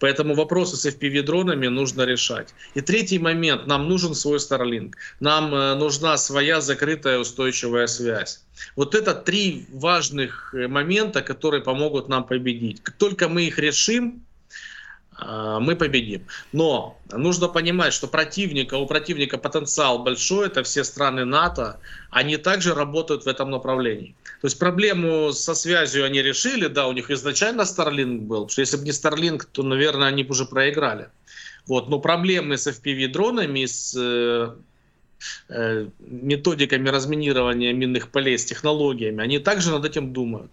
Поэтому 0.02 0.34
вопросы 0.34 0.78
с 0.78 0.86
FPV-дронами 0.88 1.70
нужно 1.70 2.02
решать. 2.02 2.56
И 2.74 2.82
третий 2.82 3.20
момент. 3.20 3.68
Нам 3.68 3.88
нужен 3.88 4.16
свой 4.16 4.40
Starlink. 4.40 4.94
Нам 5.20 5.54
э, 5.54 5.76
нужна 5.76 6.18
своя 6.18 6.60
закрытая 6.60 7.20
устойчивая 7.20 7.86
связь. 7.88 8.44
Вот 8.76 8.96
это 8.96 9.14
три 9.14 9.68
важных 9.72 10.56
э, 10.56 10.68
момента, 10.68 11.22
которые 11.22 11.62
помогут 11.62 12.10
нам 12.10 12.24
победить. 12.24 12.82
Как 12.82 12.96
только 12.96 13.30
мы 13.30 13.44
их 13.44 13.60
решим, 13.60 14.26
мы 15.22 15.76
победим. 15.76 16.26
Но 16.52 16.98
нужно 17.12 17.48
понимать, 17.48 17.94
что 17.94 18.08
противника, 18.08 18.76
у 18.76 18.88
противника 18.88 19.38
потенциал 19.38 20.00
большой, 20.00 20.48
это 20.48 20.64
все 20.64 20.84
страны 20.84 21.26
НАТО, 21.26 21.80
они 22.10 22.38
также 22.38 22.74
работают 22.74 23.26
в 23.26 23.28
этом 23.28 23.52
направлении. 23.52 24.16
То 24.42 24.48
есть 24.48 24.58
проблему 24.58 25.32
со 25.34 25.54
связью 25.54 26.04
они 26.04 26.22
решили, 26.24 26.66
да, 26.68 26.88
у 26.88 26.94
них 26.94 27.12
изначально 27.12 27.62
Starlink 27.62 28.22
был, 28.22 28.50
что 28.50 28.62
если 28.62 28.78
бы 28.78 28.84
не 28.84 28.92
Starlink, 28.92 29.44
то, 29.52 29.62
наверное, 29.62 30.08
они 30.08 30.24
бы 30.24 30.32
уже 30.32 30.46
проиграли. 30.46 31.10
Вот, 31.68 31.90
но 31.90 32.00
проблемы 32.00 32.58
с 32.58 32.66
FPV-дронами, 32.66 33.68
с 33.68 33.96
э, 33.96 34.56
э, 35.50 35.88
методиками 36.00 36.90
разминирования 36.90 37.72
минных 37.72 38.10
полей, 38.10 38.40
с 38.40 38.46
технологиями, 38.46 39.24
они 39.24 39.38
также 39.38 39.70
над 39.70 39.86
этим 39.86 40.12
думают. 40.12 40.50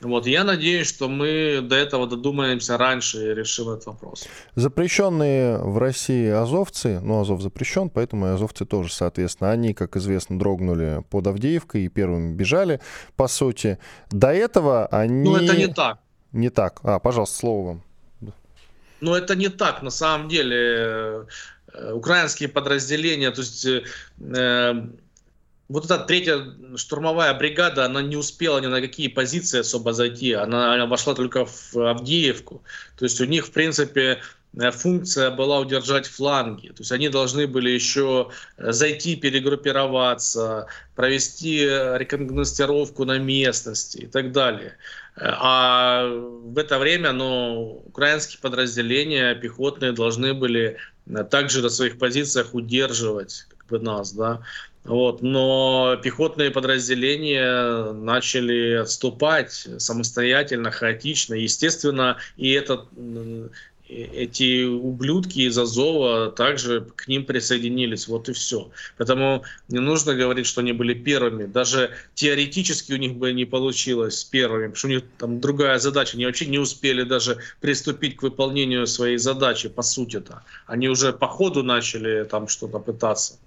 Вот, 0.00 0.26
я 0.26 0.44
надеюсь, 0.44 0.88
что 0.88 1.08
мы 1.08 1.60
до 1.62 1.76
этого 1.76 2.06
додумаемся 2.06 2.78
раньше 2.78 3.32
и 3.32 3.34
решим 3.34 3.68
этот 3.68 3.86
вопрос. 3.86 4.26
Запрещенные 4.54 5.58
в 5.58 5.76
России 5.78 6.28
азовцы, 6.28 7.00
ну, 7.00 7.20
Азов 7.20 7.42
запрещен, 7.42 7.90
поэтому 7.90 8.26
и 8.26 8.30
азовцы 8.30 8.64
тоже, 8.64 8.92
соответственно, 8.92 9.50
они, 9.50 9.74
как 9.74 9.96
известно, 9.96 10.38
дрогнули 10.38 11.04
под 11.10 11.26
Авдеевкой 11.26 11.84
и 11.84 11.88
первыми 11.88 12.34
бежали, 12.34 12.80
по 13.16 13.28
сути. 13.28 13.78
До 14.10 14.28
этого 14.28 14.86
они... 14.86 15.24
Ну, 15.24 15.36
это 15.36 15.56
не 15.56 15.68
так. 15.68 15.98
Не 16.32 16.48
так. 16.48 16.80
А, 16.82 16.98
пожалуйста, 16.98 17.36
слово 17.36 17.66
вам. 17.66 17.82
Ну, 19.00 19.14
это 19.14 19.34
не 19.34 19.48
так. 19.48 19.82
На 19.82 19.90
самом 19.90 20.28
деле, 20.28 21.26
э, 21.72 21.92
украинские 21.92 22.48
подразделения, 22.48 23.30
то 23.30 23.40
есть 23.40 23.66
э, 23.66 23.82
вот 25.70 25.84
эта 25.84 25.98
третья 25.98 26.44
штурмовая 26.74 27.32
бригада, 27.34 27.84
она 27.84 28.02
не 28.02 28.16
успела 28.16 28.58
ни 28.58 28.66
на 28.66 28.80
какие 28.80 29.06
позиции 29.06 29.60
особо 29.60 29.92
зайти. 29.92 30.32
Она, 30.32 30.84
вошла 30.86 31.14
только 31.14 31.46
в 31.46 31.76
Авдеевку. 31.76 32.62
То 32.98 33.04
есть 33.04 33.20
у 33.20 33.24
них, 33.24 33.46
в 33.46 33.52
принципе, 33.52 34.20
э, 34.58 34.70
функция 34.72 35.30
была 35.30 35.60
удержать 35.60 36.08
фланги. 36.08 36.68
То 36.68 36.80
есть 36.80 36.90
они 36.90 37.08
должны 37.08 37.46
были 37.46 37.70
еще 37.70 38.30
э, 38.56 38.72
зайти, 38.72 39.14
перегруппироваться, 39.14 40.66
провести 40.96 41.60
э, 41.60 41.98
рекогностировку 41.98 43.04
на 43.04 43.18
местности 43.18 43.98
и 43.98 44.06
так 44.06 44.32
далее. 44.32 44.76
А 45.14 46.04
в 46.04 46.58
это 46.58 46.80
время 46.80 47.12
ну, 47.12 47.84
украинские 47.86 48.40
подразделения 48.40 49.36
пехотные 49.36 49.92
должны 49.92 50.34
были 50.34 50.78
также 51.30 51.62
на 51.62 51.68
своих 51.68 51.98
позициях 51.98 52.54
удерживать 52.54 53.46
как 53.50 53.66
бы, 53.68 53.78
нас. 53.78 54.12
Да? 54.12 54.40
Вот, 54.84 55.20
но 55.20 55.98
пехотные 56.02 56.50
подразделения 56.50 57.92
начали 57.92 58.76
отступать 58.76 59.68
самостоятельно, 59.78 60.70
хаотично. 60.70 61.34
Естественно, 61.34 62.16
и 62.38 62.50
этот, 62.52 62.86
эти 63.88 64.64
ублюдки 64.64 65.40
из 65.40 65.58
Азова 65.58 66.30
также 66.30 66.86
к 66.96 67.08
ним 67.08 67.26
присоединились. 67.26 68.08
Вот 68.08 68.30
и 68.30 68.32
все. 68.32 68.70
Поэтому 68.96 69.44
не 69.68 69.80
нужно 69.80 70.14
говорить, 70.14 70.46
что 70.46 70.62
они 70.62 70.72
были 70.72 70.94
первыми. 70.94 71.44
Даже 71.44 71.90
теоретически 72.14 72.94
у 72.94 72.96
них 72.96 73.16
бы 73.16 73.34
не 73.34 73.44
получилось 73.44 74.24
первыми, 74.24 74.68
потому 74.68 74.76
что 74.76 74.86
у 74.86 74.90
них 74.90 75.02
там 75.18 75.40
другая 75.40 75.78
задача. 75.78 76.16
Они 76.16 76.24
вообще 76.24 76.46
не 76.46 76.58
успели 76.58 77.02
даже 77.02 77.36
приступить 77.60 78.16
к 78.16 78.22
выполнению 78.22 78.86
своей 78.86 79.18
задачи, 79.18 79.68
по 79.68 79.82
сути-то. 79.82 80.42
Они 80.66 80.88
уже 80.88 81.12
по 81.12 81.28
ходу 81.28 81.62
начали 81.62 82.24
там 82.24 82.48
что-то 82.48 82.78
пытаться. 82.78 83.38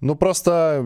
Ну, 0.00 0.14
просто 0.14 0.84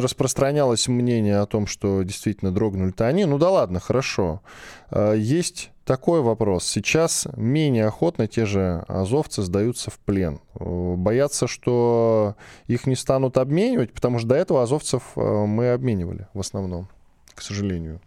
распространялось 0.00 0.88
мнение 0.88 1.38
о 1.38 1.46
том, 1.46 1.66
что 1.66 2.02
действительно 2.02 2.52
дрогнули-то 2.52 3.06
они. 3.06 3.24
Ну 3.24 3.38
да 3.38 3.50
ладно, 3.50 3.80
хорошо. 3.80 4.42
А, 4.90 5.14
есть 5.14 5.70
такой 5.84 6.20
вопрос. 6.20 6.66
Сейчас 6.66 7.26
менее 7.36 7.86
охотно 7.86 8.26
те 8.26 8.46
же 8.46 8.84
азовцы 8.88 9.42
сдаются 9.42 9.90
в 9.90 9.98
плен. 9.98 10.40
Боятся, 10.54 11.46
что 11.46 12.36
их 12.66 12.86
не 12.86 12.96
станут 12.96 13.38
обменивать, 13.38 13.92
потому 13.92 14.18
что 14.18 14.28
до 14.28 14.34
этого 14.34 14.62
азовцев 14.62 15.02
а, 15.16 15.46
мы 15.46 15.72
обменивали 15.72 16.28
в 16.34 16.40
основном, 16.40 16.88
к 17.34 17.42
сожалению. 17.42 18.00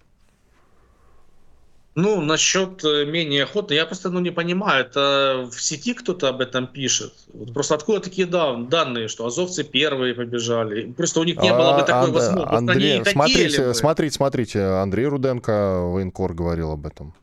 Ну, 1.93 2.21
насчет 2.21 2.85
э, 2.85 3.03
менее 3.03 3.43
охотно, 3.43 3.73
я 3.73 3.85
просто 3.85 4.09
ну, 4.09 4.21
не 4.21 4.31
понимаю, 4.31 4.85
это 4.85 5.49
в 5.51 5.61
сети 5.61 5.93
кто-то 5.93 6.29
об 6.29 6.39
этом 6.39 6.65
пишет. 6.67 7.13
Вот 7.33 7.53
просто 7.53 7.75
откуда 7.75 7.99
такие 7.99 8.25
дан, 8.25 8.67
данные, 8.69 9.09
что 9.09 9.25
азовцы 9.25 9.65
первые 9.65 10.13
побежали? 10.13 10.93
Просто 10.93 11.19
у 11.19 11.25
них 11.25 11.41
не 11.41 11.51
было 11.51 11.77
бы 11.77 11.83
такой 11.83 12.09
а, 12.09 12.13
возможности. 12.13 12.55
Андрей, 12.55 12.95
они 12.95 13.05
смотрите, 13.05 13.67
бы. 13.67 13.73
смотрите, 13.73 14.15
смотрите, 14.15 14.61
Андрей 14.61 15.07
Руденко, 15.07 15.81
военкор, 15.81 16.33
говорил 16.33 16.71
об 16.71 16.85
этом. 16.85 17.13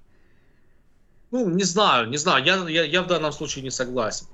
Ну, 1.31 1.49
не 1.49 1.65
знаю, 1.65 2.11
не 2.11 2.19
знаю, 2.19 2.45
я, 2.45 2.57
я, 2.69 2.85
я 2.85 3.03
в 3.03 3.07
данном 3.07 3.33
случае 3.33 3.65
не 3.65 3.71
согласен 3.71 4.27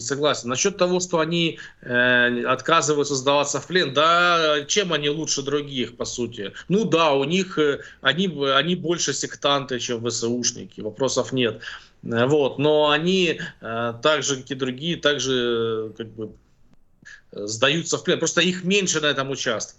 согласен. 0.00 0.48
Насчет 0.48 0.76
того, 0.76 1.00
что 1.00 1.20
они 1.20 1.58
э, 1.82 2.44
отказываются 2.44 3.14
сдаваться 3.14 3.60
в 3.60 3.66
плен, 3.66 3.92
да, 3.92 4.64
чем 4.66 4.92
они 4.92 5.08
лучше 5.08 5.42
других, 5.42 5.96
по 5.96 6.04
сути? 6.04 6.52
Ну 6.68 6.84
да, 6.84 7.12
у 7.14 7.24
них, 7.24 7.58
э, 7.58 7.80
они, 8.00 8.26
они 8.54 8.74
больше 8.76 9.12
сектанты, 9.12 9.78
чем 9.78 10.04
ВСУшники, 10.04 10.80
вопросов 10.80 11.32
нет. 11.32 11.60
Э, 12.02 12.26
вот, 12.26 12.58
но 12.58 12.90
они, 12.90 13.40
э, 13.60 13.94
так 14.02 14.22
же, 14.22 14.36
как 14.36 14.50
и 14.50 14.54
другие, 14.54 14.96
также 14.96 15.90
э, 15.90 15.92
как 15.96 16.08
бы, 16.08 16.32
сдаются 17.32 17.98
в 17.98 18.04
плен. 18.04 18.18
Просто 18.18 18.40
их 18.40 18.64
меньше 18.64 19.00
на 19.00 19.06
этом 19.06 19.30
участке. 19.30 19.78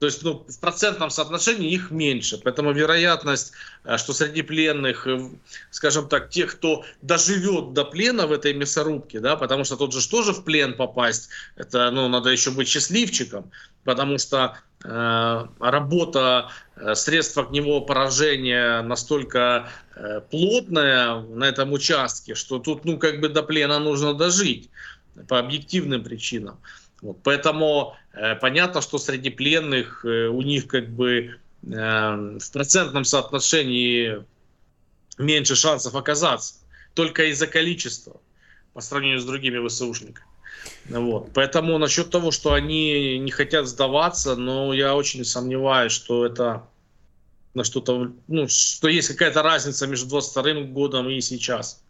То 0.00 0.06
есть 0.06 0.22
ну, 0.22 0.46
в 0.48 0.60
процентном 0.60 1.10
соотношении 1.10 1.72
их 1.72 1.90
меньше. 1.90 2.40
Поэтому 2.42 2.72
вероятность, 2.72 3.52
э, 3.84 3.98
что 3.98 4.14
среди 4.14 4.40
пленных, 4.40 5.06
э, 5.06 5.28
скажем 5.70 6.08
так, 6.08 6.30
тех, 6.30 6.52
кто 6.56 6.84
доживет 7.02 7.74
до 7.74 7.84
плена 7.84 8.26
в 8.26 8.32
этой 8.32 8.54
мясорубке, 8.54 9.20
да, 9.20 9.36
потому 9.36 9.64
что 9.64 9.76
тут 9.76 9.92
же 9.92 10.08
тоже 10.08 10.32
в 10.32 10.42
плен 10.42 10.74
попасть, 10.74 11.28
это 11.54 11.90
ну, 11.90 12.08
надо 12.08 12.30
еще 12.30 12.50
быть 12.50 12.66
счастливчиком, 12.66 13.50
потому 13.84 14.16
что 14.16 14.56
э, 14.84 15.46
работа 15.58 16.50
э, 16.76 16.94
средств 16.94 17.36
огневого 17.36 17.84
поражения 17.84 18.80
настолько 18.80 19.68
э, 19.96 20.22
плотная 20.30 21.20
на 21.20 21.44
этом 21.44 21.74
участке, 21.74 22.34
что 22.34 22.58
тут 22.58 22.86
ну, 22.86 22.96
как 22.96 23.20
бы 23.20 23.28
до 23.28 23.42
плена 23.42 23.78
нужно 23.78 24.14
дожить 24.14 24.70
по 25.28 25.38
объективным 25.38 26.02
причинам. 26.02 26.58
Вот, 27.02 27.22
поэтому 27.22 27.96
э, 28.12 28.34
понятно, 28.36 28.80
что 28.80 28.98
среди 28.98 29.30
пленных 29.30 30.04
э, 30.04 30.26
у 30.26 30.42
них 30.42 30.66
как 30.66 30.88
бы 30.88 31.38
э, 31.62 31.68
в 31.68 32.52
процентном 32.52 33.04
соотношении 33.04 34.24
меньше 35.18 35.54
шансов 35.54 35.94
оказаться, 35.94 36.54
только 36.94 37.30
из-за 37.30 37.46
количества 37.46 38.20
по 38.72 38.80
сравнению 38.80 39.20
с 39.20 39.24
другими 39.24 39.66
ВСУшниками. 39.66 40.26
Вот. 40.88 41.30
Поэтому 41.34 41.78
насчет 41.78 42.10
того, 42.10 42.30
что 42.30 42.52
они 42.52 43.18
не 43.18 43.30
хотят 43.30 43.66
сдаваться, 43.66 44.36
но 44.36 44.74
я 44.74 44.94
очень 44.94 45.24
сомневаюсь, 45.24 45.92
что 45.92 46.26
это 46.26 46.66
на 47.54 47.64
что-то, 47.64 48.12
ну, 48.28 48.48
что 48.48 48.88
есть 48.88 49.08
какая-то 49.08 49.42
разница 49.42 49.86
между 49.86 50.08
22 50.08 50.62
годом 50.72 51.08
и 51.08 51.20
сейчас. 51.20 51.82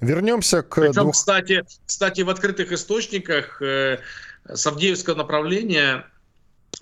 Вернемся 0.00 0.62
к... 0.62 0.76
Причем, 0.76 1.02
двух... 1.02 1.14
кстати, 1.14 1.64
кстати, 1.86 2.20
в 2.20 2.30
открытых 2.30 2.72
источниках 2.72 3.60
э, 3.60 3.98
с 4.52 4.66
Авдеевского 4.66 5.14
направления 5.14 6.06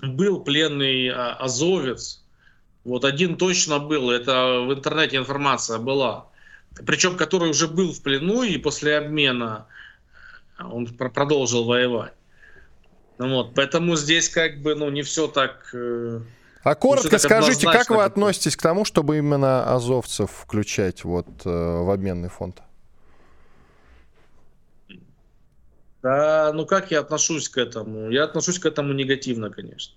был 0.01 0.43
пленный 0.43 1.09
а, 1.09 1.35
азовец. 1.35 2.25
Вот 2.85 3.05
один 3.05 3.37
точно 3.37 3.79
был, 3.79 4.11
это 4.11 4.61
в 4.67 4.73
интернете 4.73 5.17
информация 5.17 5.79
была. 5.79 6.27
Причем, 6.87 7.17
который 7.17 7.51
уже 7.51 7.69
был 7.69 7.93
в 7.93 8.03
плену 8.03 8.43
и 8.43 8.59
после 8.59 8.99
обмена 8.99 9.67
он 10.59 10.87
продолжил 10.87 11.65
воевать. 11.65 12.13
Ну 13.19 13.29
вот, 13.31 13.55
поэтому 13.55 13.97
здесь 13.97 14.29
как 14.29 14.61
бы 14.61 14.75
ну, 14.75 14.91
не 14.91 15.03
все 15.03 15.29
так... 15.29 15.71
Э, 15.73 16.21
А 16.65 16.75
коротко 16.75 17.19
скажите, 17.19 17.67
как 17.71 17.91
вы 17.91 18.03
относитесь 18.03 18.57
к 18.57 18.63
тому, 18.63 18.85
чтобы 18.85 19.19
именно 19.19 19.73
азовцев 19.73 20.31
включать 20.31 21.05
вот 21.05 21.27
э, 21.45 21.49
в 21.49 21.91
обменный 21.91 22.29
фонд? 22.29 22.61
Да, 26.05 26.53
ну 26.53 26.67
как 26.67 26.91
я 26.91 27.01
отношусь 27.01 27.49
к 27.49 27.57
этому? 27.57 28.11
Я 28.11 28.25
отношусь 28.25 28.59
к 28.59 28.67
этому 28.67 28.93
негативно, 28.93 29.49
конечно. 29.49 29.95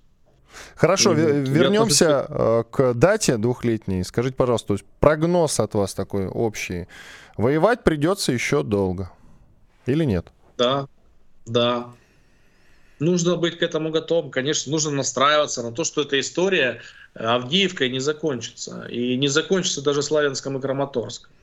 Хорошо, 0.77 1.11
ну, 1.11 1.17
вернемся 1.17 2.25
э, 2.29 2.63
к 2.71 2.93
дате 2.93 3.35
двухлетней. 3.35 4.05
Скажите, 4.05 4.33
пожалуйста, 4.37 4.69
то 4.69 4.73
есть 4.75 4.85
прогноз 5.01 5.59
от 5.59 5.73
вас 5.73 5.93
такой 5.93 6.27
общий. 6.27 6.87
Воевать 7.35 7.83
придется 7.83 8.31
еще 8.31 8.63
долго. 8.63 9.11
Или 9.85 10.05
нет? 10.05 10.27
Да, 10.57 10.87
да. 11.45 11.89
Нужно 12.99 13.35
быть 13.35 13.59
к 13.59 13.61
этому 13.61 13.89
готовым. 13.89 14.31
Конечно, 14.31 14.71
нужно 14.71 14.91
настраиваться 14.91 15.61
на 15.61 15.73
то, 15.73 15.83
что 15.83 16.03
эта 16.03 16.17
история 16.21 16.79
Авдеевкой 17.15 17.89
не 17.89 17.99
закончится. 17.99 18.87
И 18.89 19.17
не 19.17 19.27
закончится 19.27 19.81
даже 19.81 20.01
Славянском 20.01 20.57
и 20.57 20.61
Краматорском. 20.61 21.33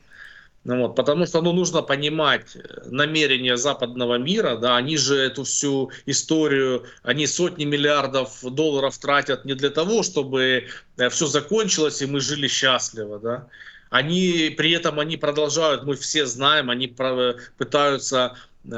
Ну, 0.65 0.79
вот, 0.79 0.97
потому 0.97 1.27
что 1.27 1.43
ну, 1.43 1.53
нужно 1.53 1.83
понимать 1.83 2.57
намерения 2.87 3.57
западного 3.59 4.17
мира, 4.17 4.57
да, 4.57 4.77
они 4.77 4.97
же 4.97 5.15
эту 5.15 5.45
всю 5.45 5.91
историю, 6.07 6.87
они 7.03 7.27
сотни 7.27 7.67
миллиардов 7.67 8.43
долларов 8.43 8.97
тратят 8.97 9.45
не 9.45 9.55
для 9.55 9.69
того, 9.69 10.03
чтобы 10.03 10.69
э, 10.97 11.09
все 11.11 11.27
закончилось 11.27 12.01
и 12.01 12.07
мы 12.07 12.21
жили 12.21 12.49
счастливо, 12.49 13.19
да. 13.19 13.47
Они, 13.91 14.55
при 14.57 14.73
этом 14.73 14.99
они 14.99 15.19
продолжают, 15.19 15.85
мы 15.85 15.97
все 15.97 16.25
знаем, 16.25 16.71
они 16.71 16.89
пытаются 16.89 18.35
э, 18.65 18.71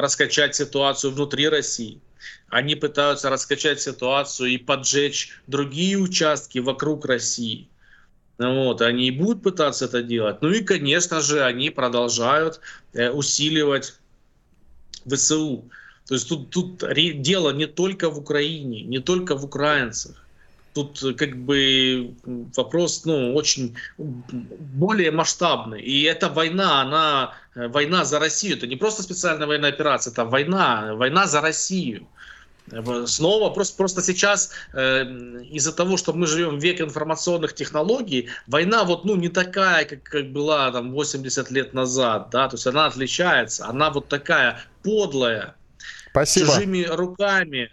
раскачать 0.00 0.54
ситуацию 0.54 1.12
внутри 1.12 1.48
России. 1.48 2.00
Они 2.48 2.74
пытаются 2.74 3.28
раскачать 3.28 3.82
ситуацию 3.82 4.48
и 4.48 4.56
поджечь 4.56 5.38
другие 5.46 5.98
участки 5.98 6.58
вокруг 6.58 7.04
России. 7.04 7.68
Вот, 8.42 8.80
они 8.80 9.08
и 9.08 9.10
будут 9.10 9.42
пытаться 9.42 9.84
это 9.84 10.02
делать. 10.02 10.42
Ну 10.42 10.50
и, 10.50 10.62
конечно 10.62 11.20
же, 11.20 11.44
они 11.44 11.70
продолжают 11.70 12.60
э, 12.92 13.10
усиливать 13.10 13.94
ВСУ. 15.06 15.64
То 16.06 16.14
есть 16.14 16.28
тут, 16.28 16.50
тут 16.50 16.84
дело 17.22 17.50
не 17.50 17.66
только 17.66 18.10
в 18.10 18.18
Украине, 18.18 18.82
не 18.82 18.98
только 18.98 19.36
в 19.36 19.44
украинцах. 19.44 20.16
Тут 20.74 21.02
э, 21.02 21.12
как 21.12 21.36
бы 21.36 22.14
вопрос 22.56 23.04
ну, 23.04 23.34
очень 23.34 23.76
более 23.98 25.10
масштабный. 25.10 25.82
И 25.82 26.02
эта 26.02 26.28
война, 26.28 26.80
она 26.82 27.34
э, 27.54 27.68
война 27.68 28.04
за 28.04 28.18
Россию. 28.18 28.56
Это 28.56 28.66
не 28.66 28.76
просто 28.76 29.02
специальная 29.02 29.46
военная 29.46 29.70
операция, 29.70 30.10
это 30.10 30.24
война, 30.24 30.94
война 30.94 31.26
за 31.26 31.40
Россию. 31.40 32.06
Снова 33.06 33.50
просто, 33.50 33.76
просто 33.76 34.02
сейчас 34.02 34.50
э, 34.72 35.04
из-за 35.50 35.72
того, 35.72 35.96
что 35.96 36.12
мы 36.12 36.26
живем 36.26 36.58
в 36.58 36.62
век 36.62 36.80
информационных 36.80 37.54
технологий, 37.54 38.30
война 38.46 38.84
вот 38.84 39.04
ну 39.04 39.16
не 39.16 39.28
такая, 39.28 39.84
как, 39.84 40.02
как 40.02 40.32
была 40.32 40.70
там 40.72 40.92
80 40.92 41.50
лет 41.50 41.74
назад, 41.74 42.30
да, 42.30 42.48
то 42.48 42.56
есть 42.56 42.66
она 42.66 42.86
отличается, 42.86 43.66
она 43.66 43.90
вот 43.90 44.08
такая 44.08 44.60
подлая, 44.82 45.54
Спасибо. 46.10 46.46
чужими 46.46 46.84
руками. 46.84 47.70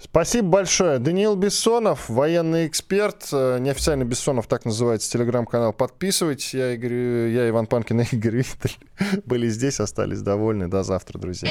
Спасибо 0.00 0.48
большое. 0.48 1.00
Даниил 1.00 1.34
Бессонов, 1.34 2.08
военный 2.08 2.68
эксперт, 2.68 3.28
э, 3.32 3.58
неофициально 3.58 4.04
Бессонов, 4.04 4.46
так 4.46 4.64
называется, 4.64 5.10
телеграм-канал. 5.10 5.72
Подписывайтесь. 5.72 6.54
Я, 6.54 6.74
Игорь, 6.74 6.92
я 7.30 7.48
Иван 7.48 7.66
Панкин 7.66 8.00
и 8.00 8.04
Игорь 8.12 8.36
Виттель 8.36 8.76
были 9.26 9.48
здесь, 9.48 9.80
остались 9.80 10.22
довольны. 10.22 10.68
До 10.68 10.84
завтра, 10.84 11.18
друзья. 11.18 11.50